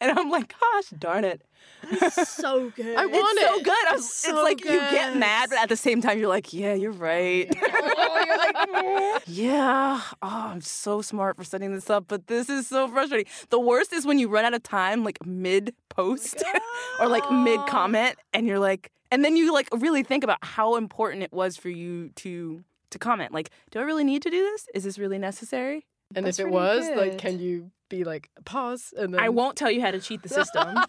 and 0.00 0.18
I'm 0.18 0.30
like, 0.30 0.54
gosh 0.58 0.90
darn 0.98 1.24
it. 1.24 1.42
It's 1.84 2.28
so 2.28 2.70
good. 2.70 2.96
I 2.96 3.06
want 3.06 3.38
it's 3.38 3.48
so 3.48 3.62
good. 3.62 3.88
I 3.88 3.92
was, 3.94 4.12
So 4.12 4.30
it's 4.30 4.42
like 4.42 4.64
you 4.64 4.78
get 4.78 5.16
mad, 5.16 5.50
but 5.50 5.58
at 5.58 5.68
the 5.68 5.76
same 5.76 6.00
time, 6.00 6.18
you're 6.18 6.28
like, 6.28 6.52
yeah, 6.52 6.74
you're 6.74 6.92
right. 6.92 7.50
oh, 7.60 8.24
you're 8.26 8.38
like, 8.38 9.22
Yeah. 9.26 10.00
Oh, 10.22 10.50
I'm 10.52 10.60
so 10.60 11.02
smart 11.02 11.36
for 11.36 11.44
setting 11.44 11.72
this 11.72 11.90
up, 11.90 12.04
but 12.08 12.26
this 12.26 12.48
is 12.48 12.68
so 12.68 12.88
frustrating. 12.88 13.30
The 13.50 13.60
worst 13.60 13.92
is 13.92 14.06
when 14.06 14.18
you 14.18 14.28
run 14.28 14.44
out 14.44 14.54
of 14.54 14.62
time, 14.62 15.04
like 15.04 15.24
mid 15.26 15.74
post 15.88 16.42
oh 16.46 16.96
or 17.00 17.08
like 17.08 17.30
mid 17.30 17.60
comment, 17.66 18.16
and 18.32 18.46
you're 18.46 18.58
like, 18.60 18.90
and 19.12 19.24
then 19.24 19.36
you 19.36 19.52
like 19.52 19.68
really 19.76 20.02
think 20.02 20.24
about 20.24 20.38
how 20.42 20.74
important 20.74 21.22
it 21.22 21.32
was 21.32 21.56
for 21.56 21.68
you 21.68 22.08
to 22.16 22.64
to 22.90 22.98
comment. 22.98 23.32
Like, 23.32 23.50
do 23.70 23.78
I 23.78 23.82
really 23.82 24.04
need 24.04 24.22
to 24.22 24.30
do 24.30 24.42
this? 24.42 24.66
Is 24.74 24.82
this 24.84 24.98
really 24.98 25.18
necessary? 25.18 25.86
and 26.14 26.26
That's 26.26 26.38
if 26.38 26.46
it 26.46 26.48
really 26.48 26.56
was, 26.56 26.90
like, 26.96 27.18
can 27.18 27.38
you 27.38 27.70
be 27.88 28.04
like, 28.04 28.28
pause? 28.44 28.92
And 28.96 29.14
then 29.14 29.20
I 29.20 29.28
won't 29.30 29.56
tell 29.56 29.70
you 29.70 29.80
how 29.80 29.90
to 29.90 30.00
cheat 30.00 30.22
the 30.22 30.28
system. 30.28 30.76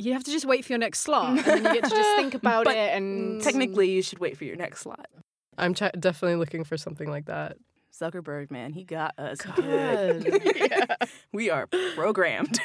You 0.00 0.12
have 0.12 0.22
to 0.24 0.30
just 0.30 0.44
wait 0.44 0.64
for 0.64 0.72
your 0.72 0.78
next 0.78 1.00
slot, 1.00 1.30
and 1.30 1.38
then 1.40 1.64
you 1.64 1.72
get 1.72 1.82
to 1.84 1.90
just 1.90 2.16
think 2.16 2.34
about 2.42 2.66
But 2.66 2.76
it. 2.76 2.96
And 2.96 3.42
Technically, 3.42 3.90
you 3.90 4.00
should 4.02 4.20
wait 4.20 4.36
for 4.36 4.44
your 4.44 4.54
next 4.54 4.80
slot. 4.82 5.08
I'm 5.56 5.74
ch- 5.74 5.90
definitely 5.98 6.36
looking 6.36 6.62
for 6.62 6.76
something 6.76 7.10
like 7.10 7.24
that. 7.26 7.56
Zuckerberg, 7.92 8.52
man, 8.52 8.72
he 8.72 8.84
got 8.84 9.18
us 9.18 9.38
good. 9.40 10.40
yeah. 10.56 10.94
We 11.32 11.50
are 11.50 11.66
programmed. 11.96 12.60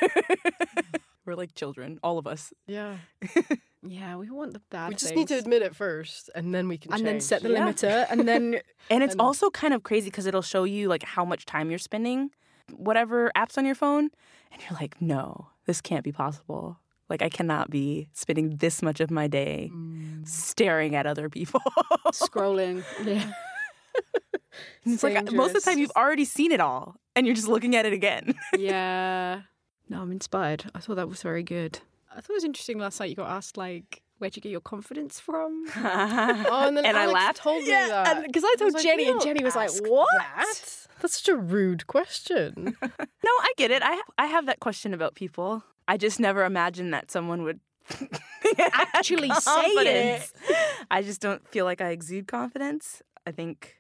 We're 1.26 1.36
like 1.36 1.54
children, 1.56 2.00
all 2.04 2.18
of 2.18 2.28
us. 2.28 2.52
Yeah. 2.68 2.98
yeah, 3.82 4.16
we 4.18 4.30
want 4.30 4.54
the 4.54 4.62
bad. 4.70 4.90
we 4.90 4.96
just 4.96 5.16
need 5.16 5.28
to 5.30 5.38
admit 5.38 5.62
it 5.62 5.76
first, 5.76 6.30
and 6.36 6.54
then 6.54 6.68
we 6.68 6.78
can 6.78 6.94
and 6.94 7.06
then 7.06 7.22
set 7.22 7.42
the 7.44 7.50
Yeah. 7.50 7.68
limiter, 7.72 8.06
and 8.10 8.28
then 8.28 8.60
And 8.90 9.04
it's 9.04 9.14
And- 9.14 9.22
also 9.22 9.50
kind 9.50 9.74
of 9.74 9.84
crazy 9.84 10.08
because 10.10 10.26
it'll 10.26 10.42
show 10.42 10.64
you 10.66 10.88
like 10.90 11.04
how 11.04 11.24
much 11.26 11.46
time 11.46 11.70
you're 11.70 11.80
spending, 11.80 12.32
whatever 12.76 13.32
apps 13.38 13.58
on 13.58 13.66
your 13.66 13.76
phone, 13.76 14.10
and 14.52 14.62
you're 14.62 14.78
like, 14.80 15.02
no, 15.02 15.48
this 15.66 15.80
can't 15.82 16.04
be 16.04 16.12
possible. 16.12 16.78
Like 17.10 17.22
I 17.22 17.30
cannot 17.30 17.70
be 17.70 18.08
spending 18.14 18.58
this 18.58 18.82
much 18.82 19.00
of 19.00 19.12
my 19.12 19.28
day 19.28 19.70
Mm. 19.74 20.28
staring 20.28 20.96
at 20.96 21.06
other 21.06 21.30
people. 21.30 21.62
scrolling. 22.12 22.84
Yeah, 23.06 23.32
it's 24.86 25.04
like 25.04 25.32
most 25.32 25.56
of 25.56 25.64
the 25.64 25.70
time 25.70 25.80
you've 25.80 25.92
already 25.96 26.26
seen 26.26 26.52
it 26.52 26.60
all, 26.60 26.96
and 27.16 27.26
you're 27.26 27.36
just 27.36 27.48
looking 27.48 27.76
at 27.76 27.86
it 27.86 27.94
again. 27.94 28.34
yeah. 28.58 29.42
No, 29.94 30.02
I'm 30.02 30.12
inspired. 30.12 30.66
I 30.74 30.80
thought 30.80 30.96
that 30.96 31.08
was 31.08 31.22
very 31.22 31.44
good. 31.44 31.80
I 32.12 32.16
thought 32.16 32.32
it 32.32 32.34
was 32.34 32.44
interesting 32.44 32.80
last 32.80 33.00
night. 33.00 33.10
You 33.12 33.16
got 33.16 33.30
asked 33.30 33.58
like, 33.58 34.02
"Where'd 34.18 34.36
you 34.36 34.42
get 34.42 34.50
your 34.52 34.60
confidence 34.62 35.20
from?" 35.20 35.66
Oh, 35.76 36.68
and 36.68 36.76
then 36.76 36.84
And 36.86 36.98
I 36.98 37.06
laughed. 37.06 37.38
told 37.38 37.64
me 37.64 37.70
that. 37.70 38.24
because 38.26 38.44
I 38.44 38.56
told 38.58 38.74
was 38.74 38.84
like, 38.84 38.86
Jenni, 38.98 39.06
"You 39.06 39.12
and 39.12 39.22
Jenni 39.22 39.44
was 39.44 39.56
like, 39.56 39.70
"What?" 39.88 40.08
that. 40.18 40.56
That's 41.00 41.22
such 41.22 41.30
a 41.30 41.36
rude 41.36 41.86
question. 41.88 42.76
No, 43.26 43.32
I 43.42 43.54
get 43.56 43.72
it. 43.72 43.82
I 43.86 44.02
I 44.18 44.26
have 44.26 44.48
that 44.48 44.60
question 44.60 44.94
about 44.94 45.14
people. 45.16 45.64
I 45.88 45.96
just 45.98 46.20
never 46.20 46.44
imagined 46.44 46.94
that 46.94 47.10
someone 47.12 47.44
would 47.44 47.60
Actually 48.60 49.30
say 49.30 49.62
it. 49.62 50.32
I 50.92 51.02
just 51.04 51.22
don't 51.22 51.48
feel 51.48 51.66
like 51.66 51.82
I 51.82 51.90
exude 51.92 52.28
confidence. 52.28 53.02
I 53.28 53.32
think 53.32 53.80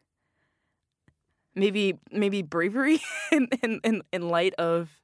maybe 1.55 1.99
maybe 2.11 2.41
bravery 2.41 3.01
in, 3.31 3.47
in, 3.63 3.79
in, 3.83 4.01
in 4.13 4.29
light 4.29 4.53
of 4.55 5.01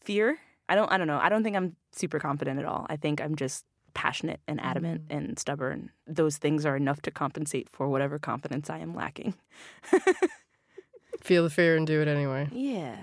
fear. 0.00 0.38
I 0.68 0.74
don't 0.74 0.90
I 0.90 0.98
don't 0.98 1.06
know. 1.06 1.18
I 1.22 1.28
don't 1.28 1.42
think 1.42 1.56
I'm 1.56 1.76
super 1.92 2.18
confident 2.18 2.58
at 2.58 2.64
all. 2.64 2.86
I 2.88 2.96
think 2.96 3.20
I'm 3.20 3.36
just 3.36 3.64
passionate 3.94 4.40
and 4.46 4.60
adamant 4.60 5.02
and 5.08 5.38
stubborn. 5.38 5.90
Those 6.06 6.36
things 6.36 6.66
are 6.66 6.76
enough 6.76 7.00
to 7.02 7.10
compensate 7.10 7.68
for 7.70 7.88
whatever 7.88 8.18
confidence 8.18 8.68
I 8.68 8.78
am 8.78 8.94
lacking. 8.94 9.34
Feel 11.22 11.44
the 11.44 11.50
fear 11.50 11.76
and 11.76 11.86
do 11.86 12.02
it 12.02 12.08
anyway. 12.08 12.48
Yeah. 12.52 12.96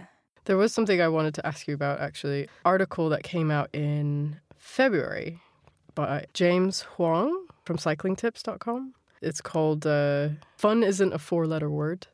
There 0.46 0.58
was 0.58 0.74
something 0.74 1.02
I 1.02 1.08
wanted 1.08 1.34
to 1.36 1.48
ask 1.48 1.68
you 1.68 1.74
about 1.74 2.00
actually. 2.00 2.48
Article 2.64 3.10
that 3.10 3.24
came 3.24 3.50
out 3.50 3.70
in 3.74 4.38
February 4.56 5.40
by 5.96 6.26
James 6.34 6.82
Huang 6.82 7.48
from 7.66 7.78
cyclingtips.com. 7.78 8.94
It's 9.22 9.42
called 9.42 9.88
uh, 9.88 10.30
Fun 10.58 10.84
Isn't 10.84 11.14
a 11.14 11.20
Four 11.20 11.48
Letter 11.48 11.70
Word. 11.70 12.08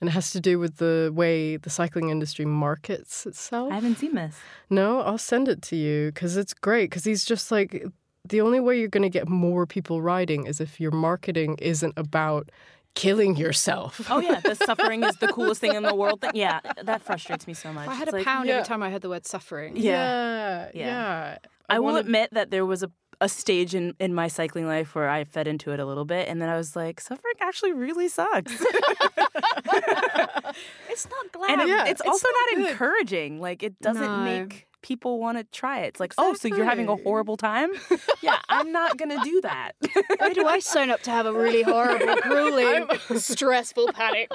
And 0.00 0.08
it 0.08 0.12
has 0.12 0.30
to 0.30 0.40
do 0.40 0.58
with 0.58 0.78
the 0.78 1.10
way 1.14 1.56
the 1.58 1.68
cycling 1.70 2.08
industry 2.08 2.46
markets 2.46 3.26
itself. 3.26 3.70
I 3.70 3.74
haven't 3.74 3.98
seen 3.98 4.14
this. 4.14 4.34
No, 4.70 5.00
I'll 5.02 5.18
send 5.18 5.46
it 5.48 5.60
to 5.62 5.76
you 5.76 6.10
because 6.12 6.36
it's 6.38 6.54
great. 6.54 6.88
Because 6.88 7.04
he's 7.04 7.24
just 7.24 7.50
like, 7.52 7.84
the 8.26 8.40
only 8.40 8.60
way 8.60 8.78
you're 8.78 8.88
going 8.88 9.02
to 9.02 9.10
get 9.10 9.28
more 9.28 9.66
people 9.66 10.00
riding 10.00 10.46
is 10.46 10.60
if 10.60 10.80
your 10.80 10.90
marketing 10.90 11.56
isn't 11.60 11.92
about 11.98 12.50
killing 12.94 13.36
yourself. 13.36 14.00
Oh 14.10 14.20
yeah, 14.20 14.40
the 14.40 14.54
suffering 14.54 15.04
is 15.04 15.16
the 15.16 15.28
coolest 15.32 15.60
thing 15.60 15.74
in 15.74 15.82
the 15.82 15.94
world. 15.94 16.22
Thing. 16.22 16.32
Yeah, 16.34 16.60
that 16.82 17.02
frustrates 17.02 17.46
me 17.46 17.54
so 17.54 17.72
much. 17.72 17.86
I 17.88 17.94
had 17.94 18.08
It's 18.08 18.14
a 18.14 18.16
like, 18.16 18.24
pound 18.26 18.48
yeah. 18.48 18.54
every 18.56 18.66
time 18.66 18.82
I 18.82 18.90
heard 18.90 19.02
the 19.02 19.08
word 19.10 19.26
suffering. 19.26 19.76
yeah. 19.76 20.70
Yeah. 20.74 20.86
yeah. 20.86 21.38
I, 21.68 21.78
will 21.78 21.86
wanna- 21.86 21.98
admit 22.00 22.30
that 22.32 22.50
there 22.50 22.64
was 22.66 22.82
a, 22.82 22.90
a 23.20 23.28
stage 23.28 23.74
in, 23.74 23.94
in 24.00 24.14
my 24.14 24.28
cycling 24.28 24.66
life 24.66 24.94
where 24.94 25.08
I 25.08 25.24
fed 25.24 25.46
into 25.46 25.72
it 25.72 25.80
a 25.80 25.84
little 25.84 26.04
bit, 26.06 26.26
and 26.28 26.40
then 26.40 26.48
I 26.48 26.56
was 26.56 26.74
like, 26.74 27.00
suffering 27.00 27.34
actually 27.40 27.72
really 27.72 28.08
sucks. 28.08 28.52
It's 30.90 31.08
not 31.08 31.32
glad. 31.32 31.50
and 31.52 31.60
it- 31.62 31.68
Yeah, 31.68 31.82
it's 31.86 32.00
it's 32.00 32.08
also 32.08 32.26
not 32.28 32.58
not, 32.60 32.70
encouraging. 32.70 33.40
Like 33.40 33.62
it 33.62 33.78
doesn't 33.80 34.02
No. 34.02 34.18
make 34.24 34.66
people 34.82 35.18
want 35.20 35.38
to 35.38 35.44
try 35.44 35.80
it. 35.80 35.88
It's 35.88 36.00
like, 36.00 36.14
oh, 36.18 36.34
so 36.34 36.48
you're 36.48 36.64
having 36.64 36.88
a 36.88 36.96
horrible 36.96 37.36
time? 37.36 37.70
yeah, 38.22 38.38
I'm 38.48 38.72
not 38.72 38.96
gonna 38.96 39.22
do 39.22 39.40
that. 39.42 39.72
Why 40.18 40.32
do 40.32 40.46
I 40.46 40.58
sign 40.58 40.90
up 40.90 41.02
to 41.02 41.10
have 41.10 41.26
a 41.26 41.32
really 41.32 41.62
horrible, 41.62 42.16
grueling, 42.22 42.86
stressful 43.16 43.92
panic? 43.92 44.30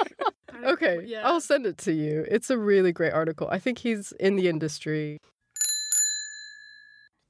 Okay, 0.63 1.01
Yeah. 1.05 1.27
I'll 1.27 1.41
send 1.41 1.65
it 1.65 1.77
to 1.79 1.91
you. 1.93 2.25
It's 2.29 2.49
a 2.49 2.57
really 2.57 2.91
great 2.93 3.11
article. 3.13 3.47
I 3.51 3.59
think 3.59 3.79
he's 3.79 4.11
in 4.13 4.35
the 4.35 4.47
industry. 4.47 5.19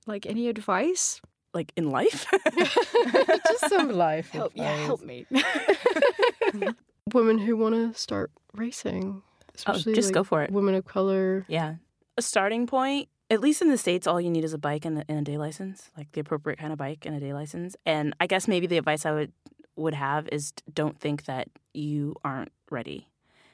Like 0.05 0.25
any 0.25 0.47
advice? 0.49 1.19
Like 1.55 1.71
in 1.75 1.89
life. 1.89 2.25
Just 3.47 3.69
some 3.69 3.91
life. 3.91 4.29
Help, 4.29 4.51
yeah, 4.55 4.75
help 4.85 5.01
me. 5.01 5.25
Women 7.13 7.37
who 7.37 7.55
want 7.55 7.75
to 7.75 7.93
start 7.99 8.31
racing, 8.53 9.21
oh, 9.23 9.51
especially 9.55 9.93
Oh, 9.93 9.95
just 9.95 10.07
like, 10.09 10.13
go 10.13 10.23
for 10.23 10.41
it. 10.43 10.51
Women 10.51 10.75
of 10.75 10.85
color. 10.85 11.45
Yeah. 11.47 11.75
A 12.17 12.21
starting 12.21 12.65
point, 12.67 13.09
at 13.29 13.41
least 13.41 13.61
in 13.61 13.69
the 13.69 13.77
States, 13.77 14.07
all 14.07 14.19
you 14.19 14.29
need 14.29 14.43
is 14.43 14.53
a 14.53 14.57
bike 14.57 14.85
and 14.85 14.99
a, 14.99 15.05
and 15.07 15.19
a 15.19 15.21
day 15.21 15.37
license, 15.37 15.91
like 15.97 16.11
the 16.13 16.21
appropriate 16.21 16.57
kind 16.59 16.71
of 16.73 16.79
bike 16.79 17.05
and 17.05 17.15
a 17.15 17.19
day 17.19 17.33
license. 17.33 17.75
And 17.85 18.15
I 18.19 18.27
guess 18.27 18.47
maybe 18.47 18.65
the 18.67 18.77
advice 18.77 19.05
I 19.05 19.11
would, 19.11 19.31
would 19.75 19.93
have 19.93 20.27
is 20.31 20.51
don't 20.73 20.99
think 20.99 21.25
that 21.25 21.47
you 21.73 22.15
aren't 22.23 22.51
ready 22.71 23.07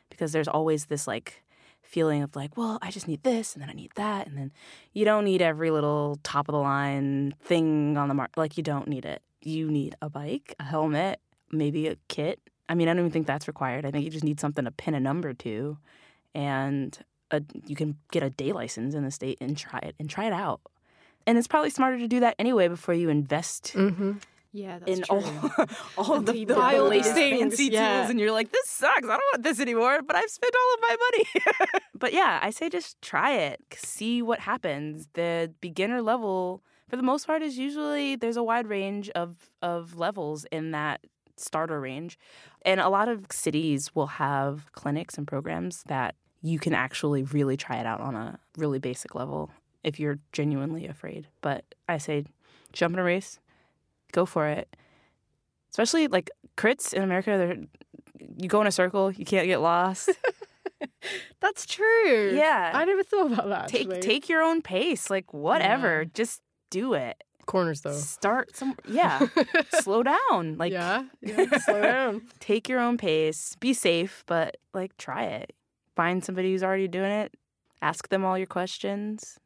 because 0.10 0.32
there's 0.32 0.48
always 0.48 0.86
this 0.86 1.08
like 1.08 1.44
feeling 1.84 2.24
of 2.24 2.36
like, 2.36 2.58
well, 2.58 2.80
I 2.82 2.92
just 2.92 3.08
need 3.08 3.24
this 3.24 3.54
and 3.54 3.62
then 3.62 3.70
I 3.70 3.74
need 3.74 3.92
that. 3.96 4.28
And 4.28 4.38
then 4.38 4.52
you 4.94 5.06
don't 5.06 5.26
need 5.26 5.42
every 5.42 5.72
little 5.72 6.20
top 6.24 6.48
of 6.48 6.54
the 6.54 6.60
line 6.60 7.36
thing 7.44 7.98
on 7.98 8.08
the 8.08 8.14
market. 8.14 8.38
Like, 8.38 8.58
you 8.58 8.64
don't 8.64 8.88
need 8.88 9.06
it. 9.06 9.22
You 9.42 9.70
need 9.70 9.96
a 10.02 10.10
bike, 10.10 10.56
a 10.60 10.64
helmet, 10.64 11.20
maybe 11.52 11.88
a 11.88 11.98
kit. 12.08 12.40
I 12.70 12.76
mean, 12.76 12.88
I 12.88 12.94
don't 12.94 13.00
even 13.00 13.12
think 13.12 13.28
that's 13.28 13.48
required. 13.48 13.86
I 13.86 13.92
think 13.92 14.06
you 14.06 14.12
just 14.12 14.24
need 14.24 14.40
something 14.40 14.64
to 14.66 14.72
pin 14.72 14.94
a 14.94 15.00
number 15.00 15.34
to. 15.34 15.78
And 16.34 16.98
a, 17.32 17.42
you 17.66 17.76
can 17.76 17.98
get 18.12 18.24
a 18.24 18.30
day 18.30 18.52
license 18.52 18.94
in 18.96 19.04
the 19.04 19.12
state 19.12 19.38
and 19.42 19.58
try 19.58 19.80
it 19.80 19.96
and 20.00 20.10
try 20.10 20.26
it 20.26 20.34
out. 20.34 20.62
And 21.28 21.38
it's 21.38 21.48
probably 21.48 21.70
smarter 21.70 21.98
to 22.00 22.08
do 22.08 22.20
that 22.22 22.36
anyway 22.40 22.68
before 22.68 22.94
you 22.94 23.10
invest 23.10 23.74
Mm-hmm. 23.76 24.14
Yeah, 24.54 24.80
that's 24.80 24.92
in 24.92 25.04
true. 25.04 25.18
all, 25.18 25.66
all 25.98 26.22
the, 26.22 26.46
the 26.46 26.54
buy 26.54 26.78
all 26.78 26.90
these 26.90 27.12
things, 27.12 27.40
fancy 27.40 27.66
yeah. 27.66 28.00
tools, 28.00 28.10
and 28.10 28.20
you're 28.20 28.32
like, 28.32 28.52
this 28.52 28.68
sucks. 28.68 29.04
I 29.04 29.08
don't 29.08 29.22
want 29.34 29.44
this 29.44 29.60
anymore, 29.60 30.02
but 30.02 30.16
I've 30.16 30.30
spent 30.30 30.54
all 30.54 30.74
of 30.74 30.82
my 30.82 30.98
money. 31.00 31.80
but 31.98 32.14
yeah, 32.14 32.40
I 32.42 32.50
say 32.50 32.70
just 32.70 33.02
try 33.02 33.34
it, 33.34 33.62
see 33.76 34.22
what 34.22 34.40
happens. 34.40 35.08
The 35.14 35.54
beginner 35.62 36.02
level, 36.02 36.64
for 36.90 36.98
the 36.98 37.04
most 37.04 37.28
part, 37.28 37.42
is 37.42 37.58
usually 37.58 38.18
there's 38.18 38.38
a 38.38 38.44
wide 38.44 38.68
range 38.68 39.10
of 39.12 39.50
of 39.62 39.96
levels 39.98 40.46
in 40.52 40.72
that 40.72 41.02
starter 41.38 41.80
range, 41.80 42.20
and 42.64 42.82
a 42.82 42.90
lot 42.90 43.08
of 43.08 43.28
cities 43.32 43.96
will 43.96 44.08
have 44.08 44.72
clinics 44.74 45.18
and 45.18 45.26
programs 45.26 45.84
that 45.84 46.16
you 46.42 46.60
can 46.60 46.74
actually 46.74 47.24
really 47.24 47.56
try 47.56 47.78
it 47.78 47.86
out 47.86 48.02
on 48.02 48.16
a 48.16 48.40
really 48.58 48.80
basic 48.80 49.16
level 49.16 49.50
if 49.84 50.00
you're 50.00 50.20
genuinely 50.32 50.88
afraid. 50.88 51.28
But 51.42 51.64
I 51.88 51.98
say, 51.98 52.26
jump 52.74 52.94
in 52.94 53.00
a 53.00 53.04
race, 53.04 53.40
go 54.12 54.26
for 54.26 54.48
it. 54.48 54.76
Especially 55.72 56.08
like 56.08 56.30
crits 56.58 56.94
in 56.94 57.02
America, 57.04 57.38
they're 57.38 57.58
you 58.38 58.48
go 58.48 58.62
in 58.62 58.68
a 58.68 58.72
circle, 58.72 59.12
you 59.12 59.26
can't 59.26 59.48
get 59.48 59.62
lost. 59.62 60.10
That's 61.40 61.66
true. 61.66 62.32
Yeah. 62.36 62.72
I 62.74 62.86
never 62.86 63.04
thought 63.04 63.32
about 63.32 63.50
that. 63.50 63.68
take 63.68 63.88
actually. 63.88 64.02
take 64.02 64.30
your 64.30 64.42
own 64.44 64.62
pace, 64.62 65.10
like 65.10 65.34
whatever, 65.34 66.04
Yeah. 66.04 66.10
just 66.14 66.42
do 66.70 66.94
it. 66.94 67.24
Corners 67.48 67.82
though. 67.82 67.94
Start 67.94 68.56
some 68.56 68.76
yeah. 68.88 69.28
Slow 69.82 70.04
down. 70.04 70.58
Like 70.58 70.72
yeah, 70.72 71.06
yeah. 71.22 71.58
Slow 71.66 71.82
down. 71.82 72.22
take 72.40 72.70
your 72.70 72.80
own 72.80 72.98
pace, 72.98 73.56
be 73.60 73.74
safe, 73.74 74.24
but 74.28 74.58
like 74.74 74.96
try 74.98 75.24
it. 75.24 75.54
Find 75.96 76.24
somebody 76.24 76.52
who's 76.52 76.64
already 76.64 76.88
doing 76.88 77.12
it, 77.12 77.34
ask 77.82 78.08
them 78.10 78.24
all 78.24 78.38
your 78.38 78.48
questions, 78.48 79.40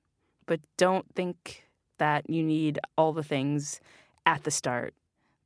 but 0.45 0.59
don't 0.78 1.05
think 1.16 1.68
that 1.97 2.30
you 2.30 2.43
need 2.43 2.78
all 2.97 3.13
the 3.13 3.24
things 3.24 3.80
at 4.26 4.43
the 4.43 4.51
start. 4.51 4.93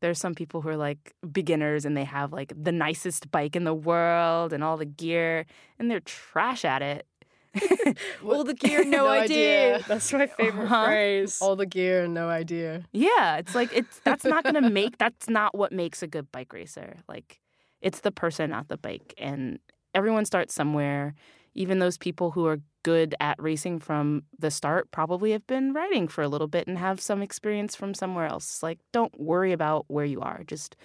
There's 0.01 0.19
some 0.19 0.33
people 0.33 0.61
who 0.61 0.69
are 0.69 0.77
like 0.77 1.13
beginners 1.31 1.83
and 1.85 1.95
they 1.97 2.05
have 2.05 2.31
like 2.31 2.53
the 2.55 2.71
nicest 2.71 3.29
bike 3.31 3.55
in 3.55 3.65
the 3.65 3.73
world 3.73 4.53
and 4.53 4.63
all 4.63 4.77
the 4.77 4.85
gear 4.85 5.45
and 5.77 5.91
they're 5.91 5.99
trash 5.99 6.63
at 6.63 6.81
it. 6.81 7.05
all 8.23 8.43
the 8.43 8.53
gear, 8.65 8.83
no, 8.85 9.05
No 9.05 9.07
idea. 9.09 9.75
idea. 9.75 9.85
That's 9.87 10.13
my 10.13 10.27
favorite 10.27 10.65
Uh-huh. 10.65 10.85
phrase. 10.85 11.39
All 11.41 11.55
the 11.55 11.65
gear 11.65 12.03
and 12.05 12.13
no 12.13 12.29
idea. 12.29 12.85
Yeah, 12.93 13.37
it's 13.37 13.55
like 13.55 13.71
it's 13.73 13.99
that's 14.05 14.23
not 14.23 14.45
to 14.45 14.61
make 14.61 14.97
that's 14.97 15.27
not 15.29 15.55
what 15.57 15.71
makes 15.71 16.01
a 16.01 16.07
good 16.07 16.31
bike 16.31 16.53
racer. 16.53 16.97
Like 17.09 17.39
it's 17.81 18.01
the 18.01 18.11
person, 18.11 18.51
not 18.51 18.67
the 18.69 18.77
bike. 18.77 19.13
And 19.17 19.59
everyone 19.93 20.25
starts 20.25 20.53
somewhere. 20.53 21.13
Even 21.55 21.79
those 21.79 21.97
people 21.97 22.31
who 22.31 22.45
are 22.45 22.59
good 22.83 23.15
at 23.19 23.41
racing 23.41 23.79
from 23.79 24.23
the 24.37 24.51
start 24.51 24.91
probably 24.91 25.31
have 25.31 25.45
been 25.47 25.73
riding 25.73 26.07
for 26.07 26.21
a 26.21 26.27
little 26.27 26.47
bit 26.47 26.67
and 26.67 26.77
have 26.77 27.01
some 27.01 27.21
experience 27.21 27.75
from 27.75 27.93
somewhere 27.93 28.25
else. 28.25 28.63
Like 28.63 28.79
don't 28.91 29.19
worry 29.19 29.51
about 29.51 29.85
where 29.87 30.05
you 30.05 30.21
are. 30.21 30.43
Just 30.45 30.75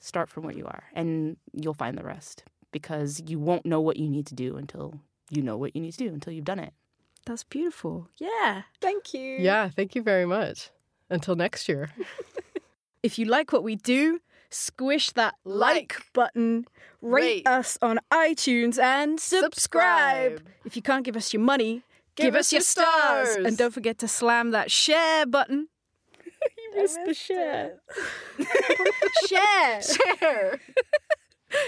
start 0.00 0.28
from 0.28 0.44
where 0.44 0.54
you 0.54 0.66
are 0.66 0.84
and 0.94 1.36
you'll 1.52 1.74
find 1.74 1.96
the 1.96 2.04
rest 2.04 2.44
because 2.72 3.22
you 3.26 3.38
won't 3.38 3.66
know 3.66 3.80
what 3.80 3.96
you 3.96 4.08
need 4.08 4.26
to 4.26 4.34
do 4.34 4.56
until 4.56 5.00
you 5.30 5.42
know 5.42 5.56
what 5.56 5.74
you 5.76 5.82
need 5.82 5.92
to 5.92 5.98
do 5.98 6.08
until 6.08 6.32
you've 6.32 6.44
done 6.44 6.58
it. 6.58 6.72
That's 7.26 7.44
beautiful. 7.44 8.08
Yeah. 8.18 8.62
Thank 8.80 9.12
you. 9.12 9.36
Yeah, 9.38 9.68
thank 9.68 9.94
you 9.94 10.02
very 10.02 10.26
much. 10.26 10.70
Until 11.10 11.36
next 11.36 11.68
year. 11.68 11.90
If 13.02 13.18
you 13.18 13.24
like 13.24 13.52
what 13.52 13.62
we 13.62 13.76
do, 13.76 14.20
squish 14.50 15.10
that 15.12 15.34
like, 15.44 15.74
Like, 15.94 16.12
button, 16.12 16.66
rate, 17.00 17.44
rate, 17.44 17.46
us 17.48 17.78
on 17.82 18.00
iTunes, 18.12 18.78
and 18.78 19.18
subscribe. 19.20 20.38
subscribe. 20.38 20.48
If 20.64 20.76
you 20.76 20.82
can't 20.82 21.04
give 21.04 21.16
us 21.16 21.32
your 21.32 21.42
money, 21.42 21.82
give, 22.16 22.26
Give 22.26 22.34
us, 22.34 22.46
us 22.46 22.52
your 22.52 22.60
stars. 22.62 23.30
stars. 23.30 23.46
And 23.46 23.56
don't 23.56 23.72
forget 23.72 23.98
to 23.98 24.08
slam 24.08 24.50
that 24.52 24.70
share 24.70 25.26
button. 25.26 25.68
you 26.58 26.80
missed 26.80 26.98
the 27.06 27.14
share. 27.14 27.80
share. 29.28 29.82
Share. 29.82 30.60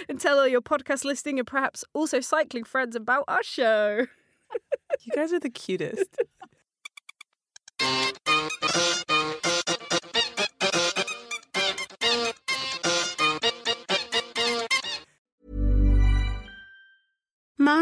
And 0.09 0.21
tell 0.21 0.39
all 0.39 0.47
your 0.47 0.61
podcast 0.63 1.05
listening 1.05 1.41
and 1.41 1.47
perhaps 1.47 1.85
also 1.93 2.21
cycling 2.21 2.63
friends 2.63 2.95
about 2.95 3.25
our 3.27 3.43
show. 3.43 4.07
You 5.01 5.13
guys 5.13 5.33
are 5.33 5.41
the 5.41 5.51
cutest. 5.51 6.07